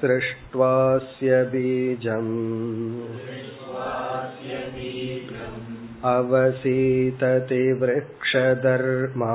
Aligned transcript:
सृष्ट्वास्य 0.00 1.42
बीजम् 1.54 2.34
अवसीतति 6.10 7.62
वृक्षधर्मा 7.80 9.34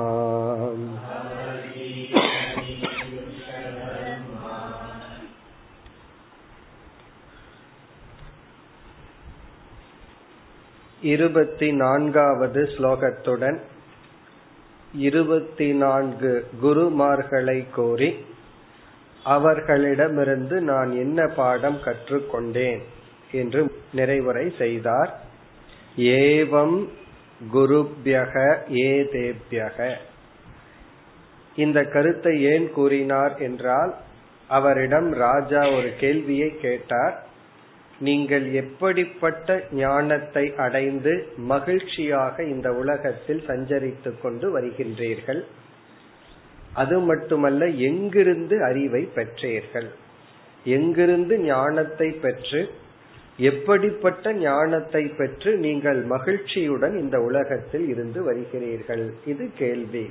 இருபத்தி 11.03 11.67
நான்காவது 11.75 12.61
ஸ்லோகத்துடன் 12.67 13.57
இருபத்தி 15.03 15.67
நான்கு 15.75 16.31
குருமார்களை 16.61 17.59
கோரி 17.71 18.09
அவர்களிடமிருந்து 19.25 20.57
நான் 20.61 20.91
என்ன 20.95 21.27
பாடம் 21.35 21.79
கற்றுக்கொண்டேன் 21.83 22.81
என்று 23.31 23.61
நிறைவுரை 23.95 24.45
செய்தார் 24.57 25.11
ஏவம் 25.96 26.88
குருபியக 27.52 28.58
ஏதேபியக. 28.68 29.94
இந்த 31.56 31.84
கருத்தை 31.84 32.42
ஏன் 32.42 32.70
கூறினார் 32.70 33.38
என்றால் 33.38 33.94
அவரிடம் 34.48 35.12
ராஜா 35.12 35.70
ஒரு 35.70 35.90
கேள்வியை 35.98 36.58
கேட்டார். 36.58 37.22
நீங்கள் 37.98 38.52
எப்படிப்பட்ட 38.52 39.66
ஞானத்தை 39.70 40.52
அடைந்து 40.56 41.28
மகிழ்ச்சியாக 41.36 42.44
இந்த 42.44 42.72
உலகத்தில் 42.72 43.42
சஞ்சரித்து 43.46 44.20
கொண்டு 44.20 44.60
வருகின்றீர்கள்? 44.60 45.44
அது 46.72 47.00
மட்டுமல்ல 47.00 47.66
எங்கிருந்து 47.66 48.64
அறிவை 48.64 49.08
பெற்றீர்கள்? 49.14 49.88
எங்கிருந்து 50.64 51.38
ஞானத்தை 51.38 52.10
பெற்று 52.10 52.70
எப்படிப்பட்ட 53.36 54.32
ஞானத்தை 54.32 55.06
பெற்று 55.06 55.56
நீங்கள் 55.56 56.02
மகிழ்ச்சியுடன் 56.02 56.98
இந்த 57.00 57.20
உலகத்தில் 57.20 57.88
இருந்து 57.88 58.32
வருகிறீர்கள்? 58.32 59.10
இது 59.26 59.50
கேள்வி. 59.58 60.10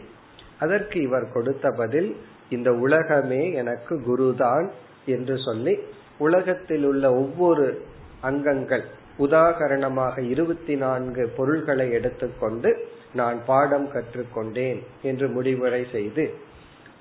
அதற்கு 0.60 1.02
இவர் 1.02 1.32
கொடுத்த 1.32 1.72
பதில் 1.72 2.16
இந்த 2.50 2.74
உலகமே 2.74 3.52
எனக்கு 3.52 3.96
குருதான் 3.96 4.70
என்று 5.06 5.38
சொல்லி 5.38 5.80
உலகத்தில் 6.18 6.86
உள்ள 6.86 7.14
ஒவ்வொரு 7.14 7.82
அங்கங்கள் 8.22 8.84
உதாகரணமாக 9.20 10.30
இருபத்தி 10.30 10.76
நான்கு 10.76 11.30
பொருள்களை 11.36 11.92
எடுத்துக்கொண்டு 11.92 12.88
நான் 13.14 13.40
பாடம் 13.46 13.90
கற்றுக்கொண்டேன் 13.94 14.80
என்று 15.02 15.28
முடிவுரை 15.28 15.86
செய்து 15.92 16.34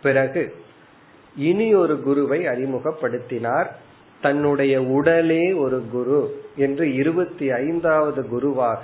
பிறகு 0.02 0.54
இனி 1.36 1.74
ஒரு 1.74 2.02
குருவை 2.02 2.46
அறிமுகப்படுத்தினார். 2.46 3.66
தன்னுடைய 4.22 4.74
உடலே 4.82 5.44
ஒரு 5.52 5.78
குரு 5.92 6.20
என்று 6.56 6.84
இருபத்தி 6.94 7.46
ஐந்தாவது 7.50 8.28
குருவாக 8.28 8.82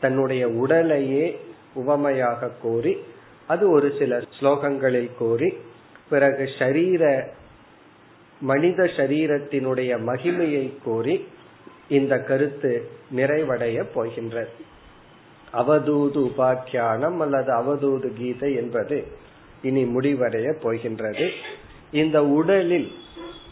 தன்னுடைய 0.00 0.48
உடலையே 0.48 1.26
உவமையாக 1.74 2.50
கோரி 2.62 2.94
அது 3.46 3.70
ஒரு 3.70 3.88
சில 3.98 4.22
ஸ்லோகங்களில் 4.40 5.10
கோரி 5.18 5.50
பிறகு 6.10 6.44
ஷரீர 6.58 7.04
மனித 8.40 8.82
சரீரத்தினுடைய 8.96 9.92
மகிமையை 10.06 10.66
கோரி 10.84 11.16
இந்த 11.88 12.14
கருத்து 12.18 12.72
நிறைவடைய 13.16 13.78
போகின்றது. 13.94 14.54
அவதூது 15.52 16.20
உபாக்கியானம் 16.28 17.18
அல்லது 17.18 17.50
அவதூது 17.60 18.08
கீதை 18.18 18.50
என்பது 18.54 18.98
இனி 19.62 19.82
முடிவடைய 19.84 20.48
போகின்றது. 20.62 21.26
இந்த 21.92 22.18
உடலில் 22.38 22.90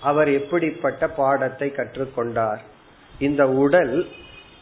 அவர் 0.01 0.33
எப்படிப்பட்ட 0.33 1.09
பாடத்தை 1.09 1.73
கற்றுக்கொண்டார். 1.77 2.59
இந்த 3.19 3.49
உடல் 3.49 4.07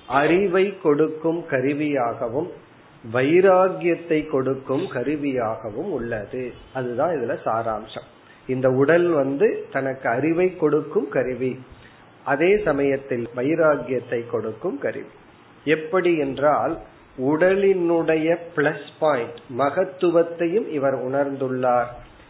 அறிவை 0.07 0.79
கொடுக்கும் 0.79 1.45
கருவியாகவும் 1.51 2.51
வைராகியத்தை 3.13 4.31
கொடுக்கும் 4.31 4.83
கருவியாகவும் 4.83 5.91
உள்ளது. 5.91 6.53
அதுதான் 6.75 7.11
இதுல 7.11 7.37
சாராம்சம். 7.45 8.07
இந்த 8.47 8.71
உடல் 8.71 9.09
வந்து 9.09 9.67
தனக்கு 9.73 10.09
அறிவை 10.09 10.57
கொடுக்கும் 10.57 11.09
கருவி. 11.09 11.59
அதே 12.25 12.59
சமயத்தில் 12.65 13.29
வைராகியத்தை 13.37 14.27
கொடுக்கும் 14.31 14.79
கருவி. 14.79 15.09
எப்படி 15.65 16.17
என்றால் 16.17 16.79
உடலினுடைய 17.19 18.37
பிளஸ் 18.57 18.89
பாயிண்ட் 18.99 19.39
மகத்துவத்தையும் 19.59 20.69
இவர் 20.69 21.07
உணர்ந்துள்ளார். 21.07 21.87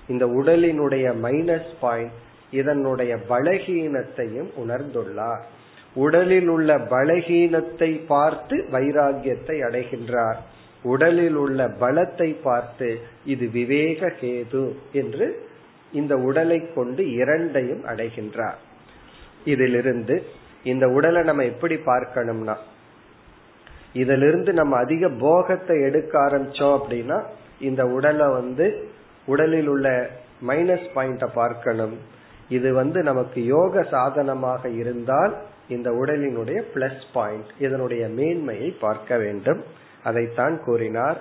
இந்த 0.09 0.27
உடலினுடைய 0.27 1.15
மைனஸ் 1.23 1.73
பாயிண்ட் 1.81 2.25
இதனுடைய 2.51 3.17
பலகீனத்தையும் 3.29 4.51
உணர்ந்துள்ளார். 4.57 5.43
உடலில் 5.95 6.49
உள்ள 6.49 6.79
பலகீனத்தை 6.79 8.07
பார்த்து 8.07 8.57
வைராகியத்தை 8.73 9.57
அடைகின்றார். 9.69 10.37
உடலில் 10.83 11.35
உள்ள 11.35 11.69
பலத்தை 11.81 12.37
பார்த்து 12.43 12.99
இது 13.25 13.51
விவேக 13.51 14.11
கேது 14.21 14.77
என்று 14.93 15.49
இந்த 15.93 16.17
உடலை 16.17 16.73
கொண்டு 16.75 17.13
இரண்டையும் 17.13 17.85
அடைகின்றார். 17.87 18.59
இதிலிருந்து 19.45 20.23
இந்த 20.63 20.89
உடலை 20.89 21.23
நம்ம 21.23 21.45
எப்படி 21.45 21.75
பார்க்கணும்னா 21.75 22.57
இதிலிருந்து 23.93 24.53
நம்ம 24.53 24.77
அதிக 24.77 25.09
போகத்தை 25.09 25.81
எடுக்க 25.81 26.13
ஆரம்பிச்சோம் 26.19 26.77
அப்படின்னா 26.79 27.25
இந்த 27.59 27.87
உடலை 27.87 28.27
வந்து 28.29 28.89
உடலில் 29.27 29.67
உள்ள 29.67 30.11
மைனஸ் 30.47 30.89
பாயிண்ட 30.95 31.27
பார்க்கணும். 31.35 31.97
இது 32.49 32.73
வந்து 32.75 33.03
நமக்கு 33.03 33.45
யோக 33.45 33.83
சாதனமாக 33.83 34.69
இருந்தால் 34.69 35.37
இந்த 35.69 35.91
உடலினுடைய 35.91 36.63
பிளஸ் 36.75 37.03
பாயிண்ட் 37.13 37.47
இதனுடைய 37.59 38.09
மேன்மையை 38.09 38.77
பார்க்க 38.81 39.17
வேண்டும். 39.17 39.63
அதைத்தான் 40.05 40.63
கூறினார் 40.65 41.21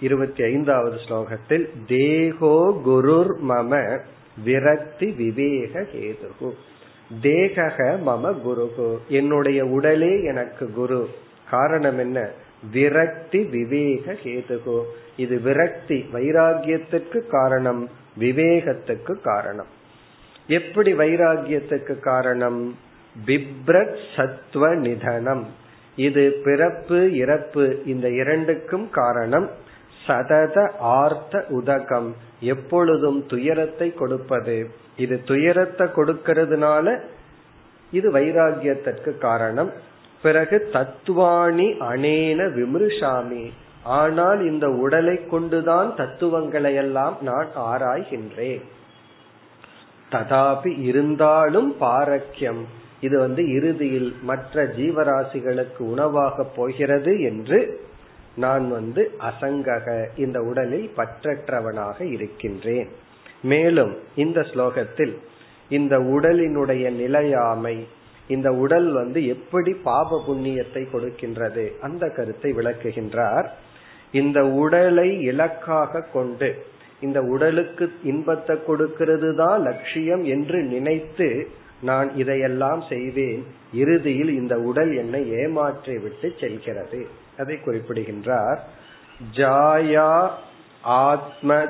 இருபத்தி 0.00 0.44
ஐந்தாவது 0.44 0.96
ஸ்லோகத்தில் 0.96 1.68
தேகோ 1.86 2.80
குருர் 2.86 3.34
மம 3.48 4.00
விரக்தி 4.44 5.10
விவேக 5.10 5.80
கேதுகு. 5.80 6.52
தேகக 7.22 7.98
மம 8.06 8.34
குருகு. 8.46 8.98
என்னுடைய 9.08 9.66
உடலே 9.66 10.22
எனக்கு 10.22 10.72
குரு. 10.72 11.08
காரணம் 11.50 11.98
என்ன? 11.98 12.30
விரக்தி 12.72 13.44
விவேக 13.44 14.12
கேதுகு. 14.12 14.82
இது 15.16 15.38
விரக்தி 15.38 16.04
வைராகியத்துக்கு 16.12 17.26
காரணம் 17.26 17.88
விவேகத்துக்கு 18.18 19.20
காரணம். 19.22 19.82
எப்படி 20.46 20.92
வைராகியத்துக்கு 20.92 22.00
காரணம்? 22.00 22.78
பிப்ரத் 23.26 23.96
சத்வ 24.16 24.74
நிதனம். 24.74 25.46
இது 25.96 26.40
பிறப்பு 26.44 27.16
இறப்பு 27.16 27.82
இந்த 27.86 28.10
இரண்டுக்கும் 28.10 28.90
காரணம். 28.90 29.50
சதத 30.06 30.70
ஆர்த்த 30.78 31.44
உதகம். 31.48 32.16
எப்பொழுதும் 32.40 33.26
துயரத்தை 33.26 33.94
கொடுப்பது. 33.94 34.70
இது 34.96 35.22
துயரத்தை 35.22 35.86
கொடுக்கிறதுனால 35.86 37.00
இது 37.90 38.12
வைராகியத்திற்கு 38.12 39.18
காரணம். 39.18 39.72
பிறகு 40.22 40.68
தத்துவாணி 40.72 41.72
அனேன 41.72 42.52
விமிருஷாமி. 42.58 43.50
ஆனால் 43.82 44.46
இந்த 44.46 44.70
உடலை 44.70 45.26
கொண்டுதான் 45.26 45.96
தத்துவங்களை 45.96 46.74
எல்லாம் 46.74 47.16
நான் 47.20 47.46
ஆராய்கின்றேன். 47.56 48.62
ததாபி 50.14 50.72
இருந்தாலும் 50.90 51.70
பாரக்கியம். 51.78 52.62
இது 53.06 53.16
வந்து 53.18 53.42
இறுதியில் 53.56 54.10
மற்ற 54.22 54.64
ஜீவராசிகளுக்கு 54.76 55.82
உணவாக 55.94 56.44
போகிறது 56.56 57.12
என்று 57.30 57.58
நான் 58.36 58.64
வந்து 58.68 59.02
அசங்கக 59.28 59.86
இந்த 60.16 60.38
உடலில் 60.40 60.88
பற்றற்றவனாக 60.96 61.98
இருக்கின்றேன். 62.12 62.88
மேலும் 63.52 63.92
இந்த 64.14 64.40
ஸ்லோகத்தில் 64.40 65.14
இந்த 65.68 65.94
உடலினுடைய 66.14 66.84
நிலையாமை 67.02 67.76
இந்த 68.26 68.48
உடல் 68.54 68.88
வந்து 68.92 69.20
எப்படி 69.26 69.72
பாப 69.88 70.18
புண்ணியத்தை 70.26 70.82
கொடுக்கின்றது 70.92 71.64
அந்த 71.80 72.04
கருத்தை 72.16 72.50
விளக்குகின்றார். 72.52 73.48
இந்த 74.12 74.38
உடலை 74.62 75.08
இலக்காக 75.22 76.02
கொண்டு 76.12 76.48
இந்த 77.00 77.22
உடலுக்கு 77.22 77.92
இன்பத்தை 78.02 78.64
கொடுக்கிறது 78.64 79.36
தான் 79.36 79.62
லட்சியம் 79.62 80.24
என்று 80.24 80.62
நினைத்து 80.62 81.48
நான் 81.80 82.16
இதையெல்லாம் 82.16 82.82
செய்வேன். 82.88 83.46
இறுதியில் 83.72 84.28
இந்த 84.28 84.58
உடல் 84.58 84.96
என்னை 84.96 85.30
ஏமாற்றி 85.30 85.98
விட்டு 85.98 86.34
செல்கிறது. 86.40 87.06
அதை 87.38 87.60
குறிப்பிடுகின்றார். 87.60 88.62
ஜாயா 89.36 90.30
ஆத்ம 90.82 91.66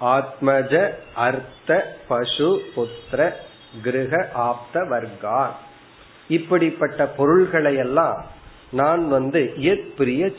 ஆத்மஜ 0.00 0.90
அர்த்த 1.14 1.98
பசு 2.08 2.62
புத்திர 2.74 3.32
கிரக 3.82 4.28
ஆப்த 4.32 4.80
வர்கா 4.80 5.46
இப்படிப்பட்ட 6.28 7.06
பொருள்களை 7.06 7.76
எல்லாம் 7.76 8.26
நான் 8.72 9.08
வந்து 9.08 9.52
எத் 9.56 9.96
பிரிய 9.96 10.32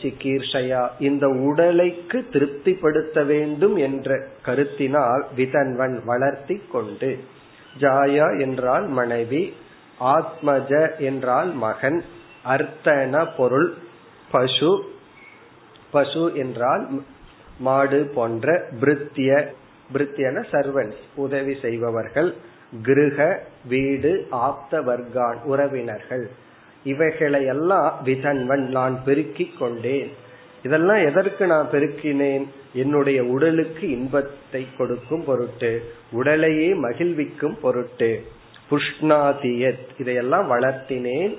இந்த 0.98 1.28
உடலைக்கு 1.28 2.24
திருப்திப்படுத்த 2.32 3.24
வேண்டும் 3.24 3.76
என்ற 3.76 4.26
கருத்தினால் 4.46 5.24
விதன்வன் 5.36 6.04
வளர்த்தி 6.04 6.60
கொண்டு 6.72 7.18
ஜாயா 7.80 8.40
என்றால் 8.40 8.86
மனைவி 8.86 9.52
ஆத்மஜ 10.00 10.98
என்றால் 10.98 11.52
மகன் 11.52 12.04
அர்த்தன 12.44 13.28
பொருள் 13.36 13.74
பசு 14.30 14.84
பசு 15.90 16.32
என்றால் 16.34 16.88
மாடு 17.58 18.10
போன்ற 18.14 18.62
பிரித்திய 18.80 19.48
பிரித்தியன 19.92 20.44
சர்வன்ஸ் 20.52 21.02
உதவி 21.16 21.56
செய்பவர்கள் 21.62 22.34
கிருக 22.84 23.38
வீடு 23.68 24.26
ஆப்த 24.30 24.80
வர்கான் 24.80 25.42
உறவினர்கள். 25.42 26.30
இவைகளை 26.84 27.44
எல்லாம் 27.44 28.00
விதன்வன் 28.04 28.68
நான் 28.68 29.02
பெருக்கிக் 29.04 29.58
கொண்டேன். 29.58 30.12
இதெல்லாம் 30.62 31.06
எதற்கு 31.06 31.46
நான் 31.46 31.68
பெருக்கினேன்? 31.72 32.46
என்னுடைய 32.74 33.24
உடலுக்கு 33.24 33.90
இன்பத்தை 33.90 34.66
கொடுக்கும் 34.78 35.24
பொருட்டு 35.24 35.92
உடலையே 36.10 36.74
மகிழ்விக்கும் 36.74 37.58
பொருட்டு. 37.60 38.22
புஷ்ணாதியத் 38.70 39.86
இதையெல்லாம் 39.98 40.50
வளர்த்தினேன். 40.50 41.38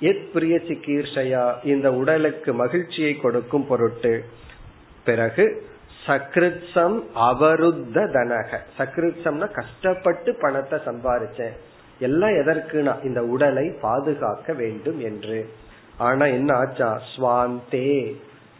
எத் 0.00 0.32
பிரிய 0.32 0.56
சிகீர்ஷையா 0.56 1.54
இந்த 1.64 1.92
உடலுக்கு 1.92 2.54
மகிழ்ச்சியை 2.54 3.16
கொடுக்கும் 3.16 3.66
பொருட்டு. 3.66 4.24
பிறகு 5.04 5.66
சக்ருத்சம் 6.06 7.02
அவருத்த 7.14 8.10
தனக 8.10 8.60
சக்ருத்சம்னா 8.78 9.50
கஷ்டப்பட்டு 9.52 10.36
பணத்தை 10.40 10.78
சம்பாரிச்சேன். 10.86 11.56
எல்லாம் 12.00 12.30
எதற்குனா 12.30 13.04
இந்த 13.04 13.22
உடலை 13.22 13.68
பாதுகாக்க 13.80 14.52
வேண்டும் 14.52 15.00
என்று. 15.00 15.48
ஆனா 15.96 16.26
என்ன 16.26 16.54
ஆச்சா? 16.54 17.02
சுவாந்தே 17.16 18.14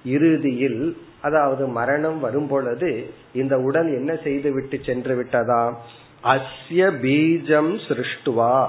இறுதியில் 0.04 0.96
அதாவது 1.22 1.66
மரணம் 1.66 2.20
வரும் 2.20 2.46
பொழுது 2.46 3.10
இந்த 3.32 3.58
உடல் 3.58 3.86
என்ன 3.86 4.16
செய்து 4.16 4.52
விட்டு 4.52 4.78
சென்று 4.84 5.16
விட்டதா? 5.16 5.82
அஸ்ய 6.24 6.90
பீஜம் 7.02 7.78
சிருஷ்டுவா. 7.88 8.68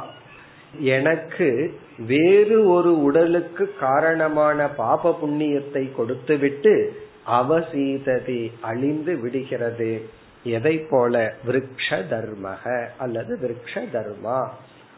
எனக்கு 0.79 1.79
வேறு 2.07 2.67
ஒரு 2.67 3.01
உடலுக்கு 3.01 3.73
காரணமான 3.79 4.67
பாப 4.67 5.17
புண்ணியத்தை 5.21 5.91
கொடுத்துவிட்டு 5.95 6.93
அவசீததி 7.41 8.51
அழிந்து 8.61 9.17
விடுகிறது. 9.17 10.09
எதை 10.43 10.77
போல 10.77 11.33
விரக்ஷ 11.47 11.89
தர்மக 11.89 12.87
அல்லது 12.97 13.39
விரக்ஷ 13.41 13.73
தர்மா 13.73 14.47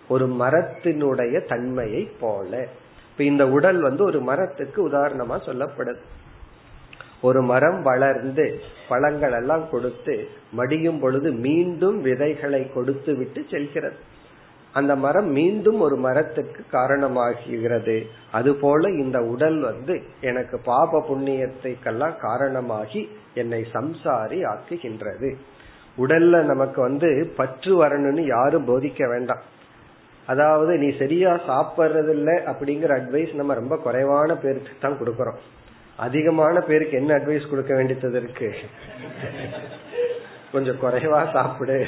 ஒரு 0.07 0.27
மரத்தினுடைய 0.27 1.47
தன்மையை 1.47 2.09
போல. 2.19 2.67
இப்ப 3.11 3.23
இந்த 3.23 3.49
உடல் 3.49 3.81
வந்து 3.81 4.03
ஒரு 4.03 4.21
மரத்துக்கு 4.21 4.89
உதாரணமா 4.89 5.39
சொல்லப்படுது. 5.45 5.99
ஒரு 7.21 7.41
மரம் 7.41 7.81
வளர்ந்து 7.81 8.61
பழங்கள் 8.89 9.31
எல்லாம் 9.31 9.69
கொடுத்து 9.69 10.27
மடியும் 10.51 10.99
பொழுது 10.99 11.31
மீண்டும் 11.31 12.01
விதைகளை 12.01 12.73
கொடுத்து 12.73 13.15
விட்டு 13.15 13.45
செல்கிறது. 13.49 13.95
அந்த 14.73 14.95
மரம் 14.95 15.29
மீண்டும் 15.31 15.79
ஒரு 15.79 15.95
மரத்துக்கு 15.95 16.63
காரணமாகிறது. 16.71 18.07
அதுபோல 18.31 18.89
இந்த 18.89 19.19
உடல் 19.19 19.59
வந்து 19.59 20.01
எனக்கு 20.21 20.59
பாப 20.59 21.05
புண்ணியத்தைக்கெல்லாம் 21.09 22.17
காரணமாகி 22.17 23.09
என்னை 23.33 23.65
சம்சாரி 23.73 24.39
ஆக்குகின்றது. 24.53 25.35
உடல்ல 25.97 26.43
நமக்கு 26.43 26.81
வந்து 26.81 27.33
பற்று 27.37 27.85
வரணும்னு 27.85 28.25
யாரும் 28.25 28.67
போதிக்க 28.67 29.09
வேண்டாம். 29.09 29.41
அதாவது 30.25 30.77
நீ 30.77 30.97
சரியா 30.97 31.31
சாப்பிட்றதில்ல 31.33 32.29
அப்படிங்கிற 32.51 32.91
அட்வைஸ் 32.99 33.35
நம்ம 33.35 33.53
ரொம்ப 33.53 33.77
குறைவான 33.77 34.35
பேருக்கு 34.35 34.71
தான் 34.79 34.97
கொடுக்கறோம். 34.99 35.39
அதிகமான 35.97 36.59
பேருக்கு 36.59 36.97
என்ன 36.97 37.17
அட்வைஸ் 37.17 37.49
கொடுக்க 37.49 37.75
வேண்டியது 37.75 38.21
இருக்கு? 38.21 38.53
கொஞ்சம் 40.51 40.81
குறைவா 40.81 41.31
சாப்பிடு. 41.31 41.85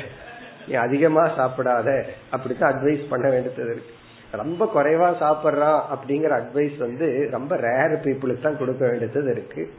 நீ 0.68 0.74
அதிகமா 0.74 1.24
சாப்பிடாத. 1.26 2.04
அப்படித்தான் 2.32 2.74
அட்வைஸ் 2.74 3.10
பண்ண 3.10 3.30
வேண்டியது 3.30 3.64
இருக்கு. 3.64 3.94
ரொம்ப 4.32 4.72
குறைவா 4.76 5.10
சாப்பிட்றான் 5.24 5.82
அப்படிங்கிற 5.96 6.42
அட்வைஸ் 6.42 6.78
வந்து 6.78 7.28
ரொம்ப 7.32 7.56
ரேர் 7.56 7.96
பீப்புளுக்கு 8.04 8.42
தான் 8.42 8.58
கொடுக்க 8.58 8.88
வேண்டியது 8.88 9.32
இருக்கு. 9.32 9.72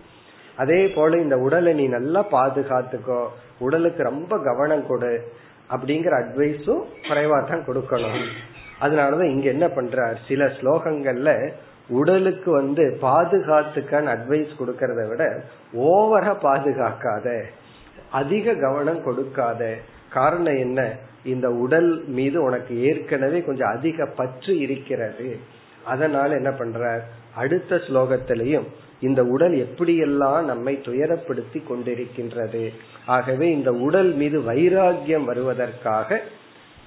அதே 0.57 0.87
போல 0.87 1.17
இந்த 1.17 1.37
உடலை 1.39 1.73
நீ 1.73 1.87
நல்லா 1.87 2.25
பாதுகாத்துக்கோ. 2.25 3.27
உடலுக்கு 3.59 4.03
ரொம்ப 4.03 4.39
கவனம் 4.39 4.87
கொடு 4.87 5.33
அப்படிங்கிற 5.71 6.13
அட்வைஸும் 6.23 6.83
குறைவா 7.09 7.49
தான் 7.49 7.65
கொடுக்கணும். 7.67 8.27
அதனாலதான் 8.81 9.31
இங்க 9.31 9.49
என்ன 9.49 9.67
பண்றார்? 9.67 10.17
சில 10.29 10.45
ஸ்லோகங்கள்ல 10.45 11.53
உடலுக்கு 11.89 12.51
வந்து 12.51 12.99
பாதுகாத்துக்கான 13.03 14.17
அட்வைஸ் 14.17 14.53
கொடுக்கறத 14.61 15.09
விட 15.09 15.43
ஓவரா 15.75 16.33
பாதுகாக்காத. 16.43 17.43
அதிக 18.11 18.55
கவனம் 18.55 19.03
கொடுக்காத. 19.03 19.77
காரணம் 20.15 20.59
என்ன? 20.59 20.97
இந்த 21.25 21.51
உடல் 21.51 22.05
மீது 22.09 22.43
உனக்கு 22.43 22.73
ஏற்கனவே 22.85 23.43
கொஞ்சம் 23.43 23.73
அதிக 23.77 24.07
பற்று 24.07 24.59
இருக்கிறது. 24.59 25.39
அதனால 25.85 26.35
என்ன 26.35 26.51
பண்ற 26.51 27.05
அடுத்த 27.35 27.77
ஸ்லோகத்திலையும் 27.77 28.67
இந்த 29.01 29.25
உடல் 29.25 29.55
எப்படியெல்லாம் 29.55 30.43
நம்மை 30.43 30.81
துயரப்படுத்தி 30.83 31.63
கொண்டிருக்கின்றது. 31.63 32.73
ஆகவே 33.07 33.51
இந்த 33.51 33.73
உடல் 33.73 34.13
மீது 34.13 34.41
வைராகியம் 34.41 35.25
வருவதற்காக 35.25 36.21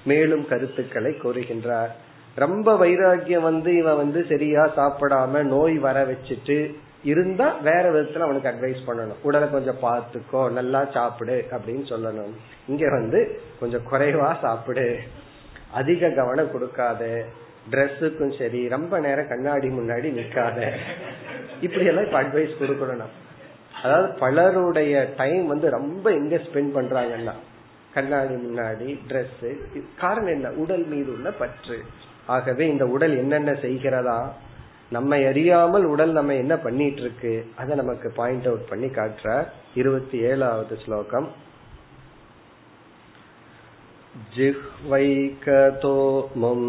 மேலும் 0.04 0.48
கருத்துக்களை 0.48 1.12
கூறுகின்றார். 1.12 1.92
ரொம்ப 2.34 2.86
வைராகியம் 2.86 3.46
வந்து 3.50 3.76
இவன் 3.76 3.96
வந்து 3.96 4.26
சரியா 4.28 4.64
சாப்பிடாம 4.76 5.42
நோய் 5.42 5.78
வர 5.78 6.06
வச்சுட்டு 6.06 6.58
இருந்தா 7.02 7.52
வேற 7.52 7.84
விதத்துல 7.92 8.18
அவனுக்கு 8.18 8.48
அட்வைஸ் 8.48 8.88
பண்ணணும். 8.88 9.20
உடலை 9.22 9.50
கொஞ்சம் 9.50 9.82
பார்த்துக்கோ 9.82 10.50
நல்லா 10.50 10.84
சாப்பிடு 10.92 11.46
அப்படின்னு 11.50 11.84
சொல்லணும். 11.88 12.32
இங்க 12.68 12.90
வந்து 12.90 13.40
கொஞ்சம் 13.60 13.86
குறைவா 13.90 14.40
சாப்பிடு. 14.40 14.98
அதிக 15.72 16.10
கவனம் 16.10 16.52
கொடுக்காத. 16.52 17.24
ட்ரெஸ்ஸுக்கும் 17.70 18.38
சரி 18.38 18.68
ரொம்ப 18.68 18.98
நேரம் 18.98 19.28
கண்ணாடி 19.28 19.68
முன்னாடி 19.68 20.08
நிக்காத. 20.18 20.70
இப்படி 21.60 21.84
எல்லாம் 21.84 22.04
இப்ப 22.04 22.22
அட்வைஸ் 22.22 22.60
கொடுக்கணும் 22.60 23.14
அதாவது 23.82 24.08
பலருடைய 24.18 25.08
டைம் 25.16 25.46
வந்து 25.46 25.70
ரொம்ப 25.70 26.10
எங்க 26.10 26.36
ஸ்பெண்ட் 26.36 26.72
பண்றாங்கன்னா 26.74 27.34
கண்ணாடி 27.94 28.34
முன்னாடி 28.34 28.98
ட்ரெஸ் 29.08 29.58
காரணம் 29.98 30.28
என்ன? 30.28 30.50
உடல் 30.50 30.84
மீது 30.84 31.12
உள்ள 31.12 31.30
பற்று. 31.30 31.78
ஆகவே 32.26 32.68
இந்த 32.68 32.86
உடல் 32.86 33.16
என்னென்ன 33.16 33.52
செய்கிறதா? 33.52 34.32
நம்மை 34.89 35.19
அறியாமல் 35.25 35.85
உடல் 35.85 36.11
நம்ம 36.11 36.35
என்ன 36.35 36.55
பண்ணிட்டு 36.57 37.01
இருக்கு 37.01 37.33
அதை 37.55 37.75
நமக்கு 37.75 38.09
பாயிண்ட் 38.15 38.47
அவுட் 38.47 38.69
பண்ணி 38.69 38.89
காட்டுறார் 38.89 39.47
இருபத்தி 39.75 40.17
ஏழாவது 40.23 40.75
ஸ்லோகம் 40.77 41.29
जिह्वैकतो 44.33 45.95
मुम् 46.35 46.67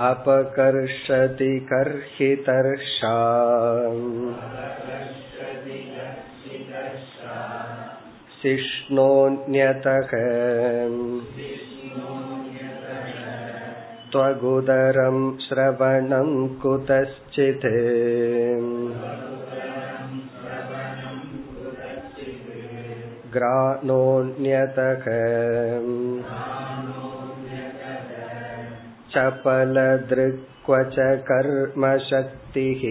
अपकर्षति 0.00 1.54
कर्हितर्षा 1.70 3.14
शिष्णोऽन्यतः 8.42 10.12
त्वगुदरं 14.12 15.16
श्रवणं 15.44 16.30
कुतश्चित् 16.62 17.66
ग्राणोऽन्यतः 23.36 25.06
चपलदृक्व 29.14 30.76
च 30.94 31.08
कर्मशक्तिः 31.30 32.82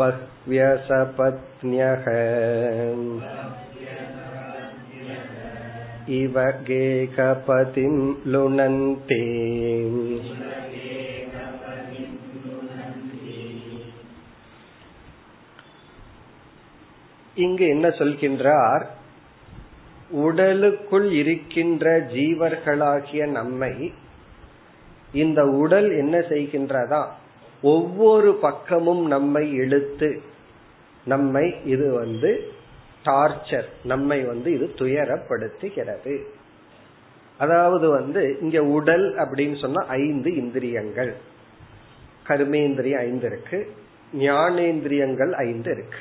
बह्व्यसपत्न्यः 0.00 2.04
इव 6.12 6.36
गेकपतिं 6.64 7.94
लुनन्ति 8.26 9.22
இங்கு 17.36 17.64
என்ன 17.66 17.86
சொல்கின்றார் 17.98 18.84
உடலுக்குள் 20.18 21.08
இருக்கின்ற 21.12 21.84
ஜீவர்களாகிய 22.12 23.22
நம்மை 23.30 23.72
இந்த 25.14 25.40
உடல் 25.58 25.88
என்ன 25.92 26.16
செய்கின்றதா 26.28 27.02
ஒவ்வொரு 27.62 28.30
பக்கமும் 28.38 29.04
நம்மை 29.06 29.44
இழுத்து 29.54 30.10
நம்மை 31.06 31.46
இது 31.64 31.86
வந்து 31.92 32.30
டார்ச்சர் 33.05 33.63
நம்மை 33.83 34.21
வந்து 34.21 34.53
இது 34.53 34.71
துயரப்படுத்துகிறது. 34.75 36.21
அதாவது 37.37 37.89
வந்து 37.89 38.37
இங்க 38.41 38.63
உடல் 38.63 39.15
அப்படின்னு 39.15 39.59
சொன்னா 39.59 39.85
ஐந்து 39.85 40.35
இந்திரியங்கள். 40.35 41.13
கர்மேந்திரியம் 42.27 42.97
ஐந்து 42.97 43.27
இருக்கு 43.27 43.71
ஞானேந்திரியங்கள் 44.17 45.31
ஐந்து 45.31 45.71
இருக்கு. 45.71 45.97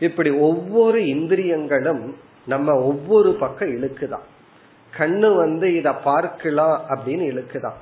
இப்படி 0.00 0.30
ஒவ்வொரு 0.30 1.06
இந்திரியங்களும் 1.06 2.16
நம்ம 2.46 2.74
ஒவ்வொரு 2.74 3.32
பக்கம் 3.32 3.68
இழுக்குதான். 3.68 4.24
கண்ணு 4.98 5.36
வந்து 5.36 5.74
இத 5.74 5.92
பார்க்கலாம் 5.92 6.84
அப்படின்னு 6.88 7.44
இழுக்குதான். 7.44 7.74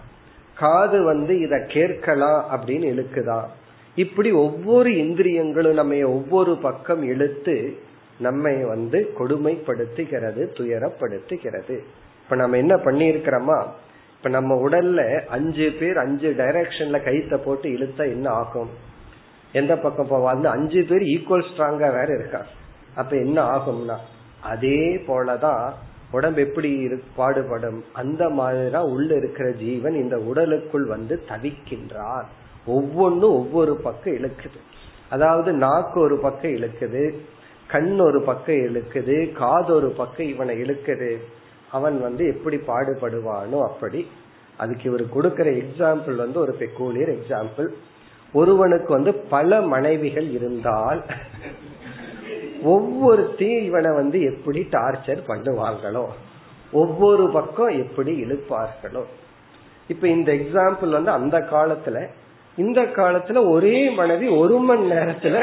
காது 0.58 1.02
வந்து 1.02 1.40
இத 1.40 1.64
கேட்கலாம் 1.68 2.44
அப்படின்னு 2.50 3.04
இழுக்குதான். 3.04 3.44
இப்படி 3.94 4.30
ஒவ்வொரு 4.30 4.96
இந்திரியங்களும் 4.96 5.74
நம்ம 5.74 6.06
ஒவ்வொரு 6.06 6.56
பக்கம் 6.56 7.02
இழுத்து 7.02 7.76
நம்மை 8.22 8.64
வந்து 8.64 9.12
கொடுமைப்படுத்துகிறது 9.18 10.42
துயரப்படுத்துகிறது. 10.56 11.76
இப்ப 12.24 12.36
நம்ம 12.36 12.56
என்ன 12.56 12.76
பண்ணிருக்கிறோமா 12.76 13.58
இப்ப 14.16 14.40
நம்ம 14.40 14.68
உடல்ல 14.68 15.26
அஞ்சு 15.26 15.72
பேர் 15.80 15.98
அஞ்சு 15.98 16.34
டைரக்ஷன்ல 16.38 16.98
கைத்த 17.02 17.36
போட்டு 17.36 17.68
இழுத்தா 17.68 18.04
என்ன 18.10 18.30
ஆகும்? 18.30 18.68
எந்த 19.52 19.76
பக்கம் 19.76 20.10
போவாது 20.10 20.34
அந்த 20.34 20.50
அஞ்சு 20.50 20.84
பேர் 20.88 21.00
ஈக்குவல் 21.00 21.44
ஸ்ட்ராங்கா 21.56 21.90
வேற 21.90 22.06
இருக்கா? 22.18 22.40
அப்ப 22.94 23.16
என்ன 23.16 23.38
ஆகும்னா 23.56 23.96
அதே 24.42 24.96
போலதான் 25.06 25.72
உடம்பு 26.10 26.40
எப்படி 26.40 26.70
பாடுபடும்? 27.16 27.84
அந்த 27.92 28.28
மாதிரிதான் 28.28 28.90
உள்ள 28.90 29.16
இருக்கிற 29.16 29.50
ஜீவன் 29.50 29.94
இந்த 29.94 30.16
உடலுக்குள் 30.16 30.84
வந்து 30.84 31.22
தவிக்கின்றார். 31.28 32.26
ஒவ்வொன்னும் 32.66 33.34
ஒவ்வொரு 33.40 33.76
பக்கம் 33.76 34.14
இழுக்குது. 34.14 34.60
அதாவது 35.10 35.52
நாக்கு 35.52 36.00
ஒரு 36.00 36.16
பக்கம் 36.18 36.50
இழுக்குது 36.50 37.02
கண் 37.72 37.98
ஒரு 37.98 38.22
பக்கம் 38.22 38.54
இழுக்குது 38.54 39.32
காது 39.32 39.74
ஒரு 39.74 39.88
பக்கம் 39.90 40.26
இவனை 40.26 40.56
இழுக்குது. 40.62 41.10
அவன் 41.70 42.00
வந்து 42.00 42.24
எப்படி 42.26 42.56
பாடுபடுவானோ 42.56 43.58
அப்படி. 43.60 44.00
அதுக்கு 44.56 44.84
இவர் 44.84 45.08
கொடுக்கிற 45.08 45.50
எக்ஸாம்பிள் 45.50 46.14
வந்து 46.16 46.40
ஒரு 46.40 46.56
பெக்கூலியர் 46.58 47.12
எக்ஸாம்பிள் 47.18 47.68
ஒருவனுக்கு 48.32 48.92
வந்து 48.92 49.12
பல 49.14 49.60
மனைவிகள் 49.60 50.28
இருந்தால் 50.30 51.02
ஒவ்வொருத்தையும் 52.64 53.64
இவனை 53.64 53.90
வந்து 53.94 54.18
எப்படி 54.22 54.60
டார்ச்சர் 54.70 55.22
பண்ணுவார்களோ 55.26 56.04
ஒவ்வொரு 56.72 57.30
பக்கம் 57.32 57.78
எப்படி 57.82 58.12
இழுப்பார்களோ. 58.22 59.04
இப்ப 59.88 60.08
இந்த 60.08 60.32
எக்ஸாம்பிள் 60.32 60.90
வந்து 60.90 61.10
அந்த 61.10 61.38
காலத்துல 61.38 62.08
இந்த 62.56 62.80
காலத்துல 62.80 63.50
ஒரே 63.50 63.90
மனைவி 63.90 64.28
ஒரு 64.28 64.58
மணி 64.58 64.90
நேரத்துல 64.90 65.36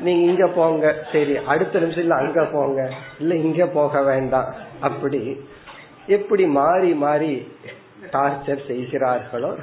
நீங்க 0.00 0.30
இங்க 0.30 0.46
போங்க. 0.46 0.94
சரி 1.12 1.36
அடுத்த 1.36 1.78
நிமிஷம் 1.78 2.02
இல்ல 2.02 2.14
அங்க 2.14 2.44
போங்க. 2.44 2.92
இல்ல 3.18 3.34
இங்க 3.34 3.66
போக 3.66 4.02
வேண்டாம். 4.02 4.54
அப்படி 4.80 5.46
எப்படி 6.06 6.46
மாறி 6.46 6.94
மாறி 6.94 7.52
டார்ச்சர் 8.12 8.66
செய்கிறார்களோ 8.66 9.54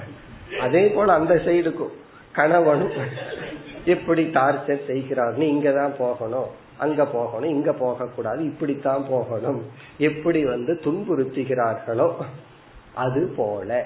அதே 0.60 0.88
போல 0.88 1.14
அந்த 1.14 1.34
சைடுக்கும் 1.34 1.94
கணவனும் 2.32 2.92
எப்படி 3.86 4.24
டார்ச்சர் 4.24 4.86
செய்கிறார்? 4.86 5.34
நீ 5.34 5.54
இங்கதான் 5.54 5.96
போகணும். 5.98 6.62
அங்க 6.78 7.06
போகணும். 7.06 7.50
இங்க 7.50 7.74
போக 7.74 8.06
கூடாது 8.06 8.44
இப்படித்தான் 8.44 9.06
போகணும். 9.10 9.62
எப்படி 9.98 10.46
வந்து 10.46 10.80
துன்புறுத்துகிறார்களோ 10.84 12.12
அது 12.94 13.34
போல. 13.38 13.86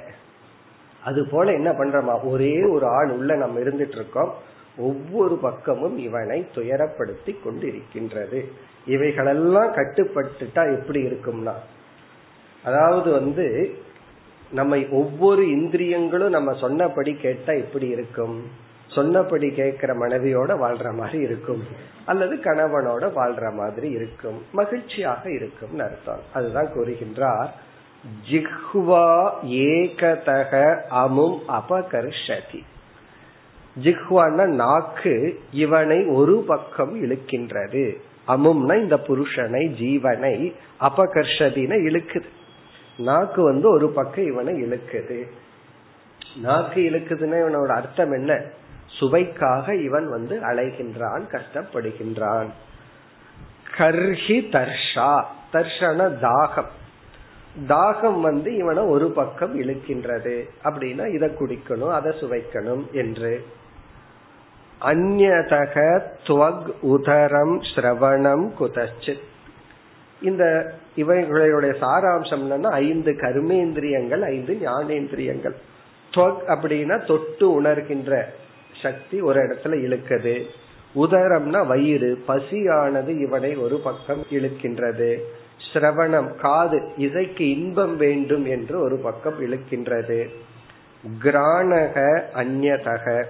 அது 1.03 1.27
போல 1.31 1.51
என்ன 1.51 1.71
பண்றோமா? 1.71 2.23
ஒரே 2.23 2.63
ஒரு 2.63 2.87
ஆள் 2.87 3.09
உள்ள 3.09 3.35
நம்ம 3.35 3.59
இருந்துட்டு 3.59 3.95
இருக்கோம். 3.95 4.33
ஒவ்வொரு 4.77 5.35
பக்கமும் 5.35 5.97
இவனை 5.97 6.47
துயரப்படுத்தி 6.55 7.35
கொண்டிருக்கின்றது. 7.45 8.45
இவைகளெல்லாம் 8.85 9.73
கட்டுப்பட்டுட்டா 9.73 10.79
எப்படி 10.79 11.05
இருக்கும்னா? 11.05 11.53
அதாவது 12.63 13.11
வந்து 13.11 13.77
நம்ம 14.51 14.77
ஒவ்வொரு 14.91 15.49
இந்திரியங்களும் 15.49 16.29
நம்ம 16.29 16.53
சொன்னபடி 16.53 17.13
கேட்டா 17.13 17.53
எப்படி 17.53 17.87
இருக்கும்? 17.87 18.43
சொன்னபடி 18.87 19.51
கேட்கிற 19.51 19.93
மனைவியோட 19.93 20.49
வாழ்ற 20.49 20.93
மாதிரி 20.93 21.23
இருக்கும். 21.23 21.63
அல்லது 22.05 22.35
கணவனோட 22.35 23.03
வாழ்ற 23.03 23.53
மாதிரி 23.53 23.89
இருக்கும். 23.89 24.41
மகிழ்ச்சியாக 24.51 25.31
இருக்கும் 25.31 25.79
அர்த்தம். 25.79 26.19
அதுதான் 26.33 26.67
கூறுகின்றார். 26.67 27.49
ஜிஹ்வா 28.29 29.31
ஏகதக 29.43 30.81
அமும் 30.89 31.41
அபகர்ஷதி. 31.47 32.63
ஜிஹ்வான 33.83 34.45
நாக்கு 34.45 35.39
இவனை 35.51 36.05
ஒரு 36.05 36.43
பக்கம் 36.47 37.03
இழுக்கின்றது. 37.03 37.97
அமும்னா 38.27 38.81
இந்த 38.81 38.95
புருஷனை 38.95 39.65
ஜீவனை 39.65 40.53
அபகர்ஷதின 40.79 41.73
இழுக்குது. 41.89 42.25
நாக்கு 42.97 43.43
வந்து 43.43 43.69
ஒரு 43.69 43.89
பக்கம் 43.89 44.25
இவனை 44.25 44.53
இழுக்குது. 44.63 45.23
நாக்கு 46.41 46.81
இழுக்குதுன்னா 46.81 47.35
இவனோட 47.35 47.67
அர்த்தம் 47.67 48.11
என்ன? 48.11 48.41
சுவைக்காக 48.85 49.75
இவன் 49.75 50.09
வந்து 50.09 50.39
அலைகின்றான் 50.39 51.21
கஷ்டப்படுகின்றான். 51.31 52.45
கர்ஹி 53.77 54.49
தர்ஷா. 54.51 55.23
தர்ஷன 55.53 56.17
தாகம். 56.21 56.67
தாகம் 57.67 58.21
வந்து 58.21 58.55
இவனை 58.55 58.83
ஒரு 58.83 59.11
பக்கம் 59.11 59.61
இழுக்கின்றது. 59.61 60.49
அப்படின்னா 60.63 61.13
இதை 61.13 61.29
குடிக்கணும் 61.29 61.91
அதை 61.91 62.11
சுவைக்கணும் 62.19 62.91
என்று. 62.91 63.43
அந்நதக 64.81 66.01
துவக் 66.23 66.71
உதரம் 66.81 67.61
ஸ்ரவணம் 67.61 68.49
குதச்சித். 68.59 69.21
இந்த 70.21 70.73
இவைகளுடைய 70.97 71.75
சாராம்சம் 71.81 72.41
என்னன்னா 72.41 72.67
ஐந்து 72.67 73.11
கர்மேந்திரியங்கள் 73.11 74.21
ஐந்து 74.21 74.57
ஞானேந்திரியங்கள். 74.61 75.55
துவக் 76.13 76.39
அப்படின்னா 76.47 77.05
தொட்டு 77.05 77.61
உணர்கின்ற 77.61 78.21
சக்தி 78.81 79.21
ஒரு 79.21 79.41
இடத்துல 79.41 79.65
இழுக்குது. 79.65 80.43
உதரம்னா 80.95 81.67
வயிறு 81.67 82.23
பசியானது 82.27 83.19
இவனை 83.19 83.55
ஒரு 83.55 83.77
பக்கம் 83.77 84.25
இழுக்கின்றது. 84.31 85.17
சிரவணம் 85.73 86.35
காது 86.35 86.81
இசைக்கு 86.97 87.49
இன்பம் 87.49 87.97
வேண்டும் 87.97 88.45
என்று 88.45 88.79
ஒரு 88.79 88.97
பக்கம் 88.97 89.41
இழுக்கின்றது. 89.41 90.27
கிராணக 91.23 92.21
அந்நதக. 92.35 93.23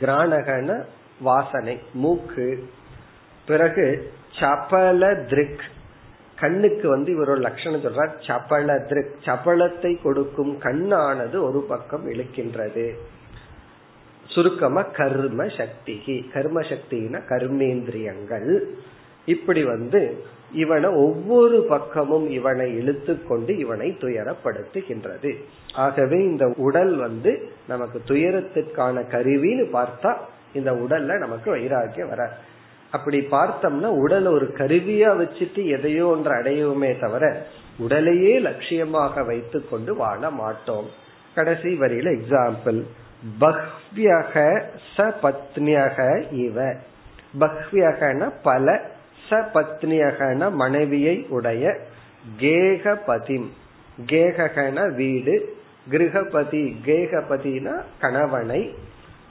கிராணகன 0.00 0.84
வாசனை 1.20 1.80
மூக்கு. 1.92 2.68
பிறகு 3.46 4.12
சபல 4.40 5.14
திருக் 5.14 5.62
கண்ணுக்கு 6.40 6.88
வந்து 6.88 7.12
இவர் 7.12 7.28
ஒரு 7.28 7.40
லட்சணம் 7.40 7.84
சொல்றார் 7.84 8.12
சபல 8.26 8.78
திருக் 8.78 9.14
சபலத்தை 9.20 10.02
கொடுக்கும் 10.02 10.60
கண்ணானது 10.60 11.42
ஒரு 11.42 11.64
பக்கம் 11.68 12.10
இழுக்கின்றது. 12.10 12.94
சுருக்கமா 14.24 14.82
கர்ம 14.82 15.48
சக்தி 15.48 16.28
கர்ம 16.32 16.60
சக்தினா 16.60 17.20
கர்மேந்திரியங்கள். 17.28 18.62
இப்படி 19.26 19.64
வந்து 19.64 20.24
இவனை 20.52 20.90
ஒவ்வொரு 20.90 21.66
பக்கமும் 21.68 22.30
இவனை 22.30 22.78
இழுத்துக்கொண்டு 22.78 23.58
இவனை 23.58 23.96
துயரப்படுத்துகின்றது. 24.00 25.36
ஆகவே 25.74 26.24
இந்த 26.24 26.52
உடல் 26.56 26.96
வந்து 26.96 27.52
நமக்கு 27.68 28.02
துயரத்திற்கான 28.06 29.04
கருவின்னு 29.10 29.68
பார்த்தா 29.72 30.16
இந்த 30.52 30.72
உடல்ல 30.72 31.18
நமக்கு 31.18 31.50
வைராக்கியம் 31.50 32.08
வர 32.08 32.30
அப்படி 32.90 33.26
பார்த்தோம்னா 33.30 33.86
உடல் 33.86 34.26
ஒரு 34.26 34.54
கருவியா 34.58 35.10
வச்சுட்டு 35.16 35.66
எதையோ 35.66 36.06
ஒன்று 36.06 36.30
அடையவுமே 36.30 37.00
தவிர 37.00 37.46
உடலையே 37.78 38.38
லட்சியமாக 38.38 39.26
வைத்து 39.26 39.68
கொண்டு 39.68 39.94
வாழ 39.94 40.30
மாட்டோம். 40.30 40.86
கடைசி 41.34 41.78
வரியில 41.78 42.18
எக்ஸாம்பிள் 42.18 42.82
பஹ்வியக 43.40 44.62
சபத்னியக 44.96 46.24
இவ. 46.32 46.74
பஹ்வியகன 47.40 48.32
பல 48.42 48.90
சபத்னியகன 49.30 50.52
மனைவியை 50.52 51.26
உடைய 51.28 51.76
கேகபதிம். 52.38 53.48
கேககன 54.06 54.94
வீடு. 54.94 55.58
கிரகபதி 55.90 56.76
கேகபதினா 56.84 57.82
கணவனை. 58.00 58.74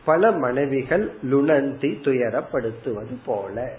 பல 0.05 0.31
மனைவிகள் 0.31 1.11
லுணந்தி 1.31 1.91
துயரப்படுத்துவது 2.01 3.17
போல. 3.25 3.73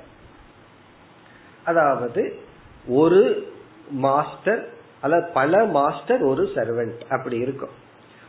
அதாவது 1.64 2.38
ஒரு 2.86 3.52
மாஸ்டர் 3.90 4.68
அல்லது 5.00 5.30
பல 5.32 5.64
மாஸ்டர் 5.64 6.22
ஒரு 6.22 6.42
சர்வெண்ட் 6.54 7.00
அப்படி 7.08 7.36
இருக்கும். 7.36 7.70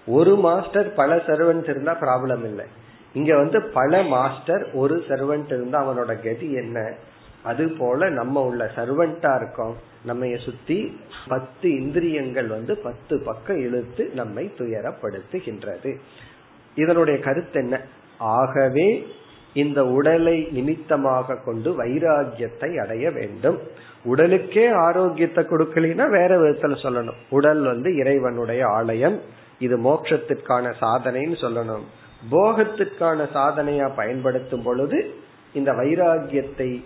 ஒரு 0.06 0.36
மாஸ்டர் 0.36 0.94
பல 0.94 1.16
சர்வெண்ட் 1.16 1.70
இருந்தா 1.70 1.98
ப்ராப்ளம் 2.00 2.44
இல்லை. 2.44 2.66
இங்க 3.14 3.36
வந்து 3.36 3.70
பல 3.74 4.04
மாஸ்டர் 4.04 4.72
ஒரு 4.74 5.04
சர்வெண்ட் 5.08 5.46
இருந்தா 5.46 5.90
அவனோட 5.90 6.06
கதி 6.06 6.54
என்ன? 6.54 6.94
அது 7.44 7.70
போல 7.70 8.10
நம்ம 8.10 8.44
உள்ள 8.44 8.72
சர்வெண்டா 8.76 9.36
இருக்கோம். 9.36 9.76
நம்ம 10.06 10.36
சுத்தி 10.46 11.00
பத்து 11.28 11.82
இந்திரியங்கள் 11.82 12.48
வந்து 12.48 12.78
பத்து 12.78 13.22
பக்கம் 13.26 13.58
இழுத்து 13.58 14.12
நம்மை 14.16 14.52
துயரப்படுத்துகின்றது. 14.58 15.96
இதனுடைய 16.76 17.20
கருத்து 17.20 17.62
என்ன? 17.62 17.82
ஆகவே 18.18 19.08
இந்த 19.54 19.86
உடலை 19.86 20.48
நிமித்தமாக 20.52 21.36
கொண்டு 21.36 21.84
வைராகியத்தை 21.84 22.78
அடைய 22.78 23.12
வேண்டும். 23.12 23.60
உடலுக்கே 24.04 24.68
ஆரோக்கியத்தை 24.68 25.44
கொடுக்கலனா 25.44 26.10
வேற 26.10 26.40
விதத்துல 26.40 26.76
சொல்லணும். 26.84 27.18
உடல் 27.30 27.62
வந்து 27.62 27.96
இறைவனுடைய 27.96 28.68
ஆலயம். 28.68 29.20
இது 29.60 29.78
மோட்சத்திற்கான 29.78 30.74
சாதனைன்னு 30.82 31.36
சொல்லணும். 31.42 31.84
போகத்திற்கான 32.32 33.28
சாதனையா 33.34 33.92
பயன்படுத்தும் 33.96 34.64
பொழுது 34.64 35.14
இந்த 35.54 35.72
வைராகியத்தை 35.72 36.84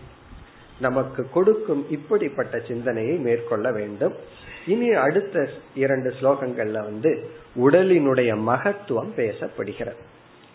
நமக்கு 0.80 1.30
கொடுக்கும் 1.30 1.86
இப்படிப்பட்ட 1.90 2.60
சிந்தனையை 2.60 3.18
மேற்கொள்ள 3.18 3.72
வேண்டும். 3.72 4.14
இனி 4.68 4.94
அடுத்த 4.94 5.50
இரண்டு 5.76 6.14
ஸ்லோகங்கள்ல 6.22 6.72
வந்து 6.72 7.30
உடலினுடைய 7.56 8.38
மகத்துவம் 8.42 9.12
பேசப்படுகிறது. 9.18 10.02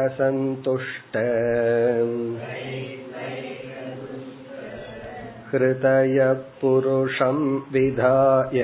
हृदयपुरुषं 5.51 7.37
विधाय 7.73 8.61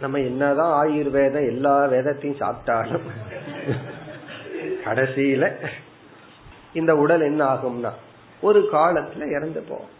நம்ம 0.00 0.18
என்னதான் 0.18 0.74
ஆயுர்வேதம் 0.80 1.48
எல்லா 1.52 1.74
வேதத்தையும் 1.86 2.40
சாப்பிட்டாலும் 2.42 3.06
கடைசியில 4.84 5.44
இந்த 6.72 6.92
உடல் 6.96 7.24
என்ன 7.30 7.40
ஆகும்னா 7.54 7.90
ஒரு 8.42 8.60
காலத்துல 8.72 9.30
இறந்து 9.36 9.60
போவோம் 9.68 9.90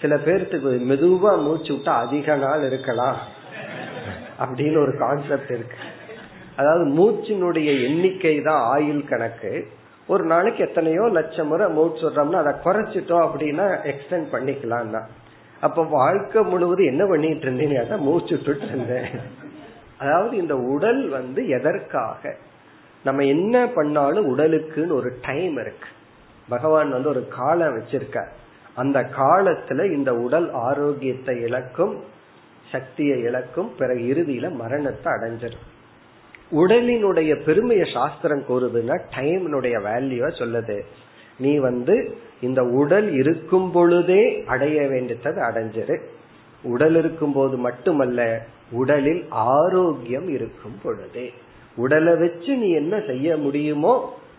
சில 0.00 0.14
பேர்த்துக்கு 0.16 0.70
மெதுவா 0.90 1.42
மூச்சு 1.42 1.74
விட்டா 1.74 1.92
அதிக 2.04 2.36
நாள் 2.36 2.62
இருக்கலாம். 2.62 3.18
அப்படின்னு 4.40 4.78
ஒரு 4.82 4.98
கான்செப்ட் 4.98 5.50
இருக்கு. 5.50 5.76
அதாவது 6.56 6.84
மூச்சினுடைய 6.98 7.68
எண்ணிக்கை 7.84 8.40
தான் 8.40 8.62
ஆயுள் 8.62 9.04
கணக்கு. 9.04 9.52
ஒரு 10.06 10.24
நாளைக்கு 10.24 10.64
எத்தனையோ 10.64 11.08
லட்சம் 11.12 11.46
முறை 11.46 11.68
மூச்சு 11.68 12.02
விடுறோம்னா 12.08 12.40
அதை 12.42 12.52
குறைச்சிட்டோம் 12.64 13.26
அப்படின்னா 13.26 13.66
எக்ஸ்டென்ட் 13.90 14.28
பண்ணிக்கலாம் 14.32 14.90
தான் 14.90 15.08
அப்ப 15.60 15.82
வாழ்க்கை 15.82 16.42
முழுவதும் 16.42 16.86
என்ன 16.86 17.06
பண்ணிட்டு 17.06 17.46
இருந்தீங்க 17.46 17.98
மூச்சு 17.98 18.40
விட்டு 18.46 18.66
இருந்தேன். 18.66 19.10
அதாவது 19.98 20.36
இந்த 20.36 20.56
உடல் 20.56 21.08
வந்து 21.08 21.48
எதற்காக? 21.48 22.36
நம்ம 23.04 23.24
என்ன 23.24 23.66
பண்ணாலும் 23.66 24.38
உடலுக்குன்னு 24.38 24.92
ஒரு 24.92 25.10
டைம் 25.22 25.56
இருக்கு. 25.56 25.88
பகவான் 26.54 26.90
வந்து 26.90 27.08
ஒரு 27.08 27.22
காலம் 27.28 27.74
வச்சிருக்க 27.76 28.18
அந்த 28.74 28.98
காலத்துல 29.18 29.92
இந்த 29.92 30.10
உடல் 30.14 30.48
ஆரோக்கியத்தை 30.52 31.34
இழக்கும் 31.40 31.94
சக்தியை 32.72 33.16
இழக்கும் 33.20 33.70
பிறகு 33.78 34.02
இறுதியில 34.12 34.46
மரணத்தை 34.52 35.08
அடைஞ்சிடும். 35.12 35.64
உடலினுடைய 36.50 37.32
பெருமையை 37.46 37.86
சாஸ்திரம் 37.92 38.44
கூறுதுன்னா 38.48 38.96
டைம்னுடைய 39.16 39.76
வேல்யூவ 39.82 40.28
சொல்லுது. 40.28 40.78
நீ 41.38 41.52
வந்து 41.58 42.16
இந்த 42.40 42.60
உடல் 42.80 43.08
இருக்கும் 43.12 43.68
பொழுதே 43.72 44.22
அடைய 44.46 44.78
வேண்டியது 44.88 45.40
அடைஞ்சிரு. 45.42 45.96
உடல் 46.64 46.96
இருக்கும் 46.96 47.32
போது 47.32 47.56
மட்டுமல்ல 47.56 48.20
உடலில் 48.70 49.22
ஆரோக்கியம் 49.30 50.28
இருக்கும் 50.28 50.78
பொழுதே. 50.82 51.26
உடலை 51.76 52.14
வச்சு 52.16 52.52
நீ 52.56 52.70
என்ன 52.70 52.96
செய்ய 53.06 53.36
முடியுமோ 53.36 53.94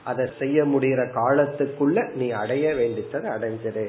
அதை 0.05 0.25
செய்ய 0.39 0.63
முடிகிற 0.63 1.01
காலத்துக்குள்ள 1.13 2.13
நீ 2.13 2.29
அடைய 2.29 2.75
வேண்டியதை 2.75 3.31
அடைஞ்சிரு 3.31 3.87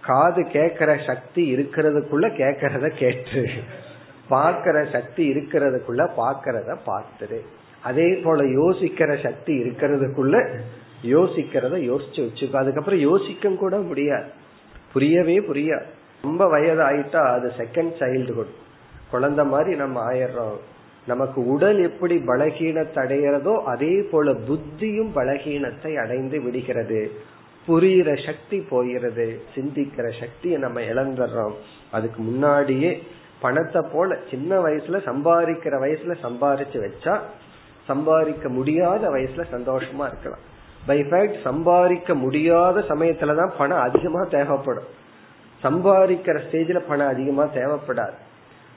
காது 0.00 0.42
கேட்கிற 0.48 0.98
சக்தி 1.06 1.42
இருக்கிறதுக்குள்ள 1.56 2.26
கேட்கறத 2.38 2.86
கேட்டு. 2.88 3.48
பார்க்கிற 4.28 4.84
சக்தி 4.92 5.22
இருக்கிறதுக்குள்ள 5.32 6.02
பார்க்கறத 6.16 6.76
பார்த்துரு 6.86 7.40
அதே 7.82 8.08
போல 8.14 8.42
யோசிக்கிற 8.42 9.22
சக்தி 9.22 9.54
இருக்கிறதுக்குள்ள 9.62 10.36
யோசிக்கிறத 11.04 11.76
யோசிச்சு 11.90 12.20
வச்சுக்கோ. 12.26 12.56
அதுக்கப்புறம் 12.56 13.00
யோசிக்க 13.00 13.48
கூட 13.48 13.76
முடியாது. 13.76 14.28
புரியவே 14.92 15.38
புரியாது. 15.38 15.86
ரொம்ப 16.22 16.48
வயது 16.48 16.82
ஆயிட்டா 16.82 17.22
அது 17.32 17.52
செகண்ட் 17.58 17.94
சைல்டுஹுட் 18.00 18.52
குழந்தை 19.10 19.44
மாதிரி 19.44 19.76
நம்ம 19.76 20.12
ஆயிடுறோம். 20.12 20.58
நமக்கு 21.06 21.46
உடல் 21.46 21.82
எப்படி 21.82 22.16
பலகீனத்தை 22.16 22.94
அடைகிறதோ 22.94 23.62
அதே 23.62 24.02
போல 24.10 24.32
புத்தியும் 24.32 25.10
பலகீனத்தை 25.14 25.94
அடைந்து 25.94 26.40
விடுகிறது. 26.40 27.10
புரிகிற 27.68 28.26
சக்தி 28.26 28.60
போகிறது. 28.60 29.42
சிந்திக்கிற 29.54 30.20
சக்தியை 30.20 30.58
நம்ம 30.58 30.80
இழந்துடுறோம். 30.80 31.52
அதுக்கு 31.90 32.22
முன்னாடியே 32.22 33.02
பணத்தை 33.40 33.82
போல 33.92 34.18
சின்ன 34.30 34.60
வயசுல 34.60 34.98
சம்பாதிக்கிற 35.04 35.74
வயசுல 35.80 36.14
சம்பாரிச்சு 36.22 36.88
வச்சா 36.88 37.18
சம்பாதிக்க 37.86 38.48
முடியாத 38.48 39.08
வயசுல 39.08 39.44
சந்தோஷமா 39.52 40.06
இருக்கலாம். 40.06 40.50
பை 40.86 41.00
ஃபேக்ட் 41.00 41.42
சம்பாதிக்க 41.42 42.14
முடியாத 42.14 42.80
சமயத்துலதான் 42.80 43.52
பணம் 43.58 43.80
அதிகமா 43.80 44.22
தேவைப்படும். 44.24 44.90
சம்பாதிக்கிற 45.62 46.40
ஸ்டேஜ்ல 46.50 46.82
பணம் 46.88 47.08
அதிகமா 47.08 47.44
தேவைப்படாது. 47.44 48.16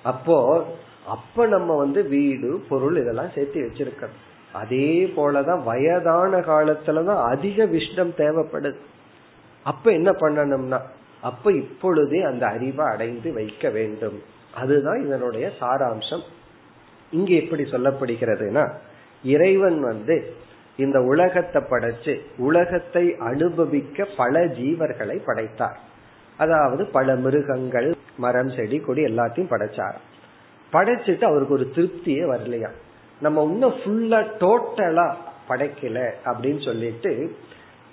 அப்போ 0.03 0.65
அப்ப 1.05 1.47
நம்ம 1.47 1.75
வந்து 1.77 2.03
வீடு 2.07 2.63
பொருள் 2.69 3.01
இதெல்லாம் 3.01 3.33
சேர்த்து 3.35 3.61
வச்சிருக்கோம் 3.61 4.15
அதே 4.53 5.13
போலதான் 5.15 5.63
வயதான 5.63 6.37
காலத்துலதான் 6.39 7.21
அதிக 7.23 7.65
விஷ்டம் 7.65 8.13
தேவைப்படுது. 8.17 8.75
அப்ப 9.63 9.91
என்ன 9.91 10.11
பண்ணணும்னா 10.11 10.79
அப்ப 11.21 11.51
இப்பொழுதே 11.51 12.21
அந்த 12.21 12.47
அறிவை 12.47 12.85
அடைந்து 12.85 13.33
வைக்க 13.33 13.69
வேண்டும். 13.69 14.21
அதுதான் 14.53 15.05
இதனுடைய 15.05 15.51
சாராம்சம். 15.59 16.23
இங்க 17.11 17.33
எப்படி 17.33 17.63
சொல்லப்படுகிறதுனா 17.63 18.71
இறைவன் 19.23 19.79
வந்து 19.79 20.33
இந்த 20.77 21.01
உலகத்தை 21.01 21.61
படைச்சு 21.61 22.19
உலகத்தை 22.37 23.15
அனுபவிக்க 23.19 24.07
பல 24.17 24.39
ஜீவர்களை 24.39 25.17
படைத்தார். 25.25 25.79
அதாவது 26.37 26.85
பல 26.85 27.15
மிருகங்கள் 27.15 27.95
மரம் 28.17 28.49
செடி 28.49 28.79
கொடி 28.79 29.03
எல்லாத்தையும் 29.03 29.51
படைச்சார் 29.51 29.97
படைச்சிட்டு 30.75 31.23
அவருக்கு 31.23 31.53
ஒரு 31.53 31.71
திருப்தியே 31.75 32.23
வரலையா? 32.33 32.69
நம்ம 33.21 33.43
இன்னும் 33.43 33.73
ஃபுல்லா 33.73 34.25
டோட்டலா 34.39 35.15
படைக்கல 35.49 36.09
அப்படின்னு 36.25 36.65
சொல்லிட்டு 36.65 37.35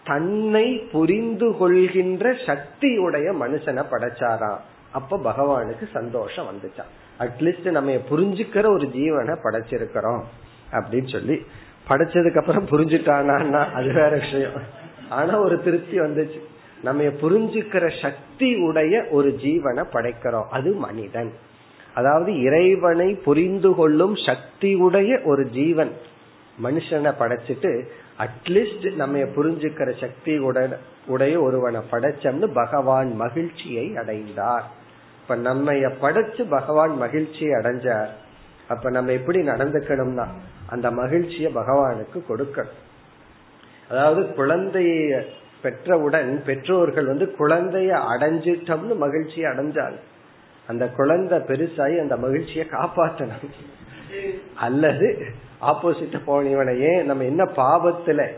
தன்னை 0.05 0.89
புரிந்து 0.93 1.57
கொள்கின்ற 1.57 2.31
சக்தியுடைய 2.31 3.27
மனுஷனை 3.41 3.85
படைச்சாராம். 3.91 4.59
அப்ப 4.93 5.19
பகவானுக்கு 5.19 5.89
சந்தோஷம் 5.93 6.47
வந்துச்சான் 6.47 6.91
அட்லீஸ்ட் 7.19 7.71
நம்ம 7.71 7.91
புரிஞ்சுக்கிற 7.91 8.65
ஒரு 8.73 8.87
ஜீவனை 8.87 9.37
படைச்சிருக்கிறோம் 9.43 10.23
அப்படின்னு 10.73 11.13
சொல்லி 11.13 11.47
படைச்சதுக்கு 11.89 12.39
அப்புறம் 12.39 12.67
புரிஞ்சுட்டானா 12.67 13.71
அது 13.73 13.87
வேற 13.87 14.09
விஷயம். 14.09 14.53
ஆனா 15.09 15.41
ஒரு 15.41 15.63
திருப்தி 15.63 16.01
வந்துச்சு. 16.01 16.41
நம்ம 16.83 17.03
புரிஞ்சுக்கிற 17.03 18.03
சக்தி 18.03 18.55
உடைய 18.55 19.05
ஒரு 19.11 19.39
ஜீவனை 19.43 19.85
படைக்கிறோம். 19.93 20.47
அது 20.51 20.73
மனிதன். 20.73 21.33
அதாவது 21.95 22.41
இறைவனை 22.41 23.15
புரிந்து 23.15 23.75
கொள்ளும் 23.75 24.17
சக்தி 24.27 24.75
உடைய 24.75 25.21
ஒரு 25.25 25.49
ஜீவன். 25.49 25.93
மனுஷனை 26.63 27.11
படைச்சிட்டு 27.19 27.71
அட்லீஸ்ட் 28.19 28.95
நம்ம 28.95 29.19
புரிஞ்சுக்கிற 29.19 30.01
சக்தி 30.01 30.39
உடைய 31.07 31.41
ஒருவனை 31.41 31.81
படைச்சோம்னு 31.91 32.49
பகவான் 32.55 33.17
மகிழ்ச்சியை 33.17 33.97
அடைந்தார். 33.97 34.67
இப்ப 35.23 35.37
நம்ம 35.37 35.73
படைச்சு 35.73 36.43
பகவான் 36.49 36.97
மகிழ்ச்சியை 36.97 37.53
அடைஞ்சார். 37.53 38.09
அப்ப 38.69 38.91
நம்ம 38.91 39.13
எப்படி 39.13 39.39
நடந்துக்கணும்னா 39.41 40.27
அந்த 40.69 40.91
மகிழ்ச்சிய 40.91 41.49
பகவானுக்கு 41.49 42.19
கொடுக்கணும். 42.29 42.81
அதாவது 43.91 44.23
குழந்தைய 44.23 45.23
பெற்றவுடன் 45.63 46.31
பெற்றோர்கள் 46.45 47.07
வந்து 47.07 47.35
குழந்தைய 47.39 47.91
அடைஞ்சிட்டோம்னு 48.13 48.97
மகிழ்ச்சியை 48.97 49.51
அடைஞ்சாங்க. 49.51 49.99
அந்த 50.73 50.89
குழந்தை 50.89 51.39
பெருசாகி 51.39 52.01
அந்த 52.01 52.17
மகிழ்ச்சியை 52.17 52.67
காப்பாற்றணும். 52.71 53.51
அல்லது 54.57 55.27
ஆப்போசிட் 55.63 56.17
போனவனையே 56.27 57.03
நம்ம 57.03 57.25
என்ன 57.25 57.45
பாவத்துல 57.45 58.29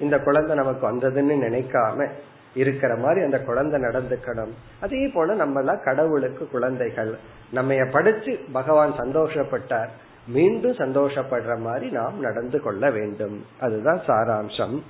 இந்த 0.00 0.18
குழந்தை 0.18 0.56
நமக்கு 0.56 0.84
வந்ததுன்னு 0.92 1.44
நினைக்காம 1.46 2.08
இருக்கிற 2.54 2.96
மாதிரி 2.96 3.24
அந்த 3.24 3.38
குழந்தை 3.40 3.80
நடந்துக்கணும். 3.80 4.52
அதே 4.80 5.06
போல 5.06 5.34
நம்ம 5.34 5.58
எல்லாம் 5.58 5.84
கடவுளுக்கு 5.84 6.48
குழந்தைகள். 6.48 7.18
நம்ம 7.52 7.74
படிச்சு 7.92 8.38
பகவான் 8.52 8.92
சந்தோஷப்பட்டார். 8.92 9.88
மீண்டும் 10.26 10.72
சந்தோஷப்படுற 10.72 11.58
மாதிரி 11.58 11.90
நாம் 11.90 12.20
நடந்து 12.20 12.60
கொள்ள 12.60 12.90
வேண்டும். 12.90 13.44
அதுதான் 13.60 14.00
சாராம்சம். 14.06 14.80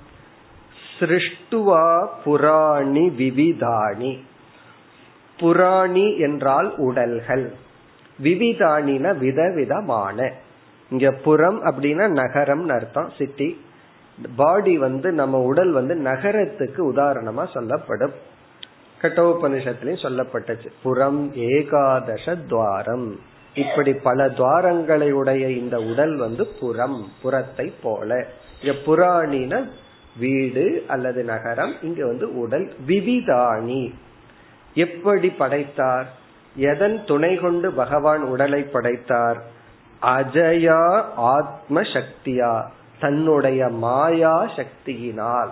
சிருஷ்டுவா 0.99 2.07
புராணி 2.23 3.09
விவிதானி 3.09 4.11
புராணி 5.37 6.17
என்றால் 6.17 6.73
உடல்கள். 6.77 7.51
விவிதானின 8.23 9.17
விதவிதமான. 9.17 10.31
இங்க 10.89 11.11
புறம் 11.11 11.63
அப்படின்னா 11.63 12.07
நகரம் 12.07 12.69
அர்த்தம் 12.69 13.11
சிட்டி 13.17 13.61
பாடி 14.35 14.77
வந்து 14.77 15.11
நம்ம 15.11 15.39
உடல் 15.39 15.71
வந்து 15.71 15.95
நகரத்துக்கு 15.95 16.93
உதாரணமா 16.93 17.51
சொல்லப்படும். 17.53 18.11
கட்டோபனிஷத்திலையும் 19.01 20.03
சொல்லப்பட்டச்சு. 20.03 20.67
புறம் 20.83 21.33
ஏகாதச 21.33 22.47
துவாரம். 22.47 23.19
இப்படி 23.53 23.93
பல 23.93 24.27
துவாரங்களை 24.29 25.11
உடைய 25.11 25.49
இந்த 25.51 25.79
உடல் 25.79 26.15
வந்து 26.15 26.47
புறம் 26.47 27.07
புறத்தை 27.21 27.73
போல. 27.83 28.25
இங்க 28.61 28.77
புராணின 28.85 29.69
வீடு 30.17 30.83
அல்லது 30.87 31.23
நகரம் 31.23 31.73
இங்க 31.81 32.05
வந்து 32.05 32.39
உடல். 32.39 32.73
விவிதாணி 32.87 33.93
எப்படி 34.75 35.29
படைத்தார்? 35.29 36.07
எதன் 36.55 37.05
துணை 37.05 37.35
கொண்டு 37.35 37.71
பகவான் 37.71 38.21
உடலை 38.21 38.61
படைத்தார்? 38.61 39.43
அஜயா 40.01 41.05
ஆத்ம 41.15 41.81
சக்தியா 41.81 42.65
தன்னுடைய 42.99 43.67
மாயா 43.67 44.45
சக்தியினால். 44.45 45.49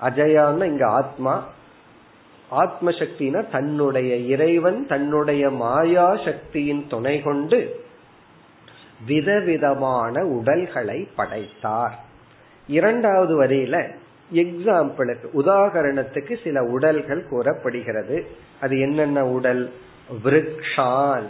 அஜயான்னு 0.00 0.64
இங்க 0.64 0.86
ஆத்மா. 0.86 1.44
ஆத்ம 2.48 2.90
சக்தினா 2.90 3.50
தன்னுடைய 3.50 4.16
இறைவன் 4.16 4.86
தன்னுடைய 4.86 5.50
மாயா 5.50 6.16
சக்தியின் 6.16 6.86
துணை 6.88 7.22
கொண்டு 7.22 7.84
விதவிதமான 9.06 10.24
உடல்களை 10.24 11.08
படைத்தார். 11.16 11.98
இரண்டாவது 12.66 13.44
வரியில 13.44 13.90
எக்ஸாம்பிளுக்கு 14.32 15.26
உதாகரணத்துக்கு 15.34 16.36
சில 16.44 16.62
உடல்கள் 16.62 17.28
கூறப்படுகிறது. 17.28 18.26
அது 18.60 18.78
என்னென்ன 18.78 19.26
உடல்? 19.26 19.72
விரக்ஷான் 20.24 21.26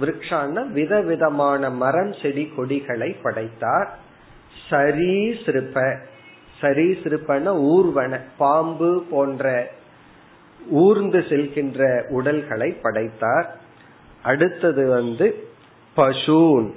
விரக்ஷான்னா 0.00 0.66
விதவிதமான 0.66 1.70
மரம் 1.70 2.14
செடி 2.22 2.52
கொடிகளை 2.56 3.16
படைத்தார். 3.22 3.98
சரீசிருப்ப 4.70 5.96
சரீசிருப்பன 6.60 7.56
ஊர்வன 7.56 8.20
பாம்பு 8.38 9.04
போன்ற 9.10 9.70
ஊர்ந்து 10.70 11.18
செல்கின்ற 11.18 12.08
உடல்களை 12.08 12.76
படைத்தார். 12.82 13.56
அடுத்தது 14.22 14.88
வந்து 14.88 15.48
பசூன். 15.96 16.70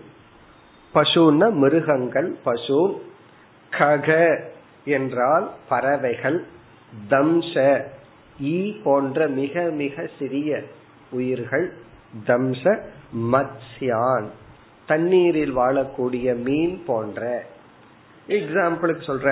பசுன்னா 0.94 1.52
மிருகங்கள் 1.52 2.36
பசு 2.44 3.02
கக. 3.72 4.40
என்றால் 4.88 5.46
பறவைகள் 5.70 6.40
தம்ச 7.10 7.54
ஈ 8.42 8.58
போன்ற 8.84 9.28
மிக 9.28 9.62
மிக 9.62 10.08
சிறிய 10.20 10.60
உயிர்கள் 11.12 11.68
தம்ச 12.28 12.64
மத்ஸ்யான் 13.32 14.28
தண்ணீரில் 14.88 15.58
வாழக்கூடிய 15.58 16.28
மீன் 16.44 16.76
போன்ற. 16.88 17.22
எக்ஸாம்பிளுக்கு 18.28 19.04
சொல்ற 19.10 19.30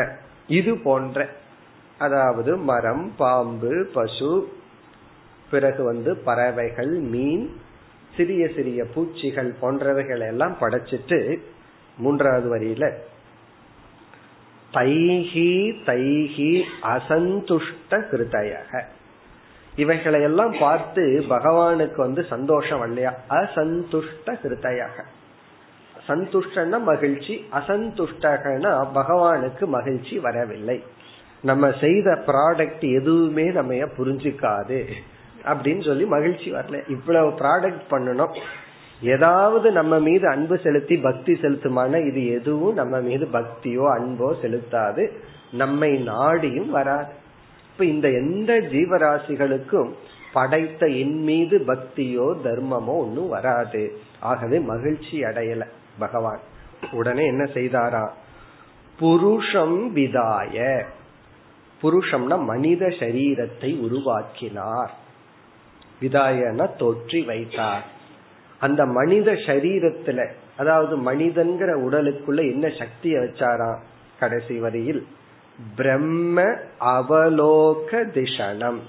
இது 0.47 0.71
போன்ற. 0.77 1.27
அதாவது 1.97 2.51
மரம் 2.57 3.05
பாம்பு 3.17 3.73
பசு 3.93 4.31
பிறகு 5.51 5.83
வந்து 5.83 6.11
பறவைகள் 6.25 6.93
மீன் 7.13 7.45
சிறிய 8.15 8.43
சிறிய 8.55 8.85
பூச்சிகள் 8.93 9.51
போன்றவைகள் 9.61 10.23
எல்லாம் 10.27 10.55
படைச்சிட்டு 10.61 11.19
மூன்றாவது 11.97 12.47
வரியில 12.55 12.85
தைஹி 14.75 15.51
தைஹி 15.85 16.51
அசந்துஷ்ட 16.93 17.91
ஹிருதயக 17.91 18.81
இவைகளை 19.75 20.21
எல்லாம் 20.21 20.55
பார்த்து 20.59 21.25
பகவானுக்கு 21.29 21.95
வந்து 21.95 22.23
சந்தோஷம் 22.23 22.83
இல்லையா? 22.87 23.13
அசந்துஷ்ட 23.29 24.27
ஹிருதயக 24.43 24.97
சந்துஷ்டன 26.07 26.79
மகிழ்ச்சி 26.81 27.45
அசந்துஷ்டகனா 27.53 28.71
பகவானுக்கு 28.93 29.65
மகிழ்ச்சி 29.67 30.19
வரவில்லை. 30.19 30.83
நம்ம 31.41 31.71
செய்த 31.79 32.23
ப்ராடக்ட் 32.27 32.85
எதுவுமே 32.93 33.45
நம்ம 33.49 33.73
புரிஞ்சுக்காது 33.73 34.79
அப்படின்னு 35.45 35.85
சொல்லி 35.85 36.05
மகிழ்ச்சி 36.05 36.51
வரல. 36.51 36.77
இவ்வளவு 36.89 37.29
ப்ராடக்ட் 37.29 37.83
பண்ணணும். 37.89 38.35
ஏதாவது 39.01 39.71
நம்ம 39.71 39.99
மீது 39.99 40.27
அன்பு 40.27 40.59
செலுத்தி 40.59 40.97
பக்தி 40.97 41.33
செலுத்துமான 41.33 42.07
இது 42.07 42.27
எதுவும் 42.27 42.73
நம்ம 42.73 42.99
மீது 42.99 43.27
பக்தியோ 43.33 43.99
அன்போ 43.99 44.33
செலுத்தாது. 44.41 45.11
நம்மை 45.51 46.07
நாடியும் 46.07 46.69
வராது. 46.69 47.13
இப்ப 47.71 47.85
இந்த 47.85 48.09
எந்த 48.09 48.53
ஜீவராசிகளுக்கும் 48.53 49.89
படைத்த 50.33 50.87
என் 50.87 51.23
மீது 51.23 51.59
பக்தியோ 51.67 52.35
தர்மமோ 52.43 52.97
ஒன்னும் 52.97 53.29
வராது. 53.29 53.97
ஆகவே 54.19 54.59
மகிழ்ச்சி 54.59 55.21
அடையல 55.21 55.61
பகவான். 55.99 56.39
உடனே 56.91 57.25
என்ன 57.25 57.43
செய்தாரா? 57.43 58.09
புருஷம் 58.99 59.95
விதாய. 59.95 60.83
புருஷம்னா 61.81 62.43
மனித 62.43 62.87
சரீரத்தை 62.87 63.79
உருவாக்கினார். 63.79 64.93
விதாயன 66.01 66.75
தோற்றி 66.75 67.25
வைத்தார். 67.25 67.93
அந்த 68.65 68.81
மனித 68.97 69.29
சரீரத்துல 69.47 70.21
அதாவது 70.57 70.95
மனிதன்கிற 71.07 71.71
உடலுக்குள்ள 71.85 72.41
என்ன 72.53 72.65
சக்தியை 72.77 73.19
வச்சாராம் 73.21 73.81
கடைசி 74.19 74.57
வரியில் 74.59 75.01
பிரம்ம 75.75 76.37
அவலோக 76.91 77.89
திஷனம் 78.13 78.79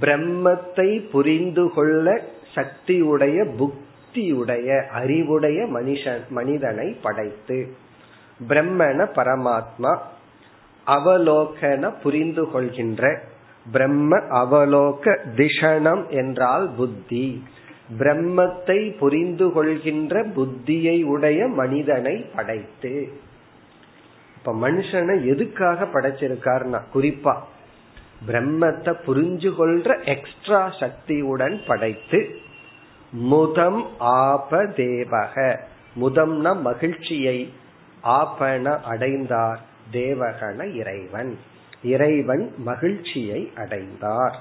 பிரம்மத்தை 0.00 0.88
புரிந்து 1.12 1.64
கொள்ள 1.74 2.06
சக்தியுடைய 2.54 3.38
புக்தியுடைய 3.58 4.68
அறிவுடைய 4.98 5.58
மனுஷன் 5.72 6.24
மனிதனை 6.30 6.88
படைத்து 7.02 7.58
பிரம்மன 8.40 9.06
பரமாத்மா 9.16 9.92
அவலோகன 10.86 11.90
புரிந்து 12.02 12.44
கொள்கின்ற 12.52 13.02
பிரம்ம 13.66 14.20
அவலோக 14.28 15.18
திஷணம் 15.36 16.08
என்றால் 16.08 16.70
புத்தி. 16.76 17.42
பிரம்மத்தை 17.98 18.96
புரிந்து 18.98 19.52
கொள்கின்ற 19.52 20.22
புத்தியை 20.26 21.04
உடைய 21.04 21.46
மனிதனை 21.46 22.16
படைத்து. 22.36 23.12
இப்ப 24.36 24.52
மனுஷனை 24.52 25.24
எதுக்காக 25.24 25.84
படைச்சிருக்காருன்னா 25.84 26.80
குறிப்பா 26.94 27.34
பிரம்மத்தை 28.26 28.92
புரிஞ்சு 29.06 29.50
கொள்ற 29.58 30.04
எக்ஸ்ட்ரா 30.04 30.72
சக்தியுடன் 30.80 31.60
படைத்து 31.66 32.38
முதம் 33.12 33.86
ஆப 33.98 34.62
தேவக. 34.62 35.56
முதம்னா 36.00 36.60
மகிழ்ச்சியை 36.60 37.52
ஆபன 38.04 38.80
அடைந்தார் 38.80 39.60
தேவகன 39.92 40.74
இறைவன். 40.74 41.38
இறைவன் 41.82 42.54
மகிழ்ச்சியை 42.56 43.52
அடைந்தார். 43.54 44.36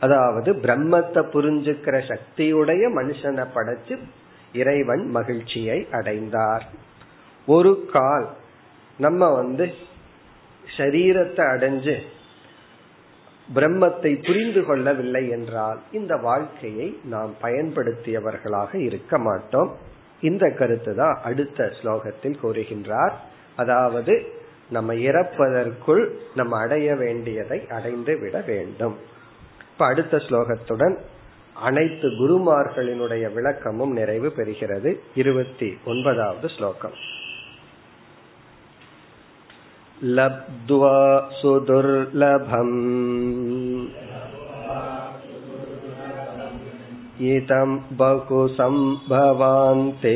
அதாவது 0.00 0.52
பிரம்மத்தை 0.52 1.22
புரிஞ்சுக்கிற 1.34 1.96
சக்தியுடைய 2.12 2.82
மனுஷனை 2.98 3.46
படைச்சு 3.54 3.98
இறைவன் 4.52 5.04
மகிழ்ச்சியை 5.10 5.86
அடைந்தார். 5.90 6.64
ஒரு 7.46 7.86
கால் 7.92 8.26
நம்ம 8.98 9.28
வந்து 9.32 9.74
சரீரத்தை 10.76 11.44
அடைஞ்சு 11.46 11.94
பிரம்மத்தை 13.48 14.12
புரிந்து 14.26 14.64
கொள்ளவில்லை 14.64 15.28
என்றால் 15.28 15.80
இந்த 15.92 16.16
வாழ்க்கையை 16.16 16.96
நாம் 17.04 17.32
பயன்படுத்தியவர்களாக 17.42 18.74
இருக்க 18.74 19.18
மாட்டோம். 19.18 19.70
இந்த 20.20 20.50
கருத்து 20.50 20.94
தான் 20.94 21.16
அடுத்த 21.22 21.72
ஸ்லோகத்தில் 21.82 22.40
கூறுகின்றார். 22.42 23.14
அதாவது 23.56 24.14
நம்ம 24.71 24.93
இறப்பதற்குள் 24.93 26.03
நம்ம 26.35 26.57
அடைய 26.59 26.95
வேண்டியதை 26.95 27.59
அடைந்து 27.67 28.15
விட 28.19 28.37
வேண்டும் 28.47 28.95
இப்ப 29.71 29.85
அடுத்த 29.85 30.17
ஸ்லோகத்துடன் 30.17 30.97
அனைத்து 31.53 32.07
குருமார்களினுடைய 32.09 33.33
விளக்கமும் 33.33 33.93
நிறைவு 33.93 34.33
பெறுகிறது 34.37 34.91
இருபத்தி 35.15 35.69
ஒன்பதாவது 35.85 36.49
ஸ்லோகம் 36.49 36.97
लब्ध्वा 40.01 40.97
सुदुर्लभम् 41.31 42.75
इदं 47.27 47.71
बहु 47.91 48.47
सम्भवान्ते 48.57 50.13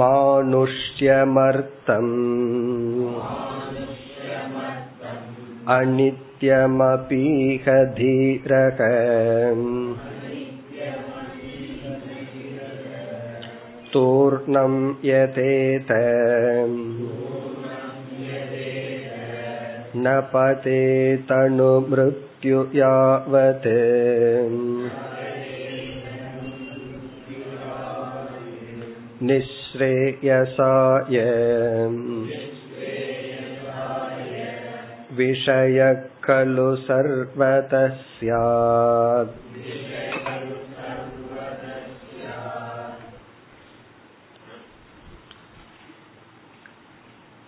मानुष्यमर्थम् 0.00 0.62
अनित्यमपीह 5.76 7.66
धीरः 7.98 8.80
तूर्णं 13.92 14.74
यथेत 15.04 15.90
न 19.96 20.20
पते 20.34 20.80
तनुभृत्यु 21.30 22.64
यावत् 22.74 23.68
निःश्रेयसाय 29.68 31.16
विषयः 35.16 35.94
खलु 36.24 36.68
सर्वतः 36.86 37.88
स्यात् 38.10 39.34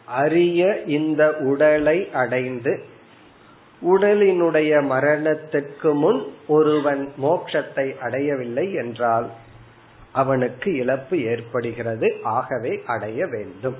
அரிய 0.09 0.61
இந்த 0.88 1.23
உடலை 1.42 1.99
அடைந்து 2.12 2.73
உடலினுடைய 3.83 4.73
மரணத்திற்கு 4.87 5.90
முன் 5.95 6.21
ஒருவன் 6.47 7.03
மோட்சத்தை 7.23 7.87
அடையவில்லை 8.01 8.66
என்றால் 8.75 9.27
அவனுக்கு 10.12 10.76
இழப்பு 10.76 11.17
ஏற்படுகிறது. 11.24 12.08
ஆகவே 12.24 12.84
அடைய 12.86 13.28
வேண்டும். 13.28 13.78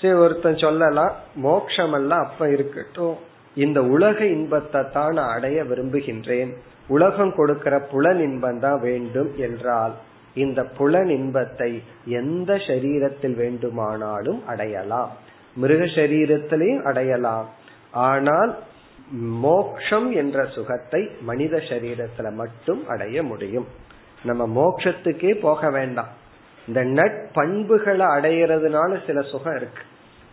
சரி 0.00 0.14
ஒருத்தன் 0.14 0.56
சொல்லலாம் 0.56 1.14
மோட்சம் 1.34 1.92
எல்லாம் 1.92 2.24
அப்ப 2.26 2.48
இருக்கட்டும். 2.48 3.16
இந்த 3.54 3.82
உலக 3.82 4.18
இன்பத்தை 4.26 4.82
தான் 4.90 5.16
அடைய 5.16 5.64
விரும்புகின்றேன். 5.64 6.50
உலகம் 6.88 7.34
கொடுக்கிற 7.34 7.74
புலன் 7.92 8.20
இன்பம் 8.20 8.60
தான் 8.60 8.80
வேண்டும் 8.80 9.30
என்றால் 9.36 9.94
இந்த 10.34 10.64
புலன் 10.78 11.08
இன்பத்தை 11.08 11.82
எந்த 12.20 12.54
சரீரத்தில் 12.54 13.34
வேண்டுமானாலும் 13.34 14.40
அடையலாம். 14.46 15.12
மிருக 15.54 15.84
சரீரத்திலையும் 15.84 16.82
அடையலாம். 16.82 17.46
ஆனால் 17.90 18.52
மோக்ஷம் 19.46 20.12
என்ற 20.12 20.46
சுகத்தை 20.46 21.10
மனித 21.20 21.56
சரீரத்துல 21.56 22.34
மட்டும் 22.34 22.86
அடைய 22.86 23.22
முடியும். 23.22 23.66
நம்ம 24.26 24.44
மோக்ஷத்துக்கே 24.60 25.40
போக 25.40 25.70
வேண்டாம். 25.70 26.08
இந்த 26.68 26.84
நட்பண்புகளை 26.84 28.06
அடையிறதுனால 28.16 29.06
சில 29.06 29.22
சுகம் 29.22 29.56
இருக்கு. 29.56 29.82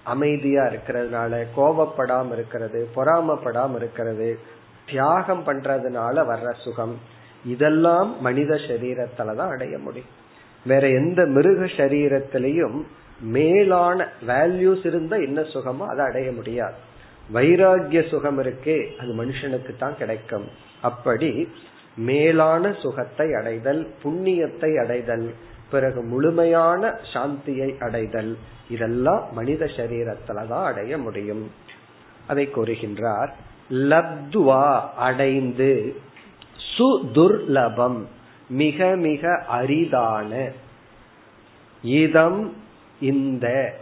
அமைதியா 0.04 0.64
இருக்கிறதுனால 0.64 1.44
கோபப்படாம 1.58 2.34
இருக்கிறது 2.34 2.90
பொறாமப்படாம 2.96 3.76
இருக்கிறது 3.76 4.40
தியாகம் 4.86 5.44
பண்றதுனால 5.48 6.16
வர்ற 6.32 6.54
சுகம். 6.64 7.00
இதெல்லாம் 7.46 8.22
மனித 8.22 8.56
சரீரத்துலதான் 8.56 9.50
அடைய 9.50 9.78
முடியும். 9.78 10.10
வேற 10.66 10.90
எந்த 10.90 11.26
மிருக 11.26 11.66
சரீரத்திலையும் 11.66 12.84
மேலான 13.22 14.08
வேல்யூஸ் 14.28 14.86
இருந்தா 14.86 15.18
என்ன 15.18 15.42
சுகமோ 15.42 15.86
அதை 15.88 16.06
அடைய 16.06 16.32
முடியாது. 16.32 16.74
வைராகிய 17.34 18.08
சுகம் 18.08 18.44
இருக்கே 18.44 18.96
அது 18.96 19.26
மனுஷனுக்கு 19.26 19.78
தான் 19.78 19.98
கிடைக்கும். 19.98 20.48
அப்படி 20.82 21.50
மேலான 21.96 22.74
சுகத்தை 22.74 23.34
அடைதல் 23.34 23.94
புண்ணியத்தை 24.04 24.82
அடைதல் 24.84 25.34
பிறகு 25.70 26.02
முழுமையான 26.04 27.00
சாந்தியை 27.14 27.80
அடைதல் 27.80 28.38
இதெல்லாம் 28.70 29.24
மனித 29.34 29.66
சரீரத்துலதான் 29.66 30.64
அடைய 30.64 30.98
முடியும். 30.98 31.52
அதை 32.28 32.50
கூறுகின்றார் 32.56 33.30
லப்துவா 33.70 34.90
அடைந்து 34.96 35.96
சுதுர்லபம் 36.78 38.02
மிக 38.50 38.96
மிக 38.96 39.44
அரிதான 39.52 40.52
இதம் 41.82 42.54
இந்த 43.00 43.76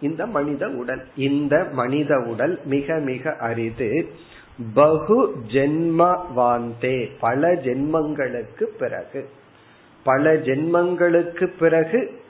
இந்த 0.00 0.26
மனித 0.26 0.68
உடல் 0.68 1.06
இந்த 1.16 1.64
மனித 1.72 2.18
உடல் 2.18 2.60
மிக 2.64 2.98
மிக 2.98 3.36
அரிது. 3.36 4.10
பகு 4.74 5.34
ஜென்மவாந்தே. 5.48 7.10
பல 7.20 7.52
ஜென்மங்களுக்கு 7.52 8.64
பிறகு. 8.78 9.28
பல 10.04 10.34
ஜென்மங்களுக்கு 10.34 11.50
பிறகு 11.58 12.20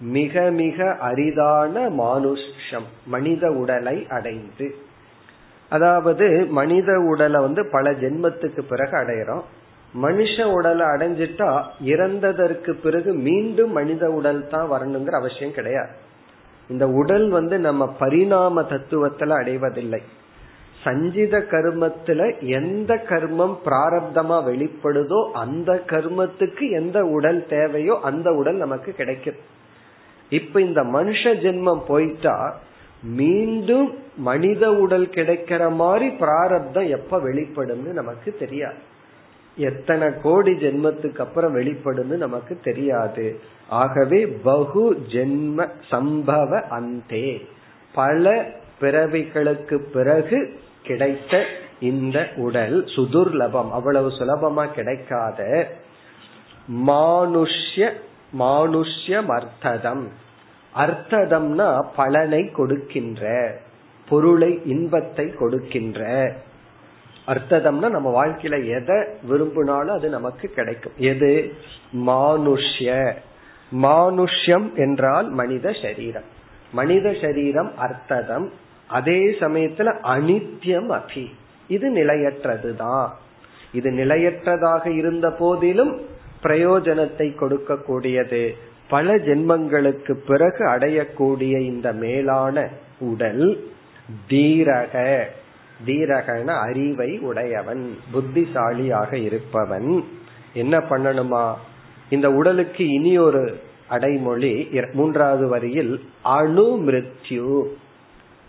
மிக 0.00 0.50
மிக 0.50 0.96
அரிதான 1.00 1.90
மானுஷம் 1.90 2.86
மனித 3.06 3.50
உடலை 3.50 4.06
அடைந்து. 4.08 4.74
அதாவது 5.68 6.46
மனித 6.48 7.00
உடலை 7.00 7.40
வந்து 7.40 7.66
பல 7.66 7.90
ஜென்மத்துக்கு 7.90 8.60
பிறகு 8.60 8.96
அடையிறோம். 8.96 9.42
மனுஷ 10.02 10.44
உடலை 10.44 10.86
அடைஞ்சிட்டா 10.86 11.64
இறந்ததற்கு 11.84 12.70
பிறகு 12.70 13.12
மீண்டும் 13.12 13.72
மனித 13.72 14.10
உடல் 14.10 14.48
தான் 14.48 14.70
வரணுங்கிற 14.70 15.10
அவசியம் 15.10 15.52
கிடையாது. 15.52 15.90
இந்த 16.68 16.88
உடல் 16.88 17.28
வந்து 17.28 17.58
நம்ம 17.58 17.92
பரிணாம 17.98 18.62
தத்துவத்துல 18.62 19.28
அடைவதில்லை. 19.28 20.02
சஞ்சித 20.88 21.38
கர்மத்துல 21.38 22.40
எந்த 22.40 22.94
கர்மம் 23.08 23.56
பிராரப்தமா 23.64 24.36
வெளிப்படுதோ 24.50 25.30
அந்த 25.32 25.82
கர்மத்துக்கு 25.86 26.70
எந்த 26.70 27.04
உடல் 27.04 27.46
தேவையோ 27.46 27.98
அந்த 28.02 28.32
உடல் 28.32 28.56
நமக்கு 28.56 28.92
கிடைக்கும். 28.92 29.34
இப்ப 30.30 30.60
இந்த 30.60 30.82
மனுஷ 30.82 31.24
ஜென்மம் 31.24 31.84
போயிட்டா 31.86 32.60
மீண்டும் 33.02 33.98
மனித 34.16 34.72
உடல் 34.72 35.06
கிடைக்கிற 35.06 35.74
மாதிரி 35.74 36.08
பிராரப்தம் 36.10 36.88
எப்ப 36.88 37.18
வெளிப்படும்னு 37.18 37.92
நமக்கு 37.92 38.36
தெரியாது. 38.38 38.78
எத்தனை 39.56 40.08
கோடி 40.22 40.52
ஜென்மத்துக்கு 40.52 41.18
அப்புறம் 41.18 41.56
வெளிப்படும்னு 41.56 42.16
நமக்கு 42.16 42.58
தெரியாது. 42.64 43.38
ஆகவே 43.68 44.26
பகு 44.26 44.98
ஜென்ம 45.08 45.68
சம்பவ 45.90 46.62
அந்தே. 46.62 47.46
பல 47.94 48.46
பிறவிகளுக்கு 48.80 49.76
பிறகு 49.92 50.60
கிடைத்த 50.88 51.44
இந்த 51.80 52.18
உடல் 52.36 52.84
சுதுர்லபம் 52.84 53.70
அவ்வளவு 53.70 54.08
சுலபமா 54.08 54.70
கிடைக்காத 54.70 55.68
மானுஷ்ய 56.86 57.92
மானுஷ்யம் 58.38 59.28
அர்த்ததம் 59.28 60.04
அர்த்ததம்னா 60.74 61.68
பலனை 61.96 62.50
கொடுக்கின்ற 62.50 63.22
பொருளை 64.08 64.60
இன்பத்தை 64.64 65.32
கொடுக்கின்ற. 65.38 66.32
அர்த்ததம்னா 67.26 67.88
நம்ம 67.88 68.26
வாழ்க்கையில 68.26 68.80
எதை 68.80 69.04
விரும்பினாலும் 69.22 69.96
அது 69.96 70.08
நமக்கு 70.08 70.48
கிடைக்கும். 70.48 70.92
எது? 70.96 71.52
மானுஷ்ய. 72.06 73.12
மானுஷ்யம் 73.82 74.74
என்றால் 74.74 75.28
மனித 75.30 75.72
சரீரம். 75.82 76.28
மனித 76.72 77.14
சரீரம் 77.20 77.72
அர்த்ததம். 77.78 78.50
அதே 78.88 79.18
சமயத்துல 79.30 79.94
அனித்தியம் 80.02 81.00
அபி. 81.00 81.30
இது 81.68 81.92
நிலையற்றதுதான். 81.92 83.08
இது 83.72 83.90
நிலையற்றதாக 83.90 84.86
இருந்த 84.86 85.30
போதிலும் 85.30 86.00
பிரயோஜனத்தை 86.42 87.34
கொடுக்கக்கூடியது. 87.36 88.50
பல 88.88 89.16
ஜென்மங்களுக்கு 89.16 90.12
பிறகு 90.12 90.64
அடையக்கூடிய 90.66 91.60
இந்த 91.60 91.92
மேலான 91.92 92.68
உடல் 92.98 93.66
தீரக. 94.28 95.24
தீரகன 95.86 96.44
அறிவை 96.44 97.18
உடையவன் 97.18 97.96
புத்திசாலியாக 98.12 99.16
இருப்பவன். 99.16 100.04
என்ன 100.52 100.78
பண்ணணுமா? 100.78 101.54
இந்த 102.10 102.32
உடலுக்கு 102.32 102.88
இனி 102.88 103.18
ஒரு 103.18 103.60
அடைமொழி 103.88 104.70
மூன்றாவது 104.92 105.48
வரியில் 105.48 106.00
அணு 106.22 106.82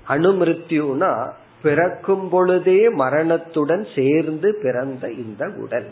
மிருத்யு 0.10 1.32
பிறக்கும் 1.62 2.30
பொழுதே 2.30 2.90
மரணத்துடன் 2.90 3.88
சேர்ந்து 3.96 4.60
பிறந்த 4.62 5.12
இந்த 5.12 5.50
உடல். 5.58 5.88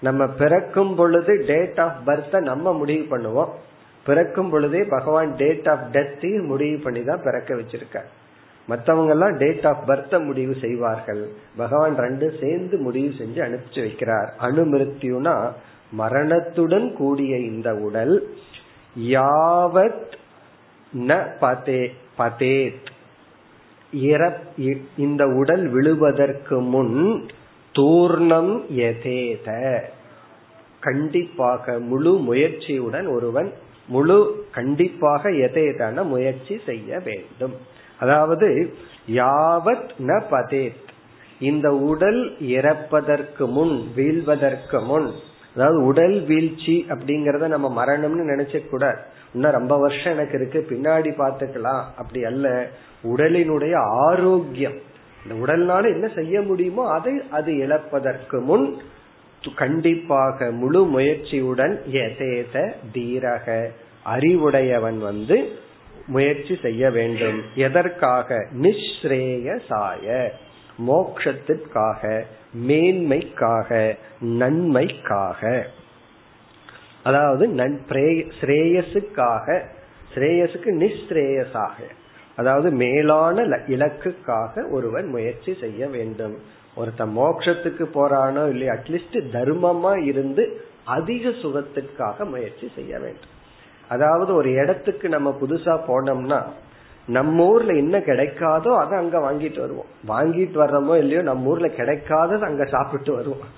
நம்ம 0.00 0.26
பிறக்கும் 0.26 0.94
பொழுது 0.94 1.44
டேட் 1.46 1.80
ஆஃப் 1.80 1.96
பர்த் 2.06 2.40
நம்ம 2.40 2.72
முடிவு 2.72 3.18
பண்ணுவோம். 3.18 3.48
பிறக்கும் 4.06 4.50
பொழுதே 4.50 4.84
பகவான் 4.84 5.36
டேட் 5.36 5.68
ஆஃப் 5.68 5.88
டெத்தையும் 5.92 6.46
முடிவு 6.46 6.78
பண்ணி 6.78 7.04
தான் 7.04 7.22
பிறக்க 7.24 7.54
வச்சிருக்க 7.54 8.00
மற்றவங்க 8.68 9.08
எல்லாம் 9.08 9.36
டேட் 9.36 9.66
ஆஃப் 9.66 9.88
பர்த்தை 9.88 10.24
முடிவு 10.24 10.56
செய்வார்கள். 10.60 11.28
பகவான் 11.56 11.96
ரெண்டு 11.96 12.36
சேர்ந்து 12.40 12.76
முடிவு 12.76 13.14
செஞ்சு 13.18 13.36
அனுப்பிச்சு 13.36 13.74
வைக்கிறார். 13.74 14.28
அணுமிருத்யுனா 14.40 15.52
மரணத்துடன் 15.90 16.96
கூடிய 16.96 17.36
இந்த 17.36 17.74
உடல். 17.74 18.34
யாவத் 18.98 20.12
ந 20.98 21.26
பதே. 21.40 21.88
பதேத். 22.18 22.88
இந்த 24.96 25.22
உடல் 25.40 25.64
விழுவதற்கு 25.68 26.56
முன் 26.74 26.96
தூர்ணம் 27.74 28.54
எதேத 28.88 29.48
கண்டிப்பாக 30.80 31.74
முழு 31.90 32.12
முயற்சியுடன் 32.28 33.06
ஒருவன் 33.08 33.50
முழு 33.88 34.18
கண்டிப்பாக 34.50 35.30
எதேதான 35.46 36.04
முயற்சி 36.04 36.54
செய்ய 36.66 36.98
வேண்டும். 37.04 37.54
அதாவது 38.00 38.48
யாவத் 39.14 39.90
ந 40.08 40.20
பதேத். 40.30 40.80
இந்த 41.40 41.68
உடல் 41.90 42.20
இறப்பதற்கு 42.48 43.46
முன் 43.56 43.74
வீழ்வதற்கு 43.96 44.78
முன் 44.82 45.08
அதாவது 45.56 45.78
உடல் 45.84 46.16
வீழ்ச்சி 46.22 46.76
அப்படிங்கறத 46.88 47.48
நம்ம 47.54 47.68
மரணம்னு 47.78 48.24
நினைச்ச 48.32 48.62
கூட 48.68 48.84
இன்னும் 49.34 49.56
ரொம்ப 49.58 49.78
வருஷம் 49.78 50.12
எனக்கு 50.12 50.36
இருக்கு 50.38 50.60
பின்னாடி 50.70 51.10
பாத்துக்கலாம் 51.20 51.84
அப்படி 51.96 52.24
அல்ல 52.24 52.68
உடலினுடைய 53.02 53.74
ஆரோக்கியம். 54.08 54.78
இந்த 55.22 55.34
உடல்னால 55.42 55.84
என்ன 55.92 56.06
செய்ய 56.14 56.40
முடியுமோ 56.40 56.84
அதை 56.90 57.22
அது 57.30 57.52
இழப்பதற்கு 57.52 58.40
முன் 58.40 58.66
கண்டிப்பாக 59.56 60.50
முழு 60.50 60.82
முயற்சியுடன் 60.84 61.74
எதேத 62.02 62.74
தீரக 62.94 63.46
அறிவுடையவன் 64.04 64.98
வந்து 64.98 65.36
முயற்சி 66.06 66.58
செய்ய 66.62 66.90
வேண்டும். 66.90 67.38
எதற்காக? 67.54 68.46
நிஸ்ரேயசாய 68.62 70.28
மோக்ஷத்திற்காக 70.88 72.22
மேன்மைக்காக 72.66 73.96
நன்மைக்காக. 74.20 75.66
அதாவது 77.08 77.44
ஸ்ரேயஸுக்காக 78.38 79.46
ஸ்ரேயஸுக்கு 80.14 80.70
நிஸ்ரேயஸாக 80.82 81.78
அதாவது 82.38 82.68
மேலான 82.82 83.42
இலக்குக்காக 83.74 84.62
ஒருவன் 84.76 85.08
முயற்சி 85.14 85.52
செய்ய 85.62 85.86
வேண்டும். 85.96 86.34
ஒருத்தன் 86.80 87.12
மோட்சத்துக்கு 87.18 87.84
போறானோ 87.96 88.42
இல்லையோ 88.52 88.70
அட்லீஸ்ட் 88.76 89.18
தர்மமா 89.34 89.92
இருந்து 90.10 90.44
அதிக 90.96 91.30
சுகத்திற்காக 91.42 92.24
முயற்சி 92.32 92.66
செய்ய 92.76 92.92
வேண்டும். 93.04 93.32
அதாவது 93.88 94.30
ஒரு 94.40 94.50
இடத்துக்கு 94.60 95.06
நம்ம 95.16 95.30
புதுசா 95.42 95.74
போனோம்னா 95.90 96.40
நம்ம 97.08 97.44
ஊர்ல 97.52 97.72
என்ன 97.82 97.96
கிடைக்காதோ 98.08 98.70
அதை 98.82 98.94
அங்க 99.02 99.16
வாங்கிட்டு 99.26 99.60
வருவோம். 99.64 99.90
வாங்கிட்டு 100.12 100.58
வர்றோமோ 100.62 100.94
இல்லையோ 101.02 101.22
நம்ம 101.30 101.50
ஊர்ல 101.52 101.68
கிடைக்காதது 101.80 102.44
அங்க 102.50 102.64
சாப்பிட்டு 102.74 103.12
வருவோம். 103.14 103.50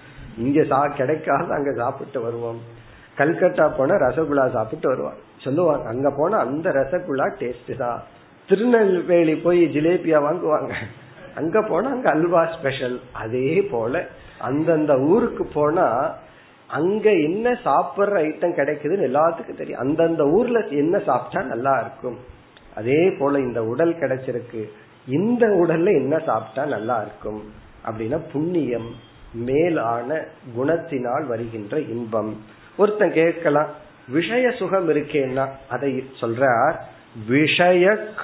இங்க 0.45 0.61
சா 0.73 0.81
கிடைக்காத 1.01 1.49
அங்க 1.59 1.73
சாப்பிட்டு 1.83 2.21
வருவோம். 2.21 2.61
கல்கட்டா 3.19 3.67
போனா 3.77 3.95
ரசகுல்லா 4.07 4.45
சாப்பிட்டு 4.51 4.89
வருவார். 4.89 5.21
சொல்லுவாங்க 5.45 5.87
அங்க 5.89 6.09
போனா 6.11 6.37
அந்த 6.47 6.71
ரசகுல்லா 6.71 7.27
டேஸ்ட் 7.41 7.73
தான் 7.77 8.01
திருநெல்வேலி 8.49 9.35
போய் 9.47 9.63
ஜிலேபியா 9.75 10.19
வாங்குவாங்க. 10.27 10.73
அங்க 11.35 11.63
போனா 11.63 11.89
அங்க 11.91 12.09
அல்வா 12.11 12.43
ஸ்பெஷல் 12.47 12.97
அதே 13.23 13.51
போல 13.73 14.05
அந்தந்த 14.49 14.93
ஊருக்கு 14.99 15.45
போனா 15.55 15.87
அங்க 16.71 17.07
என்ன 17.11 17.51
சாப்பிடுற 17.65 18.15
ஐட்டம் 18.29 18.57
கிடைக்குதுன்னு 18.59 19.09
எல்லாத்துக்கும் 19.09 19.61
தெரியும். 19.61 19.81
அந்தந்த 19.81 20.23
ஊர்ல 20.37 20.61
என்ன 20.83 20.99
சாப்பிட்டா 20.99 21.43
நல்லா 21.43 21.75
இருக்கும். 21.81 22.17
அதே 22.75 23.03
போல 23.19 23.39
இந்த 23.39 23.61
உடல் 23.65 23.95
கிடைச்சிருக்கு. 24.01 24.63
இந்த 25.19 25.47
உடல்ல 25.63 25.89
என்ன 26.03 26.15
சாப்பிட்டா 26.29 26.65
நல்லா 26.65 26.97
இருக்கும் 27.01 27.41
அப்படின்னா 27.87 28.19
புண்ணியம் 28.33 28.89
மேலான 29.49 30.19
குணத்தினால் 30.57 31.27
வருகின்ற 31.27 31.79
இன்பம். 31.95 32.33
ஒருத்தன் 32.77 33.13
கேட்கலாம் 33.13 33.69
விஷய 34.09 34.51
சுகம் 34.51 34.89
இருக்கேன்னா? 34.89 35.47
அதை 35.69 36.05
சொல்றார் 36.21 36.75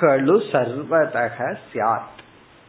கழு 0.00 0.42
சர்வதக 0.52 1.56
சியாத் 1.72 2.20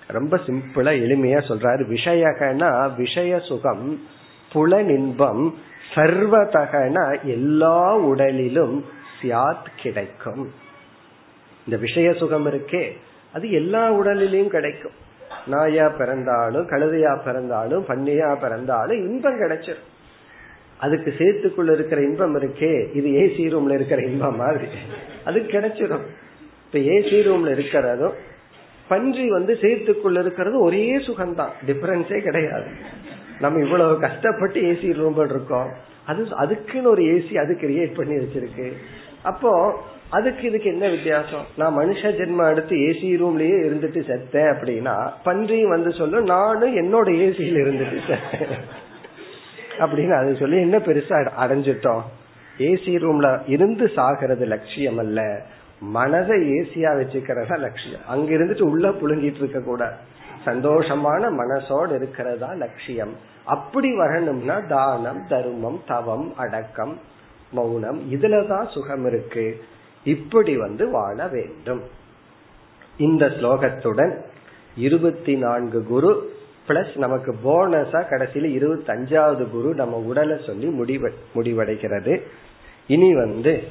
ரொம்ப 0.08 0.38
சிம்பிளா 0.38 0.92
எளிமையா 0.92 1.40
சொல்றாரு. 1.48 1.84
விஷயகனா 1.90 2.96
விஷய 2.96 3.40
சுகம் 3.40 4.08
புலனின்பம் 4.54 5.54
சர்வதகனா 5.96 7.22
எல்லா 7.24 7.98
உடலிலும் 7.98 8.86
சியாத் 9.22 9.68
கிடைக்கும். 9.82 10.54
இந்த 11.66 11.80
விஷய 11.80 12.14
சுகம் 12.14 12.46
இருக்கே 12.46 12.92
அது 13.34 13.52
எல்லா 13.52 13.94
உடலிலையும் 13.94 14.48
கிடைக்கும். 14.48 15.02
நாயா 15.48 15.90
பிறந்தாலும் 15.90 16.70
கழுதையா 16.70 17.24
பிறந்தாலும் 17.24 17.86
பன்னியா 17.86 18.36
பிறந்தாலும் 18.36 18.98
இன்பம் 18.98 19.42
கிடைச்சிடும் 19.42 19.92
அதுக்கு 20.80 21.14
சேர்த்துக்குள்ள 21.18 21.74
இருக்கிற 21.74 22.02
இன்பம் 22.02 22.40
இருக்கே 22.40 22.96
இது 22.96 23.10
ஏசி 23.10 23.40
ரூம்ல 23.40 23.74
இருக்கிற 23.74 24.02
இன்பம் 24.02 24.36
மாதிரி. 24.36 24.66
அது 25.26 25.40
கிடைச்சிடும் 25.40 26.06
இப்ப 26.66 26.80
ஏசி 26.94 27.18
ரூம்ல 27.22 27.52
இருக்கிறதும் 27.52 28.14
பன்றி 28.88 29.30
வந்து 29.30 29.58
சேர்த்துக்குள்ள 29.62 30.20
இருக்கிறது 30.20 30.60
ஒரே 30.60 30.98
சுகம்தான். 30.98 31.50
டிஃபரன்ஸே 31.68 32.20
கிடையாது. 32.20 32.66
நம்ம 33.40 33.64
இவ்வளவு 33.64 34.00
கஷ்டப்பட்டு 34.00 34.62
ஏசி 34.62 34.94
ரூம் 34.94 35.30
இருக்கோம். 35.30 35.72
அது 36.06 36.28
அதுக்குன்னு 36.32 36.90
ஒரு 36.90 37.04
ஏசி 37.04 37.38
அது 37.38 37.58
கிரியேட் 37.62 37.96
பண்ணி 37.96 38.14
வச்சிருக்கு. 38.14 38.74
அப்போ 39.24 39.82
அதுக்கு 40.10 40.48
இதுக்கு 40.48 40.70
என்ன 40.70 40.90
வித்தியாசம்? 40.90 41.46
நான் 41.58 41.78
மனுஷ 41.78 42.02
ஜென்மம் 42.04 42.50
எடுத்து 42.50 42.76
ஏசி 42.76 43.22
ரூம்லயே 43.22 43.58
இருந்துட்டு 43.68 44.02
செத்தேன் 44.10 44.54
அப்படின்னா 44.54 45.12
பன்றியும் 45.24 45.70
வந்து 45.70 45.92
சொல்லும் 45.92 46.24
நானும் 46.24 46.76
என்னோட 46.78 47.08
ஏசியில 47.08 47.62
இருந்துட்டு 47.64 48.00
செத்தேன். 48.08 48.60
அப்படின்னு 49.80 50.20
அது 50.20 50.36
சொல்லி 50.36 50.60
என்ன 50.60 50.78
பெருசா 50.78 51.30
அடைஞ்சிட்டோம். 51.40 52.02
ஏசி 52.58 52.92
ரூம்ல 53.04 53.42
இருந்து 53.48 53.86
சாகிறது 53.86 54.46
லட்சியம் 54.46 54.98
அல்ல. 54.98 55.42
மனதை 55.80 56.52
ஏசியா 56.52 56.90
வச்சுக்கிறதா 57.00 57.60
லட்சியம். 57.60 58.00
அங்க 58.08 58.36
இருந்துட்டு 58.36 58.62
உள்ள 58.62 58.90
புழுங்கிட்டு 58.90 59.36
இருக்க 59.36 59.60
கூடாது 59.60 59.96
சந்தோஷமான 60.46 61.30
மனசோடு 61.30 61.96
இருக்கிறதா 61.96 62.54
லட்சியம். 62.54 63.16
அப்படி 63.44 63.96
வரணும்னா 63.96 64.60
தானம் 64.60 65.28
தர்மம் 65.30 65.82
தவம் 65.88 66.34
அடக்கம் 66.38 67.00
மௌனம் 67.52 68.14
இதுலதான் 68.14 68.70
சுகம் 68.70 69.06
இருக்கு. 69.06 69.64
இப்படி 70.04 70.58
வந்து 70.58 70.92
வாழ 70.92 71.28
வேண்டும். 71.28 71.82
இந்த 72.98 73.26
ஸ்லோகத்துடன் 73.26 74.18
இருபத்தி 74.78 75.36
நான்கு 75.36 75.84
குரு 75.84 76.33
பிளஸ் 76.68 76.98
நமக்கு 76.98 77.36
போனஸா 77.46 78.04
கடைசியில 78.04 78.44
இருபத்தி 78.44 78.94
அஞ்சாவது 78.94 79.50
குரு 79.50 79.76
நம்ம 79.76 79.98
உடலை 79.98 80.42
சொல்லி 80.46 80.66
முடிவு 80.66 81.14
முடிவடைகிறது. 81.36 82.22
இனி 82.88 83.16
வந்து 83.16 83.64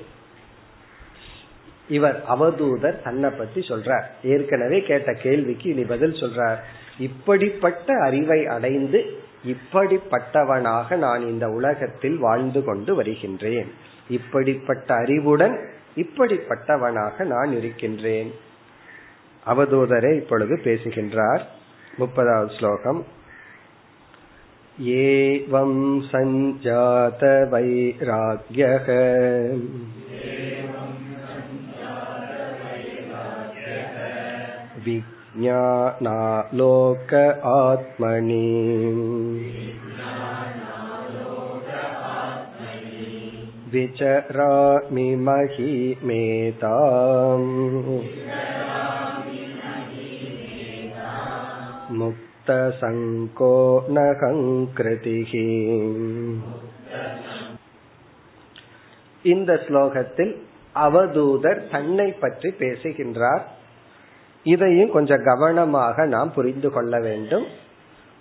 இவர் 1.89 2.23
அவதூதர் 2.29 3.03
தன்னை 3.03 3.31
பத்தி 3.31 3.61
சொல்றார். 3.61 4.05
ஏற்கனவே 4.23 4.83
கேட்ட 4.83 5.13
கேள்விக்கு 5.13 5.71
இனி 5.71 5.83
பதில் 5.83 6.13
சொல்றார். 6.13 6.57
இப்படிப்பட்ட 6.99 7.95
அறிவை 8.01 8.47
அடைந்து 8.47 9.21
இப்படிப்பட்டவனாக 9.47 10.97
நான் 10.97 11.21
இந்த 11.21 11.49
உலகத்தில் 11.49 12.19
வாழ்ந்து 12.19 12.65
கொண்டு 12.65 12.95
வருகின்றேன். 12.95 13.73
இப்படிப்பட்ட 14.09 14.95
அறிவுடன் 14.95 15.69
இப்படிப்பட்டவனாக 15.97 17.25
நான் 17.25 17.57
இருக்கின்றேன். 17.57 18.35
அவதூதரே 19.47 20.17
இப்பொழுது 20.17 20.61
பேசுகின்றார். 20.65 21.61
मुपदात् 22.01 22.53
श्लोकम् 22.59 23.01
एवं 24.93 25.73
सञ्जातवैराग्यः 26.11 28.87
विज्ञानालोक 34.87 37.15
आत्मनि 37.53 38.49
विचरामि 43.75 45.09
महीमेताम् 45.29 45.87
मुक्तसङ्को 52.42 53.54
न 53.90 54.00
கங்கிருதிः 54.22 55.32
இந்த 59.26 59.52
ஸ்லோகத்தில் 59.64 60.34
அவதூதர் 60.76 61.60
தன்னை 61.72 62.06
பற்றி 62.20 62.50
பேசுகின்றார் 62.60 63.44
இதையும் 64.46 64.92
கொஞ்சம் 64.92 65.24
கவனமாக 65.24 66.06
நாம் 66.08 66.32
புரிந்து 66.34 66.70
கொள்ள 66.72 67.00
வேண்டும் 67.00 67.46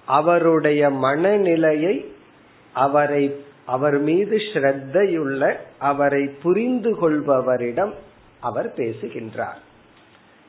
அவருடைய 0.08 0.90
மனநிலையை 1.04 1.94
அவரை 2.74 3.22
அவர் 3.66 3.98
மீது 4.00 4.36
ஸ்ரத்தையுள்ள 4.48 5.42
அவரை 5.82 6.22
புரிந்து 6.42 6.92
கொள்பவரிடம் 7.00 7.94
அவர் 8.42 8.70
பேசுகின்றார் 8.74 9.60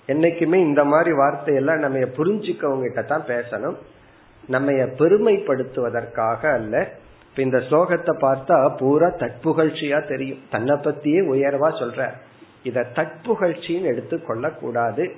என்னைக்குமே 0.09 0.55
இந்த 0.55 0.85
மாதிரி 0.85 1.17
வார்த்தையெல்லாம் 1.17 1.79
நம்ம 1.79 1.99
புரிஞ்சுக்கவங்கிட்ட 1.99 3.05
தான் 3.05 3.25
பேசணும். 3.27 3.75
நம்ம 4.47 4.73
பெருமைப்படுத்துவதற்காக 4.73 6.53
அல்ல. 6.53 6.93
இப்ப 7.31 7.43
இந்த 7.43 7.59
ஸ்லோகத்தை 7.59 8.17
பார்த்தா 8.21 8.77
பூரா 8.77 9.07
தட்புகழ்ச்சியா 9.07 10.09
தெரியும். 10.09 10.39
தன்னை 10.51 10.75
பத்தியே 10.75 11.21
உயர்வா 11.35 11.71
சொல்ற. 11.71 12.13
இத 12.63 12.87
தட்புகழ்ச்சின்னு 12.95 13.83
எடுத்துக்கொள்ள 13.83 14.51
கூடாது 14.51 15.11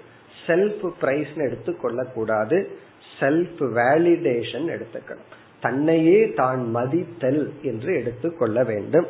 செல்ஃப் 0.47 0.93
பிரைஸ் 1.01 1.35
எடுத்துக்கொள்ள 1.35 2.05
கூடாது 2.05 2.79
செல்ஃப் 3.21 3.59
வேலிடேஷன் 3.59 4.69
எடுத்துக்கணும். 4.69 5.33
தன்னையே 5.61 6.33
தான் 6.33 6.71
மதித்தல் 6.71 7.53
என்று 7.63 7.95
எடுத்துக்கொள்ள 7.95 8.65
வேண்டும். 8.65 9.07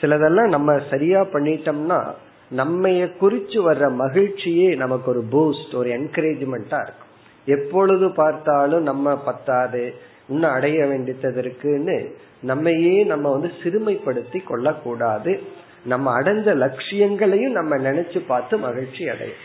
சிலதெல்லாம் 0.00 0.48
நம்ம 0.48 0.78
சரியா 0.90 1.20
பண்ணிட்டோம்னா 1.20 2.14
நம்மைய 2.50 3.10
குறிச்சு 3.20 3.58
வர்ற 3.66 3.94
மகிழ்ச்சியே 3.94 4.76
நமக்கு 4.76 5.10
ஒரு 5.10 5.24
பூஸ்ட் 5.32 5.74
ஒரு 5.74 5.90
என்கரேஜ்மெண்டா 5.90 6.82
இருக்கும். 6.82 7.12
எப்பொழுது 7.44 8.10
பார்த்தாலும் 8.10 8.82
நம்ம 8.82 9.16
பத்தாது 9.16 9.94
இன்னும் 10.28 10.50
அடைய 10.50 10.86
வேண்டியது 10.86 11.38
இருக்குன்னு 11.38 12.16
நம்மையே 12.40 13.04
நம்ம 13.04 13.30
வந்து 13.30 13.50
சிறுமைப்படுத்தி 13.62 14.44
கொள்ளக்கூடாது. 14.44 15.42
நம்ம 15.84 16.20
அடைஞ்ச 16.20 16.54
லட்சியங்களையும் 16.54 17.52
நம்ம 17.52 17.76
நினைச்சு 17.76 18.22
பார்த்து 18.26 18.58
மகிழ்ச்சி 18.58 19.08
அடையும். 19.08 19.42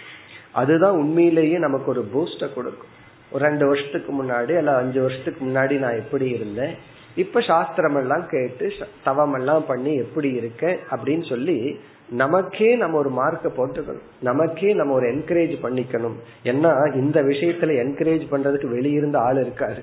அதுதான் 0.52 0.96
உண்மையிலேயே 0.96 1.58
நமக்கு 1.58 1.92
ஒரு 1.92 2.10
பூஸ்ட 2.14 2.40
கொடுக்கும். 2.40 2.98
ஒரு 3.32 3.46
ரெண்டு 3.46 3.68
வருஷத்துக்கு 3.68 4.24
முன்னாடி 4.24 4.58
அல்ல 4.58 4.76
அஞ்சு 4.76 5.02
வருஷத்துக்கு 5.02 5.46
முன்னாடி 5.46 5.78
நான் 5.78 5.96
எப்படி 5.96 6.30
இருந்தேன்? 6.30 6.76
இப்ப 7.16 7.42
சாஸ்திரம் 7.42 7.96
எல்லாம் 7.96 8.28
கேட்டு 8.30 8.72
தவம் 9.04 9.34
எல்லாம் 9.34 9.66
பண்ணி 9.66 9.96
எப்படி 9.96 10.30
இருக்க 10.32 10.78
அப்படின்னு 10.92 11.30
சொல்லி 11.30 11.80
நமக்கே 12.12 12.76
நம்ம 12.76 12.98
ஒரு 12.98 13.10
மார்க்க 13.10 13.50
போட்டுக்கணும். 13.50 14.06
நமக்கே 14.22 14.74
நம்ம 14.74 14.94
ஒரு 14.94 15.08
என்கரேஜ் 15.08 15.56
பண்ணிக்கணும். 15.64 16.16
ஏன்னா 16.44 16.96
இந்த 16.96 17.24
விஷயத்துல 17.24 17.76
என்கரேஜ் 17.84 18.24
பண்றதுக்கு 18.32 18.68
வெளியிருந்த 18.76 19.18
ஆள் 19.18 19.36
இருக்காரு. 19.36 19.82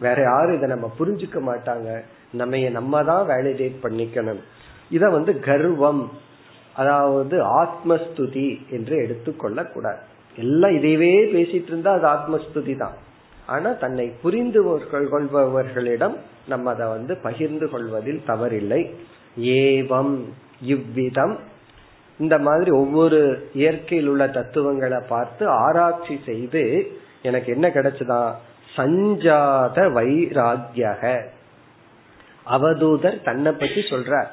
வேற 0.00 0.22
யாரும் 0.22 0.56
இதை 0.56 0.68
நம்ம 0.68 0.92
புரிஞ்சுக்க 0.98 1.38
மாட்டாங்க. 1.50 2.00
நம்ம 2.32 2.58
நம்ம 2.58 3.04
தான் 3.04 3.28
வேலிடேட் 3.28 3.76
பண்ணிக்கணும். 3.82 4.40
இத 4.90 5.08
வந்து 5.08 5.40
கர்வம் 5.40 6.10
அதாவது 6.74 7.62
ஆத்மஸ்துதி 7.62 8.66
என்று 8.70 8.96
எடுத்துக்கொள்ள 8.96 9.64
கூடாது 9.64 9.98
எல்லாம் 10.36 10.70
இதையவே 10.70 11.12
பேசிட்டு 11.34 11.66
இருந்தா 11.66 11.92
அது 11.92 12.06
ஆத்மஸ்துதி 12.06 12.76
தான். 12.76 12.92
ஆனா 13.46 13.72
தன்னை 13.72 14.12
புரிந்து 14.22 14.80
கொள்பவர்களிடம் 14.92 16.16
நம்ம 16.48 16.70
அதை 16.70 16.86
வந்து 16.86 17.16
பகிர்ந்து 17.16 17.70
கொள்வதில் 17.70 18.22
தவறில்லை. 18.26 18.90
ஏவம் 19.40 20.18
இவ்விதம் 20.60 21.38
இந்த 22.18 22.38
மாதிரி 22.38 22.70
ஒவ்வொரு 22.70 23.50
இயற்கையில் 23.52 24.08
உள்ள 24.08 24.28
தத்துவங்களை 24.28 24.98
பார்த்து 25.08 25.48
ஆராய்ச்சி 25.48 26.20
செய்து 26.24 26.92
எனக்கு 27.22 27.52
என்ன 27.52 27.68
கிடைச்சதா? 27.68 28.32
சஞ்சாத 28.74 29.88
வைராகியக 29.88 31.20
அவதூதர் 32.46 33.22
தன்னை 33.22 33.52
பத்தி 33.52 33.80
சொல்றார். 33.80 34.30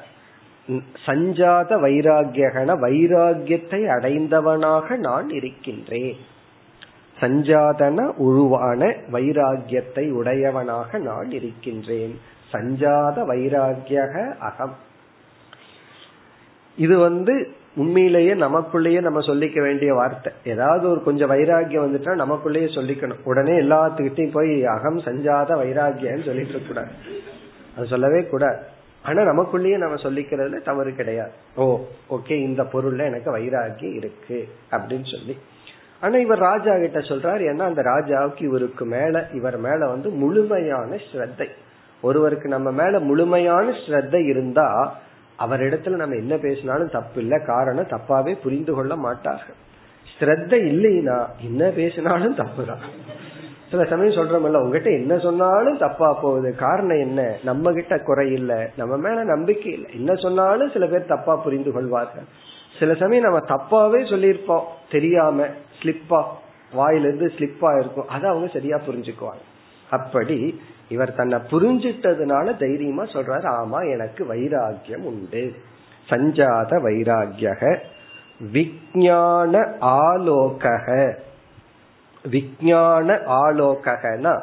சஞ்சாத 1.04 1.76
வைராகியகன 1.76 2.74
வைராகியத்தை 2.80 3.80
அடைந்தவனாக 3.86 4.96
நான் 4.96 5.28
இருக்கின்றேன். 5.30 6.16
சஞ்சாதன 7.20 8.12
உருவான 8.16 8.86
வைராகியத்தை 9.12 10.10
உடையவனாக 10.10 10.98
நான் 10.98 11.30
இருக்கின்றேன். 11.30 12.20
சஞ்சாத 12.48 13.22
வைராகியக 13.22 14.38
அகம். 14.38 14.76
இது 16.76 16.98
வந்து 16.98 17.34
உண்மையிலேயே 17.76 18.34
நமக்குள்ளேயே 18.34 19.00
நம்ம 19.00 19.20
சொல்லிக்க 19.20 19.62
வேண்டிய 19.62 19.94
வார்த்தை. 19.94 20.32
ஏதாவது 20.44 20.90
ஒரு 20.90 21.02
கொஞ்சம் 21.02 21.30
வைராகியம் 21.30 21.86
வந்துட்டா 21.86 22.12
நமக்குள்ளேயே 22.14 22.68
சொல்லிக்கணும். 22.74 23.22
உடனே 23.24 23.52
எல்லாத்துக்கிட்டையும் 23.52 24.30
போய் 24.30 24.64
அகம் 24.64 25.00
சஞ்சாத 25.00 25.54
வைராகியன்னு 25.54 26.24
சொல்லிட்டு 26.24 26.62
கூடாது. 26.66 26.88
அது 27.76 27.86
சொல்லவே 27.86 28.24
கூடாது. 28.24 28.56
ஆனா 29.02 29.22
நமக்குள்ளேயே 29.22 29.76
நம்ம 29.76 29.94
சொல்லிக்கிறதுல 29.94 30.62
தவறு 30.62 30.94
கிடையாது. 30.94 31.30
ஓ 31.56 31.80
ஓகே 32.10 32.30
இந்த 32.30 32.62
பொருள்ல 32.62 33.04
எனக்கு 33.04 33.36
வைராகியம் 33.36 33.94
இருக்கு 33.94 34.48
அப்படின்னு 34.70 35.16
சொல்லி. 35.16 35.38
ஆனா 36.00 36.16
இவர் 36.16 36.38
ராஜா 36.38 36.78
கிட்ட 36.78 36.98
சொல்றாரு 36.98 37.40
ஏன்னா 37.40 37.62
அந்த 37.62 37.82
ராஜாவுக்கு 37.82 38.42
இவருக்கு 38.42 38.84
மேல 38.84 39.28
இவர் 39.32 39.58
மேல 39.58 39.86
வந்து 39.86 40.08
முழுமையான 40.08 40.96
ஸ்ரத்தை. 41.12 41.48
ஒருவருக்கு 42.00 42.48
நம்ம 42.48 42.70
மேல 42.70 43.00
முழுமையான 43.00 43.70
ஸ்ரத்தை 43.70 44.26
இருந்தா 44.26 44.98
அவரிடத்துல 45.38 45.88
நம்ம 45.88 46.14
என்ன 46.14 46.36
பேசினாலும் 46.36 46.90
தப்பு 46.90 47.20
இல்ல 47.20 47.38
காரணம் 47.38 47.86
தப்பாவே 47.86 48.34
புரிந்து 48.42 48.74
கொள்ள 48.74 48.96
மாட்டார்கள். 48.96 49.54
ஸ்ரத்த 50.18 50.52
இல்லைன்னா 50.52 51.26
என்ன 51.40 51.68
பேசினாலும் 51.68 52.34
தப்பு 52.34 52.64
தான் 52.64 53.12
சில 53.70 53.84
சமயம் 53.84 54.14
சொல்றோம்ல 54.14 54.56
உங்ககிட்ட 54.56 54.90
என்ன 54.90 55.18
சொன்னாலும் 55.18 55.78
தப்பா 55.78 56.12
போகுது. 56.12 56.54
காரணம் 56.54 56.98
என்ன? 56.98 57.36
நம்ம 57.44 57.72
கிட்ட 57.72 57.98
குறை 57.98 58.32
இல்ல. 58.32 58.70
நம்ம 58.76 58.96
மேல 58.96 59.24
நம்பிக்கை 59.24 59.72
இல்லை. 59.72 59.90
என்ன 59.94 60.14
சொன்னாலும் 60.14 60.70
சில 60.70 60.86
பேர் 60.86 61.04
தப்பா 61.04 61.36
புரிந்து 61.36 61.72
கொள்வார்கள். 61.72 62.22
சில 62.78 62.94
சமயம் 62.94 63.24
நம்ம 63.24 63.38
தப்பாவே 63.38 64.00
சொல்லியிருப்போம். 64.00 64.62
தெரியாம 64.90 65.46
ஸ்லிப்பா 65.82 66.24
வாயிலிருந்து 66.72 67.32
ஸ்லிப்பா 67.36 67.80
இருக்கும். 67.80 68.08
அதை 68.08 68.30
அவங்க 68.30 68.48
சரியா 68.52 68.76
புரிஞ்சுக்குவாங்க. 68.76 69.44
அப்படி 69.90 70.60
இவர் 70.88 71.14
தன்னை 71.14 71.38
புரிஞ்சிட்டதுனால 71.38 72.56
தைரியமா 72.58 73.04
சொல்றாரு 73.04 73.44
ஆமா 73.44 73.90
எனக்கு 73.90 74.24
வைராகியம் 74.24 75.02
உண்டு. 75.02 75.54
சஞ்சாத 76.08 76.78
வைராகியக 76.78 77.76
விஜயான 78.52 79.54
ஆலோகக. 79.80 81.14
விஜயான 82.30 83.18
ஆலோகனா 83.26 84.40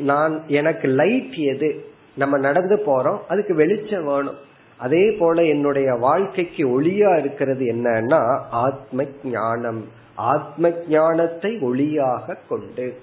நான் 0.00 0.44
எனக்கு 0.46 0.88
லைட் 0.88 1.32
எது? 1.32 1.84
நம்ம 2.16 2.38
நடந்து 2.38 2.76
போறோம் 2.76 3.18
அதுக்கு 3.28 3.54
வெளிச்சம் 3.54 4.04
வேணும். 4.04 4.38
அதே 4.76 5.10
போல 5.10 5.44
என்னுடைய 5.44 5.94
வாழ்க்கைக்கு 5.94 6.80
ஒளியா 6.80 7.18
இருக்கிறது 7.18 7.64
என்னன்னா 7.64 8.40
ஆத்ம 8.50 9.04
ஞானம். 9.24 9.88
ஆத்ம 10.14 10.70
ஞானத்தை 10.88 11.56
ஒளியாக 11.56 12.36
கொண்டு. 12.48 13.00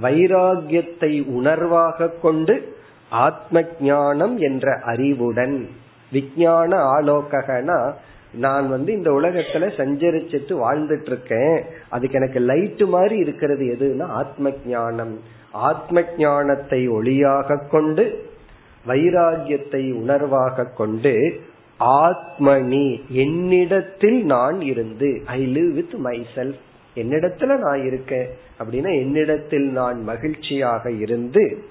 வைராகியத்தை 0.00 1.12
உணர்வாக 1.30 2.12
கொண்டு 2.22 2.54
ஆத்ம 3.12 3.62
ஞானம் 3.80 4.34
என்ற 4.40 4.66
அறிவுடன் 4.84 5.56
விஞ்ஞான 6.12 6.70
ஆலோகனா 6.88 7.78
நான் 8.36 8.66
வந்து 8.68 8.90
இந்த 8.92 9.10
உலகத்துல 9.10 9.66
சஞ்சரிச்சிட்டு 9.76 10.54
வாழ்ந்துட்டு 10.56 11.10
இருக்கேன் 11.10 11.56
அதுக்கு 11.90 12.18
எனக்கு 12.18 12.40
லைட் 12.40 12.84
மாதிரி 12.88 13.16
இருக்கிறது 13.18 13.64
எதுன்னா 13.74 14.06
ஆத்ம 14.14 14.52
ஞானம் 14.66 15.14
ஆத்ம 15.62 16.02
ஞானத்தை 16.16 16.80
ஒளியாக 16.88 17.60
கொண்டு 17.68 18.04
வைராகியத்தை 18.84 19.82
உணர்வாக 19.94 20.70
கொண்டு 20.74 21.14
ஆத்மனி 22.00 22.86
என்னிடத்தில் 23.16 24.20
நான் 24.24 24.60
இருந்து 24.62 25.08
I 25.34 25.40
live 25.46 25.72
with 25.72 25.96
my 26.00 26.16
self 26.34 26.62
என்னிடத்துல 26.96 27.58
நான் 27.58 27.84
இருக்கேன் 27.86 28.28
அப்படின்னா 28.58 28.98
என்னிடத்தில் 28.98 29.70
நான் 29.70 30.02
மகிழ்ச்சியாக 30.02 30.90
இருந்து 30.90 31.64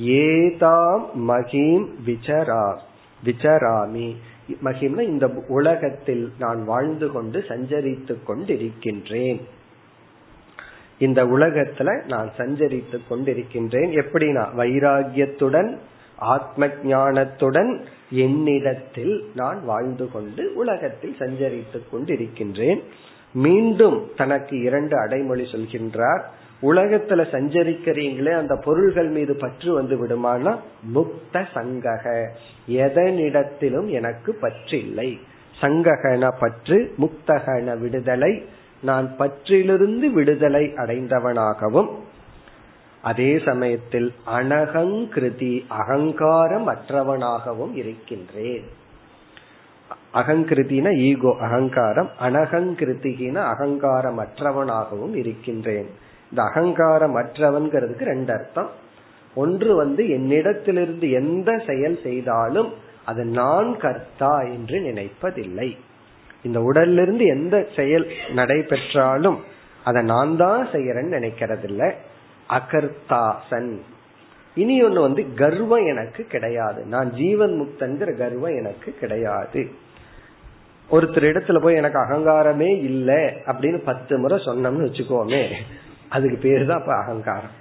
ஏதாம் 0.00 1.04
மகிம் 1.28 1.86
விசரா 2.06 2.78
விசராமி. 3.24 4.14
மகிம்னா 4.64 5.00
இந்த 5.00 5.28
உலகத்தில் 5.48 6.32
நான் 6.38 6.64
வாழ்ந்து 6.64 7.12
கொண்டு 7.12 7.44
சஞ்சரித்து 7.48 8.14
கொண்டிருக்கின்றேன். 8.28 9.40
இந்த 10.98 11.24
உலகத்துல 11.24 12.04
நான் 12.06 12.30
சஞ்சரித்து 12.36 12.98
கொண்டிருக்கின்றேன். 13.10 13.90
எப்படின்னா 14.02 14.44
வைராகியத்துடன் 14.56 15.76
ஆத்ம 16.16 16.66
ஞானத்துடன் 16.66 17.80
என்னிடத்தில் 18.10 19.30
நான் 19.34 19.64
வாழ்ந்து 19.64 20.10
கொண்டு 20.10 20.52
உலகத்தில் 20.54 21.16
சஞ்சரித்து 21.18 21.78
கொண்டிருக்கின்றேன். 21.92 22.80
மீண்டும் 23.32 24.10
தனக்கு 24.16 24.60
இரண்டு 24.60 24.98
அடைமொழி 24.98 25.42
சொல்கின்றார். 25.42 26.20
உலகத்துல 26.62 27.24
சஞ்சரிக்கிறீங்களே 27.32 28.32
அந்த 28.32 28.56
பொருள்கள் 28.56 29.08
மீது 29.08 29.36
பற்று 29.36 29.74
வந்து 29.74 30.06
விடுமானா? 30.06 30.56
முக்த 30.94 31.46
சங்கக. 31.54 32.28
எதனிடத்திலும் 32.68 33.88
எனக்கு 33.88 34.38
பற்றில்லை. 34.40 35.18
சங்ககன 35.60 36.32
பற்று 36.40 36.94
முக்தகன 36.98 37.78
விடுதலை. 37.78 38.44
நான் 38.82 39.16
பற்றிலிருந்து 39.18 40.12
விடுதலை 40.12 40.66
அடைந்தவனாகவும் 40.66 41.88
அதே 43.02 43.38
சமயத்தில் 43.44 44.12
அனகங்கிருதி 44.36 45.64
அகங்காரம் 45.68 46.68
அற்றவனாகவும் 46.68 47.74
இருக்கின்றேன். 47.74 48.64
அகங்கிருத்தின 50.14 50.96
ஈகோ 50.96 51.36
அகங்காரம். 51.40 52.10
அனகங்கிருத்திகின 52.20 53.34
அகங்காரம் 53.34 54.18
அற்றவனாகவும் 54.18 55.14
இருக்கின்றேன். 55.14 55.90
இந்த 56.30 56.42
அகங்காரம் 56.42 57.16
அற்றவன்கிறதுக்கு 57.16 58.04
ரெண்டு 58.04 58.32
அர்த்தம். 58.32 58.70
ஒன்று 59.34 59.74
வந்து 59.74 60.04
என்னிடத்திலிருந்து 60.04 61.10
எந்த 61.10 61.62
செயல் 61.66 61.98
செய்தாலும் 62.02 62.72
அது 63.04 63.24
நான் 63.24 63.76
கர்த்தா 63.76 64.40
என்று 64.40 64.80
நினைப்பதில்லை. 64.80 65.76
இந்த 66.42 66.60
உடல்லிருந்து 66.60 67.26
எந்த 67.26 67.66
செயல் 67.76 68.10
நடைபெற்றாலும் 68.34 69.38
அதை 69.84 70.02
நான் 70.02 70.36
தான் 70.36 70.66
செய்யறேன்னு 70.66 71.18
நினைக்கிறதில்ல. 71.18 71.92
அகர்த்தாசன். 72.48 73.78
இனி 74.54 74.82
ஒன்று 74.82 75.00
வந்து 75.00 75.34
கர்வம் 75.34 75.86
எனக்கு 75.86 76.24
கிடையாது. 76.24 76.84
நான் 76.84 77.12
ஜீவன் 77.12 77.60
முக்தங்கிற 77.60 78.16
கர்வம் 78.16 78.56
எனக்கு 78.56 78.94
கிடையாது. 79.00 79.70
ஒருத்தர் 80.90 81.30
இடத்துல 81.30 81.62
போய் 81.62 81.74
எனக்கு 81.74 81.98
அகங்காரமே 81.98 82.70
இல்லை 82.82 83.22
அப்படின்னு 83.46 83.84
பத்து 83.84 84.18
முறை 84.18 84.38
சொன்னோம்னு 84.44 84.86
வச்சுக்கோமே 84.86 85.52
அதுக்கு 86.08 86.36
பேரு 86.36 86.66
தான் 86.66 86.78
அப்ப 86.78 86.94
அகங்காரம். 86.94 87.56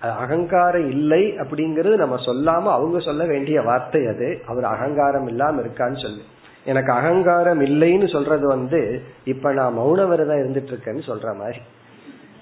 அகங்காரம் 0.00 0.90
இல்லை 0.90 1.32
அப்படிங்கறது 1.32 1.94
நம்ம 1.94 2.16
சொல்லாம 2.26 2.72
அவங்க 2.72 2.98
சொல்ல 3.00 3.24
வேண்டிய 3.24 3.62
வார்த்தை 3.62 4.06
அது. 4.06 4.42
அவர் 4.46 4.64
அகங்காரம் 4.64 5.26
இல்லாம 5.26 5.60
இருக்கான்னு 5.60 6.02
சொல்லு. 6.02 6.22
எனக்கு 6.64 6.92
அகங்காரம் 6.92 7.60
இல்லைன்னு 7.60 8.12
சொல்றது 8.12 8.46
வந்து 8.46 9.02
இப்ப 9.24 9.52
நான் 9.52 9.78
மௌன 9.78 10.08
விரதம் 10.08 10.42
இருந்துட்டு 10.42 10.72
இருக்கேன்னு 10.72 11.04
சொல்ற 11.06 11.38
மாதிரி. 11.38 11.58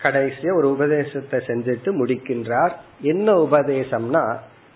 கடைசியா 0.00 0.52
ஒரு 0.54 0.68
உபதேசத்தை 0.70 1.38
செஞ்சுட்டு 1.40 1.90
முடிக்கின்றார் 1.92 2.72
என்ன 3.04 3.34
உபதேசம்னா 3.44 4.24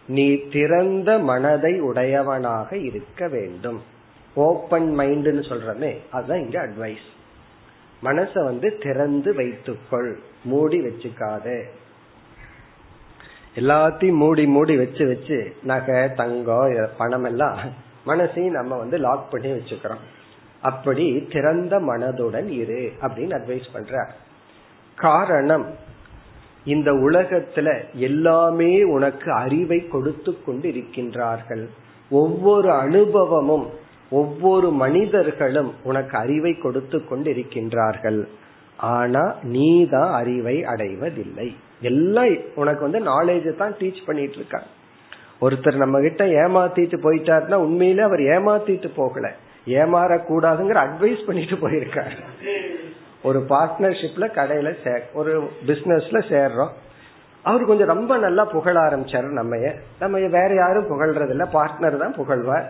நீ 0.09 0.27
திறந்த 0.49 1.19
மனதை 1.25 1.75
உடையவனாக 1.81 2.69
இருக்க 2.89 3.29
வேண்டும் 3.29 3.81
ஓப்பன் 4.34 5.00
மைண்ட்னு 5.00 5.44
சொல்றமே 5.50 5.98
அதுதான் 6.12 6.40
இங்க 6.40 6.68
அட்வைஸ் 6.68 7.08
மனச 8.04 8.44
வந்து 8.44 8.78
திறந்து 8.78 9.36
வைத்துக்கொள் 9.36 10.20
மூடி 10.44 10.80
வச்சுக்காத. 10.82 11.64
எல்லாத்தையும் 13.56 14.16
மூடி 14.16 14.46
மூடி 14.46 14.78
வச்சு 14.78 15.08
வச்சு 15.08 15.56
நகை 15.64 16.14
தங்கம் 16.14 16.90
பணம் 16.98 17.24
எல்லாம் 17.24 17.58
மனசையும் 18.06 18.50
நம்ம 18.50 18.78
வந்து 18.78 18.98
லாக் 18.98 19.32
பண்ணி 19.32 19.52
வச்சுக்கிறோம். 19.52 20.04
அப்படி 20.62 21.28
திறந்த 21.32 21.80
மனதுடன் 21.80 22.48
இரு 22.48 22.92
அப்படின்னு 23.02 23.40
அட்வைஸ் 23.40 23.74
பண்ற 23.74 24.08
காரணம் 24.96 25.76
இந்த 26.66 26.92
உலகத்துல 26.92 27.94
எல்லாமே 27.94 28.84
உனக்கு 28.84 29.32
அறிவை 29.32 29.88
கொடுத்து 29.88 30.44
கொண்டு 30.44 30.70
இருக்கின்றார்கள் 30.70 31.68
ஒவ்வொரு 32.10 32.72
அனுபவமும் 32.72 33.70
ஒவ்வொரு 34.20 34.70
மனிதர்களும் 34.84 35.72
உனக்கு 35.90 36.16
அறிவை 36.18 36.54
கொடுத்து 36.58 36.98
கொண்டு 37.10 37.30
இருக்கின்றார்கள் 37.34 38.22
ஆனா 38.96 39.24
நீ 39.54 39.70
தான் 39.94 40.12
அறிவை 40.20 40.56
அடைவதில்லை. 40.74 41.48
எல்லாம் 41.90 42.34
உனக்கு 42.62 42.82
வந்து 42.88 43.02
நாலேஜ் 43.12 43.50
தான் 43.62 43.76
டீச் 43.80 44.06
பண்ணிட்டு 44.06 44.38
இருக்காங்க 44.42 44.70
ஒருத்தர் 45.46 45.84
நம்ம 45.84 46.00
கிட்ட 46.02 46.24
ஏமாத்திட்டு 46.44 46.98
போயிட்டாருன்னா 47.06 47.58
உண்மையிலே 47.66 48.04
அவர் 48.08 48.22
ஏமாத்திட்டு 48.36 48.90
போகல. 48.96 49.28
ஏமாறக்கூடாதுங்கிற 49.80 50.80
அட்வைஸ் 50.86 51.26
பண்ணிட்டு 51.28 51.56
போயிருக்காரு. 51.64 52.16
ஒரு 53.28 53.40
பார்ட்னர்ஷிப்ல 53.50 54.28
கடையில 54.38 54.70
ஒரு 55.20 55.34
பிசினஸ்ல 55.68 56.20
சேர்றோம். 56.32 56.72
அவர் 57.46 57.70
கொஞ்சம் 57.70 57.92
ரொம்ப 57.94 58.14
நல்லா 58.26 58.44
புகழ 58.56 58.76
ஆரம்பிச்சாரு 58.88 59.30
நம்ம 59.40 59.56
நம்ம 60.00 60.20
வேற 60.38 60.50
யாரும் 60.64 60.90
புகழ்றது 60.92 61.34
இல்ல 61.36 61.46
பார்ட்னர் 61.58 62.02
தான் 62.04 62.18
புகழ்வார். 62.20 62.68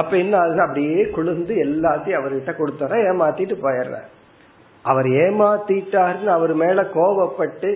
அப்ப 0.00 0.12
என்ன 0.16 0.34
ஆகுது? 0.38 0.60
அப்படியே 0.60 1.02
குளிர்ந்து 1.16 1.54
எல்லாத்தையும் 1.66 2.18
அவர்கிட்ட 2.20 2.52
கொடுத்தார 2.58 2.98
ஏமாத்திட்டு 3.10 3.56
போயிடுற 3.64 3.96
அவர் 4.84 5.08
ஏமாத்திட்டாருன்னு 5.22 6.32
அவர் 6.38 6.54
மேல 6.54 6.82
கோபப்பட்டு 6.96 7.70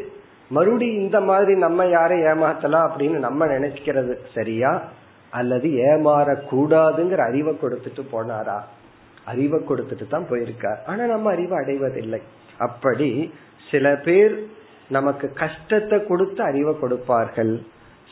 மறுபடியும் 0.50 1.02
இந்த 1.02 1.18
மாதிரி 1.20 1.52
நம்ம 1.56 1.84
யாரை 1.86 2.18
ஏமாத்தலாம் 2.20 2.86
அப்படின்னு 2.88 3.18
நம்ம 3.18 3.46
நினைக்கிறது 3.46 4.14
சரியா? 4.34 4.72
அல்லது 5.30 5.68
ஏமாறக்கூடாதுங்கிற 5.90 7.20
அறிவை 7.28 7.52
கொடுத்துட்டு 7.54 8.02
போனாரா? 8.12 8.58
அறிவை 9.24 9.58
கொடுத்துட்டு 9.60 10.06
தான் 10.08 10.26
போயிருக்கார். 10.30 10.80
ஆனா 10.86 11.02
நம்ம 11.04 11.30
அறிவை 11.30 11.56
அடைவதில்லை. 11.58 12.20
அப்படி 12.58 13.10
சில 13.70 13.94
பேர் 14.04 14.34
நமக்கு 14.88 15.26
கஷ்டத்தை 15.32 15.98
கொடுத்து 16.06 16.40
அறிவை 16.42 16.74
கொடுப்பார்கள். 16.80 17.54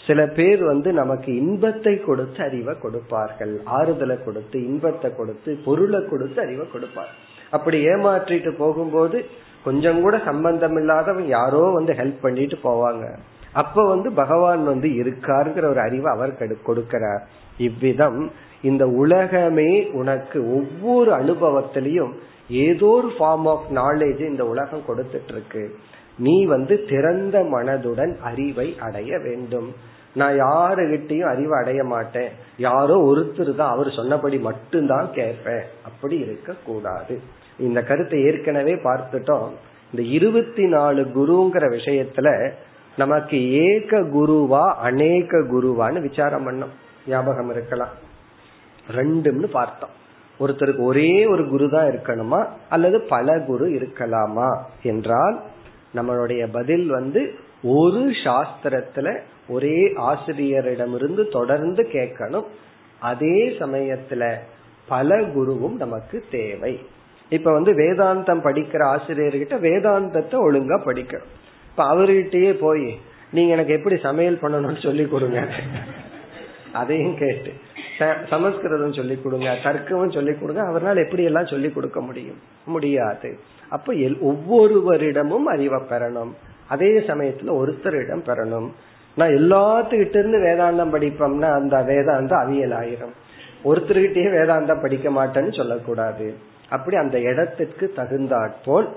சில 0.07 0.20
பேர் 0.26 0.62
வந்து 0.64 0.92
நமக்கு 0.92 1.30
இன்பத்தை 1.42 1.94
கொடுத்து 1.98 2.40
அறிவை 2.44 2.74
கொடுப்பார்கள். 2.78 3.55
ஆறுதலை 3.78 4.16
கொடுத்து 4.24 4.57
இன்பத்தை 4.68 5.09
கொடுத்து 5.16 5.51
பொருளை 5.64 6.01
கொடுத்து 6.09 6.38
அறிவை 6.44 6.66
கொடுப்பார். 6.72 7.12
அப்படி 7.51 7.78
ஏமாற்றிட்டு 7.92 8.53
போகும்போது 8.62 9.18
கொஞ்சம் 9.64 10.01
கூட 10.03 10.18
சம்பந்தம் 10.18 10.76
இல்லாதவன் 10.76 11.26
யாரோ 11.28 11.62
வந்து 11.78 11.92
ஹெல்ப் 11.92 12.22
பண்ணிட்டு 12.22 12.59
போவாங்க. 12.62 13.05
அப்ப 13.53 13.84
வந்து 13.86 14.09
பகவான் 14.12 14.62
வந்து 14.64 14.88
இருக்காருங்கிற 15.03 15.64
ஒரு 15.64 15.80
அறிவை 15.80 16.09
அவர் 16.14 16.32
கொடுக்கிறார். 16.68 17.22
இவ்விதம் 17.59 18.20
இந்த 18.62 18.84
உலகமே 19.03 19.70
உனக்கு 20.01 20.38
ஒவ்வொரு 20.59 21.11
அனுபவத்திலையும் 21.20 22.12
ஏதோ 22.64 22.90
ஒரு 22.98 23.09
ஃபார்ம் 23.16 23.46
ஆஃப் 23.53 23.66
நாலேஜ் 23.74 24.22
இந்த 24.28 24.44
உலகம் 24.44 24.86
கொடுத்துட்டு 24.88 25.32
இருக்கு 25.34 25.62
நீ 26.21 26.45
வந்து 26.45 26.85
திறந்த 26.89 27.43
மனதுடன் 27.43 28.18
அறிவை 28.21 28.77
அடைய 28.79 29.18
வேண்டும். 29.18 29.75
நான் 30.14 30.41
யாருகிட்டையும் 30.43 31.31
அறிவு 31.33 31.57
அடைய 31.57 31.85
மாட்டேன். 31.85 32.31
யாரோ 32.57 32.97
ஒருத்தர் 33.11 33.55
தான் 33.55 33.73
அவர் 33.73 33.91
சொன்னபடி 33.91 34.39
மட்டும்தான் 34.39 35.11
கேட்பேன். 35.12 35.62
அப்படி 35.85 36.18
இருக்க 36.18 36.55
கூடாது 36.64 37.21
இந்த 37.59 37.83
கருத்தை 37.83 38.23
ஏற்கனவே 38.23 38.75
பார்த்துட்டோம். 38.75 39.49
இந்த 39.93 40.09
இருபத்தி 40.11 40.66
நாலு 40.66 41.03
குருங்கிற 41.03 41.79
விஷயத்துல 41.79 42.51
நமக்கு 42.97 43.53
ஏக 43.53 44.01
குருவா 44.01 44.73
அநேக 44.73 45.39
குருவான்னு 45.39 46.01
விசாரம் 46.01 46.51
பண்ணோம். 46.51 46.75
ஞாபகம் 47.07 47.51
இருக்கலாம். 47.51 47.95
ரெண்டும்னு 48.91 49.47
பார்த்தோம். 49.47 49.99
ஒருத்தருக்கு 50.41 50.83
ஒரே 50.83 51.27
ஒரு 51.27 51.49
குரு 51.49 51.71
தான் 51.71 51.87
இருக்கணுமா? 51.87 52.47
அல்லது 52.68 53.01
பல 53.01 53.41
குரு 53.41 53.68
இருக்கலாமா? 53.68 54.49
என்றால் 54.83 55.43
நம்மளுடைய 55.95 56.49
பதில் 56.53 56.88
வந்து 56.88 57.34
ஒரு 57.62 58.11
சாஸ்திரத்துல 58.24 59.20
ஒரே 59.49 59.93
ஆசிரியரிடமிருந்து 59.95 61.30
தொடர்ந்து 61.30 61.82
கேட்கணும். 61.93 62.45
அதே 63.01 63.49
சமயத்துல 63.49 64.34
பல 64.88 65.20
குருவும் 65.20 65.76
நமக்கு 65.76 66.24
தேவை. 66.30 66.80
இப்ப 67.28 67.53
வந்து 67.53 67.72
வேதாந்தம் 67.72 68.45
படிக்கிற 68.45 68.82
ஆசிரியர்கிட்ட 68.97 69.57
வேதாந்தத்தை 69.66 70.36
ஒழுங்கா 70.38 70.78
படிக்கணும். 70.84 71.30
இப்ப 71.70 71.95
அவர்கிட்டயே 71.95 72.53
போய் 72.53 72.99
நீங்க 73.32 73.53
எனக்கு 73.53 73.72
எப்படி 73.72 73.97
சமையல் 73.97 74.38
பண்ணணும்னு 74.43 74.82
சொல்லி 74.82 75.07
கொடுங்க. 75.07 75.49
அதையும் 76.72 77.16
கேட்டு 77.18 77.53
சமஸ்கிருதம் 78.30 78.92
சொல்லி 78.92 79.18
கொடுங்க 79.22 79.57
தர்க்கமும் 79.64 80.12
சொல்லி 80.12 80.34
கொடுங்க 80.34 80.62
அவரால் 80.62 80.96
எப்படி 80.96 81.22
எல்லாம் 81.22 81.46
சொல்லி 81.46 81.70
கொடுக்க 81.70 82.01
முடியும்? 82.01 82.36
முடியாது. 82.64 83.38
அப்ப 83.68 83.92
ஒவ்வொருவரிடமும் 83.92 85.44
அறிவை 85.44 85.80
பெறணும். 85.80 86.32
அதே 86.68 86.98
சமயத்துல 86.98 87.51
ஒருத்தரிடம் 87.51 88.24
பெறணும். 88.26 88.68
நான் 89.14 89.28
எல்லாத்துக்கிட்ட 89.28 90.18
இருந்து 90.18 90.38
வேதாந்தம் 90.38 90.94
படிப்போம்னா 90.94 91.53
அந்த 91.53 91.76
வேதாந்தம் 91.76 92.42
அவியல் 92.44 92.74
ஆயிரும். 92.74 93.14
ஒருத்தர்கிட்டயே 93.64 94.30
வேதாந்தம் 94.30 94.80
படிக்க 94.80 95.11
மாட்டேன்னு 95.11 95.57
சொல்லக்கூடாது. 95.57 96.34
அப்படி 96.68 96.96
அந்த 96.96 97.20
இடத்திற்கு 97.20 97.92
தகுந்தாற்போல் 97.96 98.88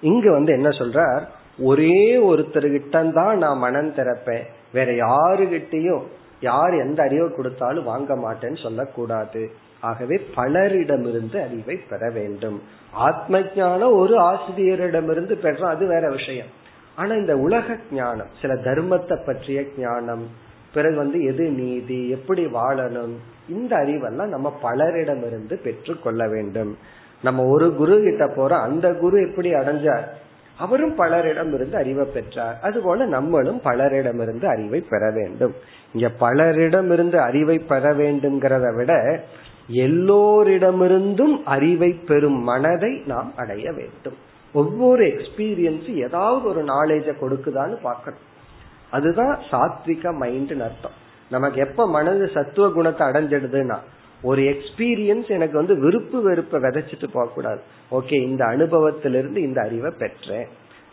இங்கு 0.00 0.30
வந்து 0.30 0.52
என்ன 0.52 0.68
சொல்றார்? 0.68 1.22
ஒரே 1.58 2.16
ஒருத்தர்கிட்ட 2.16 3.12
தான் 3.12 3.38
நான் 3.38 3.58
மனம் 3.58 3.94
திறப்பேன். 3.94 4.42
வேற 4.72 4.92
யாருகிட்டையும் 4.92 6.02
யார் 6.42 6.74
எந்த 6.84 7.02
அறிவை 7.02 7.28
கொடுத்தாலும் 7.34 7.84
வாங்க 7.84 8.12
மாட்டேன்னு 8.16 8.62
சொல்லக்கூடாது. 8.62 9.42
ஆகவே 9.80 10.16
பலரிடமிருந்து 10.36 11.38
அறிவை 11.46 11.76
பெற 11.90 12.10
வேண்டும். 12.10 12.58
ஆத்ம 12.92 13.42
ஞானம் 13.56 13.96
ஒரு 13.96 14.16
ஆசிரியரிடமிருந்து 14.30 15.36
பெறோம் 15.44 15.72
அது 15.74 15.86
வேற 15.86 16.10
விஷயம். 16.10 16.50
ஆனா 16.96 17.12
இந்த 17.14 17.34
உலக 17.36 17.76
ஞானம் 17.92 18.32
சில 18.40 18.54
தர்மத்தை 18.66 19.16
பற்றிய 19.26 19.60
ஞானம் 19.78 20.24
பிறகு 20.74 20.96
வந்து 20.96 21.18
எது 21.24 21.44
நீதி 21.60 22.00
எப்படி 22.10 22.42
வாழணும் 22.46 23.14
இந்த 23.48 23.72
அறிவெல்லாம் 23.76 24.32
நம்ம 24.34 24.48
பலரிடமிருந்து 24.62 25.54
பெற்று 25.64 25.94
கொள்ள 26.00 26.22
வேண்டும். 26.28 26.72
நம்ம 27.22 27.44
ஒரு 27.54 27.66
குரு 27.74 27.96
கிட்ட 28.02 28.26
போறோம் 28.26 28.66
அந்த 28.68 28.86
குரு 28.94 29.18
எப்படி 29.28 29.50
அடைஞ்சார்? 29.54 30.06
அவரும் 30.62 30.94
பலரிடம் 30.98 31.52
இருந்து 31.54 31.76
அறிவை 31.76 32.06
பெற்றார். 32.14 32.56
அதுபோல 32.62 33.04
நம்மளும் 33.06 33.60
பலரிடமிருந்து 33.64 34.44
அறிவை 34.44 34.80
பெற 34.90 35.10
வேண்டும். 35.10 35.54
இங்க 35.92 36.08
பலரிடமிருந்து 36.20 37.18
அறிவை 37.28 37.58
பெற 37.58 37.94
வேண்டும்ங்கிறத 37.94 38.68
விட 38.76 38.92
எல்லோரிடமிருந்தும் 39.84 41.36
அறிவை 41.44 41.90
பெறும் 42.08 42.40
மனதை 42.42 42.92
நாம் 43.06 43.32
அடைய 43.36 43.66
வேண்டும். 43.72 44.18
ஒவ்வொரு 44.52 45.04
எக்ஸ்பீரியன்ஸ் 45.06 45.88
ஏதாவது 46.04 46.44
ஒரு 46.46 46.62
நாலேஜ 46.64 47.08
கொடுக்குதான்னு 47.20 47.76
பார்க்கணும். 47.82 48.26
அதுதான் 48.90 49.34
சாத்விக 49.50 50.14
மைண்ட் 50.14 50.54
அர்த்தம். 50.60 50.96
நமக்கு 51.30 51.58
எப்ப 51.60 51.88
மனது 51.88 52.24
சத்துவ 52.34 52.66
குணத்தை 52.68 53.06
அடைஞ்சிடுதுன்னா 53.08 53.78
ஒரு 54.22 54.42
எக்ஸ்பீரியன்ஸ் 54.42 55.28
எனக்கு 55.28 55.56
வந்து 55.56 55.78
விருப்பு 55.78 56.22
வெறுப்பை 56.22 56.60
விதைச்சிட்டு 56.60 57.08
போக 57.12 57.30
கூடாது 57.32 57.60
ஓகே 57.90 58.12
இந்த 58.12 58.44
அனுபவத்திலிருந்து 58.44 59.36
இந்த 59.36 59.60
அறிவை 59.60 59.90
பெற்றேன். 59.98 60.46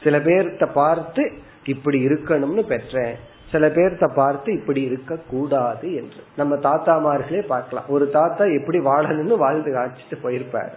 சில 0.03 0.19
பேர்த்த 0.19 0.71
பார்த்து 0.73 1.31
இப்படி 1.65 2.05
இருக்கணும்னு 2.05 2.59
பெற்றேன். 2.59 3.15
சில 3.51 3.67
பேர்த்த 3.67 4.13
பார்த்து 4.13 4.53
இப்படி 4.53 4.81
இருக்க 4.81 5.17
கூடாது 5.29 5.95
என்று. 5.95 6.21
நம்ம 6.37 6.55
தாத்தாமார்களே 6.55 7.45
பார்க்கலாம். 7.45 7.85
ஒரு 7.87 8.09
தாத்தா 8.09 8.45
எப்படி 8.45 8.77
வாழணும்னு 8.77 9.37
வாழ்ந்து 9.37 9.71
காய்ச்சிட்டு 9.71 10.17
போயிருப்பார். 10.23 10.71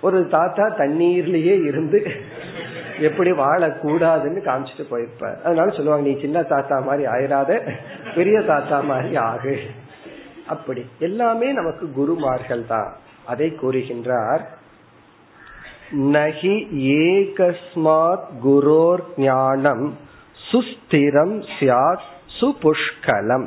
ஒரு 0.00 0.28
தாத்தா 0.28 0.64
தண்ணீர்லயே 0.68 1.64
இருந்து 1.64 2.10
எப்படி 3.00 3.30
வாழக்கூடாதுன்னு 3.30 4.40
காமிச்சிட்டு 4.44 4.84
போயிருப்பார். 4.90 5.40
அதனால 5.42 5.70
சொல்லுவாங்க 5.70 6.08
நீ 6.08 6.20
சின்ன 6.20 6.42
தாத்தா 6.42 6.80
மாதிரி 6.80 7.08
ஆயிராத 7.08 7.60
பெரிய 8.14 8.40
தாத்தா 8.40 8.80
மாதிரி 8.80 9.16
ஆகு. 9.16 9.56
அப்படி. 10.48 10.82
எல்லாமே 10.98 11.52
நமக்கு 11.52 11.92
குருமார்கள் 11.92 12.64
தான் 12.66 12.90
அதை 13.26 13.48
கூறுகின்றார் 13.62 14.44
நகி 16.16 16.54
ஏகஸ்மாத் 17.06 18.28
குரோர் 18.44 19.02
ஞானம் 19.16 19.86
சுஸ்திரம் 20.50 21.36
சியாத் 21.58 22.06
சுபுஷ்கலம். 22.40 23.46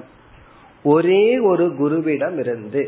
ஒரே 0.83 1.39
ஒரு 1.39 1.65
குருவிடம் 1.79 2.37
இருந்து 2.39 2.83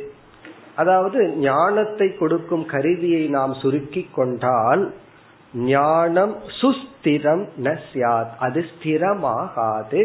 அதாவது 0.76 1.20
ஞானத்தை 1.38 2.08
கொடுக்கும் 2.18 2.66
கருவியை 2.66 3.24
நாம் 3.28 3.54
சுருக்கி 3.54 4.10
கொண்டால் 4.16 4.84
ஞானம் 5.54 6.36
சுஸ்திரம் 6.62 7.44
ந 7.64 7.76
சியாத் 7.94 8.34
அது 8.40 8.66
ஸ்திரமாகாது. 8.72 10.02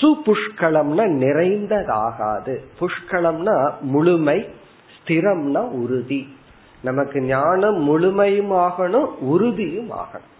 சுபுஷ்கலம்னா 0.00 1.04
நிறைந்ததாகாது. 1.24 2.58
புஷ்கலம்னா 2.80 3.80
முழுமை 3.80 4.48
ஸ்திரம்னா 4.96 5.58
உறுதி. 5.58 6.36
நமக்கு 6.82 7.20
ஞானம் 7.20 7.82
முழுமையும் 7.82 8.52
ஆகணும் 8.52 9.06
உறுதியும் 9.18 9.90
ஆகணும். 9.90 10.32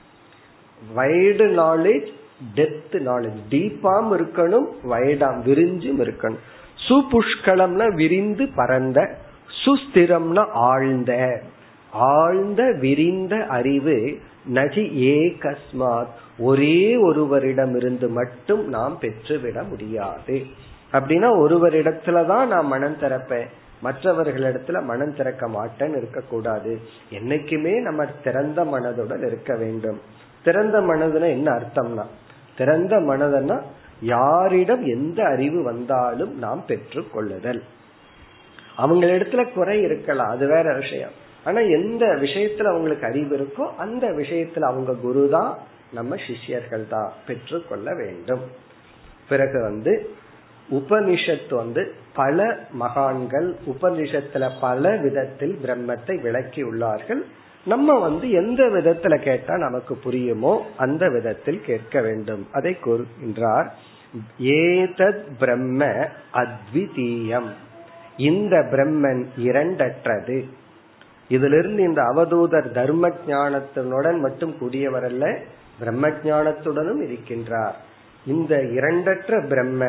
வைடு 0.97 1.47
நாலேஜ் 1.61 2.07
டெப்த் 2.55 2.93
நாலேஜ் 2.93 3.39
டீப்பாம் 3.51 4.09
இருக்கணும் 4.13 4.67
வைடாம் 4.91 5.39
விரிஞ்சும் 5.47 6.01
இருக்கணும். 6.01 6.39
சுபுஷ்கலம்னா 6.89 7.95
விரிந்து 7.95 8.49
பரந்த 8.57 9.19
சுஸ்திரம்னா 9.67 10.49
ஆழ்ந்த. 10.51 11.43
ஆழ்ந்த 11.91 12.73
விரிந்த 12.81 13.47
அறிவு 13.47 14.19
நஜி 14.53 14.85
ஏகஸ்மாத். 14.95 16.07
ஒரே 16.39 16.97
ஒருவரிடமிருந்து 16.97 18.09
மட்டும் 18.09 18.69
நாம் 18.69 18.99
பெற்றுவிட 19.01 19.69
முடியாது. 19.69 20.45
அப்படின்னா 20.93 21.39
ஒருவரிடத்துலதான் 21.39 22.47
நான் 22.47 22.67
மனம் 22.67 22.97
திறப்பேன். 22.97 23.47
மற்றவர்களிடத்துல 23.83 24.83
மனம் 24.83 25.17
திறக்க 25.17 25.49
மாட்டேன்னு 25.49 25.97
இருக்கக்கூடாது. 25.97 26.81
என்னைக்குமே 27.11 27.81
நம்ம 27.81 28.05
திறந்த 28.05 28.65
மனதுடன் 28.65 29.27
இருக்க 29.27 29.57
வேண்டும். 29.57 30.01
திறந்த 30.45 30.81
மனதுன 30.81 31.29
என்ன 31.29 31.53
அர்த்தம்னா? 31.53 32.05
திறந்த 32.57 32.97
மனதுன்னா 32.97 33.63
யாரிடம் 34.01 34.85
எந்த 34.85 35.25
அறிவு 35.25 35.63
வந்தாலும் 35.63 36.39
நாம் 36.39 36.65
பெற்று 36.67 37.11
கொள்ளுதல் 37.11 37.63
அவங்களிடத்துல 38.79 39.53
குறை 39.53 39.83
இருக்கலாம். 39.83 40.31
அது 40.31 40.47
வேற 40.47 40.75
விஷயம். 40.75 41.25
ஆனா 41.47 41.61
எந்த 41.61 42.05
விஷயத்துல 42.07 42.71
அவங்களுக்கு 42.73 43.07
அறிவு 43.07 43.35
இருக்கோ 43.39 43.67
அந்த 43.77 44.07
விஷயத்துல 44.11 44.61
அவங்க 44.61 44.95
குரு 44.95 45.29
தான் 45.31 45.51
நம்ம 45.93 46.17
சிஷ்யர்கள் 46.27 46.87
தான் 46.89 47.13
பெற்று 47.27 47.59
கொள்ள 47.69 47.95
வேண்டும். 47.95 48.45
பிறகு 49.29 49.59
வந்து 49.63 49.93
உபனிஷத்து 50.71 51.55
வந்து 51.55 51.83
பல 52.15 52.59
மகான்கள் 52.73 53.49
உபனிஷத்துல 53.67 54.51
பல 54.61 54.97
விதத்தில் 54.97 55.59
பிரம்மத்தை 55.65 56.15
விளக்கி 56.21 56.63
உள்ளார்கள். 56.65 57.23
நம்ம 57.67 57.99
வந்து 57.99 58.31
எந்த 58.31 58.63
விதத்துல 58.65 59.15
கேட்டா 59.19 59.57
நமக்கு 59.57 59.95
புரியுமோ 60.05 60.53
அந்த 60.77 61.09
விதத்தில் 61.09 61.61
கேட்க 61.67 62.01
வேண்டும். 62.01 62.47
அதை 62.53 62.77
கூறுகின்றார் 62.85 63.69
ஏதத் 64.39 65.25
பிரம்ம 65.39 66.09
அத்விதீயம். 66.35 67.51
இந்த 68.17 68.57
பிரம்மன் 68.73 69.25
இரண்டற்றது. 69.39 70.39
இதிலிருந்து 71.29 71.83
இந்த 71.83 72.03
அவதூதர் 72.03 72.71
தர்ம 72.71 73.09
ஞானத்தினுடன் 73.27 74.19
மட்டும் 74.19 74.55
கூடியவர் 74.61 75.05
அல்ல 75.05 75.39
பிரம்ம 75.79 76.09
ஞானத்துடனும் 76.09 77.03
இருக்கின்றார். 77.07 77.75
இந்த 78.27 78.57
இரண்டற்ற 78.57 79.49
பிரம்ம 79.49 79.85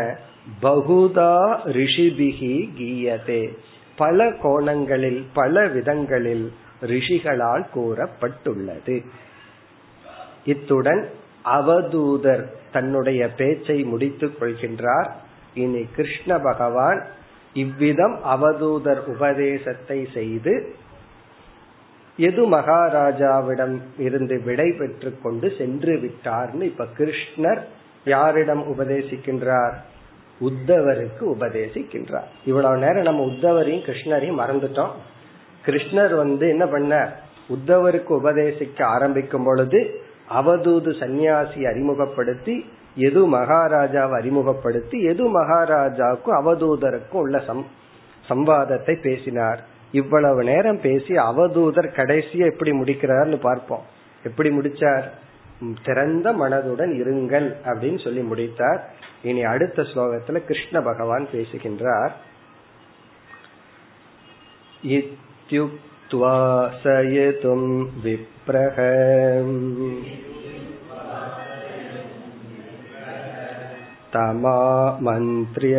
பகுதா 0.62 1.58
ரிஷிபிகி 1.66 2.70
கீயதே. 2.78 3.58
பல 3.96 4.32
கோணங்களில் 4.32 5.26
பல 5.34 5.68
விதங்களில் 5.68 6.52
ரிஷிகளால் 6.82 7.66
கூறப்பட்டுள்ளது. 7.76 9.06
இத்துடன் 10.46 11.10
அவதூதர் 11.46 12.46
தன்னுடைய 12.72 13.30
பேச்சை 13.30 13.84
முடித்துக் 13.84 14.36
கொள்கின்றார். 14.40 15.10
இனி 15.54 15.86
கிருஷ்ண 15.96 16.40
பகவான் 16.40 17.06
இவ்விதம் 17.54 18.20
அவதூதர் 18.26 19.06
உபதேசத்தை 19.06 20.08
செய்து 20.14 20.74
எது 22.18 22.52
மகாராஜாவிடம் 22.52 23.82
இருந்து 23.98 24.42
விடை 24.46 24.72
பெற்று 24.72 25.18
கொண்டு 25.24 25.54
சென்று 25.58 25.96
விட்டார்னு 25.96 26.62
இப்ப 26.62 26.86
கிருஷ்ணர் 26.98 27.60
யாரிடம் 28.06 28.64
உபதேசிக்கின்றார்? 28.64 29.74
உத்தவருக்கு 30.42 31.22
உபதேசிக்கின்றார். 31.22 32.30
இவ்வளவு 32.46 32.78
நேரம் 32.78 33.04
நம்ம 33.04 33.26
உத்தவரையும் 33.26 33.86
கிருஷ்ணரையும் 33.86 34.40
மறந்துட்டோம். 34.40 34.90
கிருஷ்ணர் 35.66 36.16
வந்து 36.16 36.50
என்ன 36.50 36.66
பண்ண 36.66 37.14
உத்தவருக்கு 37.50 38.12
உபதேசிக்க 38.22 38.84
ஆரம்பிக்கும் 38.84 39.44
பொழுது 39.44 40.02
அவதூது 40.36 41.00
சந்நியாசி 41.00 41.66
அறிமுகப்படுத்தி 41.66 42.66
எது 42.96 43.34
மகாராஜாவை 43.34 44.12
அறிமுகப்படுத்தி 44.12 45.02
எது 45.02 45.42
மகாராஜாவுக்கும் 45.42 46.38
அவதூதருக்கும் 46.40 47.22
உள்ள 47.24 47.40
சம் 47.40 47.66
சம்வாதத்தை 48.30 49.02
பேசினார். 49.02 49.76
இவ்வளவு 49.93 50.43
நேரம் 50.45 50.79
பேசி 50.81 51.15
அவதூதர் 51.23 51.97
கடைசியா 51.97 52.45
எப்படி 52.47 52.73
முடிக்கிறார்னு 52.73 53.39
பார்ப்போம் 53.41 53.85
எப்படி 54.25 54.51
முடிச்சார் 54.51 55.07
திறந்த 55.85 56.29
மனதுடன் 56.33 56.93
இருங்கள் 56.95 57.49
அப்படின்னு 57.65 58.01
சொல்லி 58.03 58.23
முடித்தார் 58.23 58.81
இனி 59.23 59.43
அடுத்த 59.45 59.83
ஸ்லோகத்துல 59.83 60.41
கிருஷ்ண 60.45 60.81
பகவான் 60.81 61.27
பேசுகின்றார் 61.33 62.15
இத்யுக்த்வா 64.93 66.37
சயதும் 66.83 67.71
விப்ரஹ 68.05 68.79
तमा 74.13 74.57
मन्त्र्य 75.01 75.77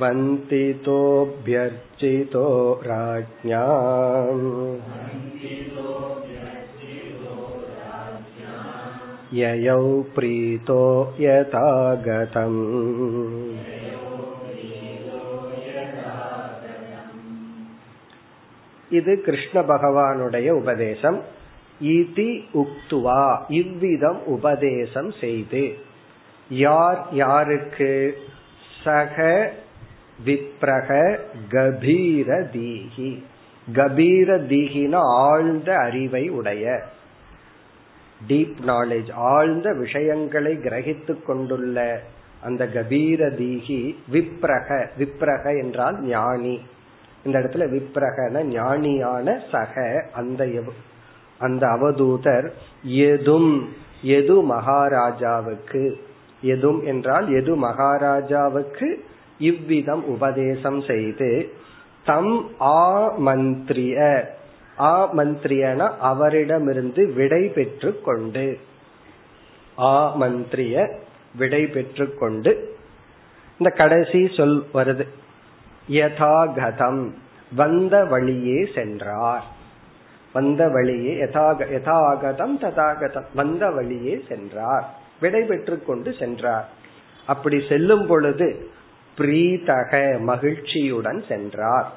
वन्तितोऽभ्यर्चितो 0.00 2.48
राज्ञा 2.84 3.64
ययौ 9.34 10.02
प्रीतो 10.14 10.82
यथागतम् 11.20 12.62
இது 18.90 19.20
கிருஷ்ண 19.20 19.60
பகவானுடைய 19.70 20.48
உபதேசம் 20.60 21.20
இதி 21.92 22.48
உக்துவா 22.54 23.46
இவ்விதம் 23.60 24.20
உபதேசம் 24.26 25.12
செய்து 25.20 25.76
யார் 26.50 27.00
யாருக்கு 27.14 28.16
சக 28.84 29.16
விப்ரக 30.25 31.19
கபீர 31.51 32.45
தீகி 32.53 33.23
கபீர 33.73 34.37
தீகின 34.45 34.95
ஆழ்ந்த 34.95 35.77
அறிவை 35.77 36.29
உடைய. 36.29 36.81
டீப் 38.27 38.55
நாலேஜ் 38.67 39.13
ஆழ்ந்த 39.13 39.73
விஷயங்களை 39.73 40.53
கிரகித்து 40.55 41.23
கொண்டுள்ள 41.23 42.01
அந்த 42.41 42.65
கபீர 42.65 43.33
தீகி 43.33 43.95
விப்ரக. 44.11 44.87
விப்ரக 44.97 45.61
என்றால் 45.61 46.01
ஞானி. 46.01 46.61
இந்த 47.25 47.39
இடத்துல 47.39 47.81
விப்ரகன 47.81 48.43
ஞானியான 48.43 49.39
சக. 49.51 50.05
அந்த 50.13 50.47
அந்த 51.39 51.67
அவதூதர் 51.67 52.51
எதும் 52.83 53.73
எது 54.01 54.41
மகாராஜாவுக்கு? 54.41 56.01
எதும் 56.41 56.85
என்றால் 56.85 57.33
எது 57.33 57.55
மகாராஜாவுக்கு? 57.55 59.03
இவ்விதம் 59.49 60.03
உபதேசம் 60.05 60.81
செய்து 60.81 61.29
தம் 62.05 62.33
ஆமந்திரிய 62.59 63.99
ஆமந்திரியன 64.77 65.79
அவரிடமிருந்து 66.01 67.13
விடை 67.13 67.43
பெற்று 67.47 67.91
கொண்டு 68.01 68.45
ஆமந்திரிய 69.77 70.75
விடை 71.35 71.63
பெற்று 71.67 72.05
கொண்டு 72.13 72.51
இந்த 73.59 73.71
கடைசி 73.75 74.21
சொல் 74.37 74.59
வருது. 74.73 75.05
யதாகதம் 75.89 77.01
வந்த 77.55 77.95
வழியே 78.05 78.59
சென்றார். 78.75 79.43
வந்த 80.33 80.69
வழியே 80.69 81.13
யதாகதம் 81.23 82.55
ததாகதம் 82.61 83.29
வந்த 83.35 83.69
வழியே 83.69 84.15
சென்றார். 84.29 84.85
விடை 85.21 85.41
பெற்று 85.43 85.75
கொண்டு 85.83 86.09
சென்றார். 86.19 86.67
அப்படி 87.27 87.57
செல்லும் 87.69 88.05
பொழுது 88.07 88.47
பிரீதக 89.17 90.19
மகிழ்ச்சியுடன் 90.19 91.23
சென்றார். 91.27 91.91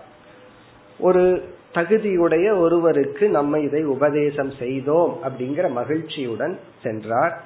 ஒரு 0.99 1.53
தகுதியுடைய 1.75 2.59
ஒருவருக்கு 2.59 3.29
நம்ம 3.29 3.59
இதை 3.59 3.85
உபதேசம் 3.85 4.51
செய்தோம் 4.51 5.19
அப்படிங்கிற 5.25 5.71
மகிழ்ச்சியுடன் 5.71 6.59
சென்றார். 6.83 7.43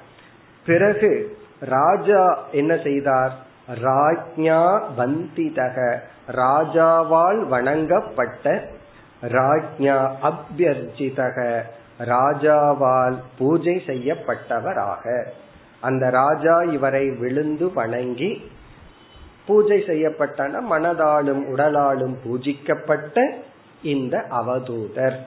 பிறகு 0.65 1.37
ராஜா 1.59 2.47
என்ன 2.51 2.77
செய்தார்? 2.83 3.47
ராஜ்ஞா 3.83 4.81
வந்திதக 4.97 5.97
ராஜாவால் 6.31 7.37
வணங்கப்பட்ட 7.37 8.69
ராஜ்ஞா 9.21 10.11
அபியர்ஜிதக 10.23 11.61
ராஜாவால் 11.99 13.17
பூஜை 13.37 13.83
செய்யப்பட்டவராக. 13.85 15.23
அந்த 15.81 16.09
ராஜா 16.09 16.61
இவரை 16.61 17.09
விழுந்து 17.09 17.73
வணங்கி 17.73 18.51
பூஜை 19.49 19.77
செய்யப்பட்டன 19.87 20.61
மனதாலும் 20.71 21.43
உடலாலும் 21.53 22.15
பூஜிக்கப்பட்ட 22.23 23.17
இந்த 23.93 24.15
அவதூதர். 24.39 25.17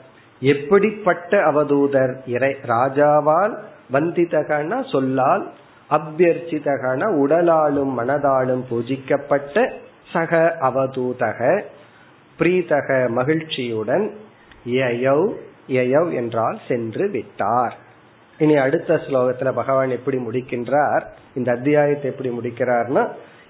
எப்படிப்பட்ட 0.42 1.32
அவதூதர்? 1.50 2.14
இறை 2.26 2.52
ராஜாவால் 2.66 3.54
வந்திதகன 3.92 4.80
சொல்லால் 4.92 5.44
அபியர்ச்சிதகன 5.90 7.00
உடலாலும் 7.22 7.92
மனதாலும் 8.00 8.62
பூஜிக்கப்பட்ட 8.70 9.56
சக 10.12 10.40
அவதூதக 10.60 11.40
பிரீதக 12.38 12.88
மகிழ்ச்சியுடன் 13.08 14.06
யயவ் 14.66 15.28
யயவ் 15.68 16.10
என்றால் 16.14 16.58
சென்று 16.68 17.04
விட்டார். 17.10 17.74
இனி 18.38 18.54
அடுத்த 18.56 18.94
ஸ்லோகத்துல 19.04 19.50
பகவான் 19.60 19.96
எப்படி 19.96 20.18
முடிக்கின்றார்? 20.26 21.04
இந்த 21.34 21.48
அத்தியாயத்தை 21.52 22.06
எப்படி 22.10 22.30
முடிக்கிறார்னா 22.30 23.04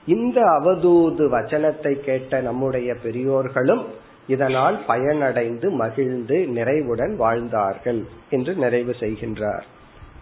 இந்த 0.06 0.40
அவதூது 0.40 1.24
வச்சனத்தை 1.34 1.92
கேட்ட 1.92 2.40
நம்முடைய 2.40 2.94
பெரியோர்களும் 3.02 3.84
இதனால் 4.26 4.80
பயனடைந்து 4.88 5.70
மகிழ்ந்து 5.70 6.46
நிறைவுடன் 6.46 7.16
வாழ்ந்தார்கள் 7.16 8.04
என்று 8.30 8.54
நிறைவு 8.54 8.96
செய்கின்றார். 9.00 9.62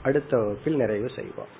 அடுத்த 0.02 0.36
வகுப்பில் 0.36 0.76
நிறைவு 0.76 1.10
செய்வோம். 1.16 1.52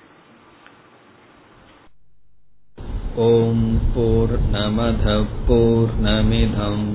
ஓம் 3.15 3.81
போர் 3.95 4.35
நமத 4.51 5.25
போர் 5.47 5.93
நமிதம் 6.03 6.87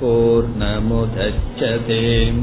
போர் 0.00 0.48
நமுதச்சதேம். 0.58 2.42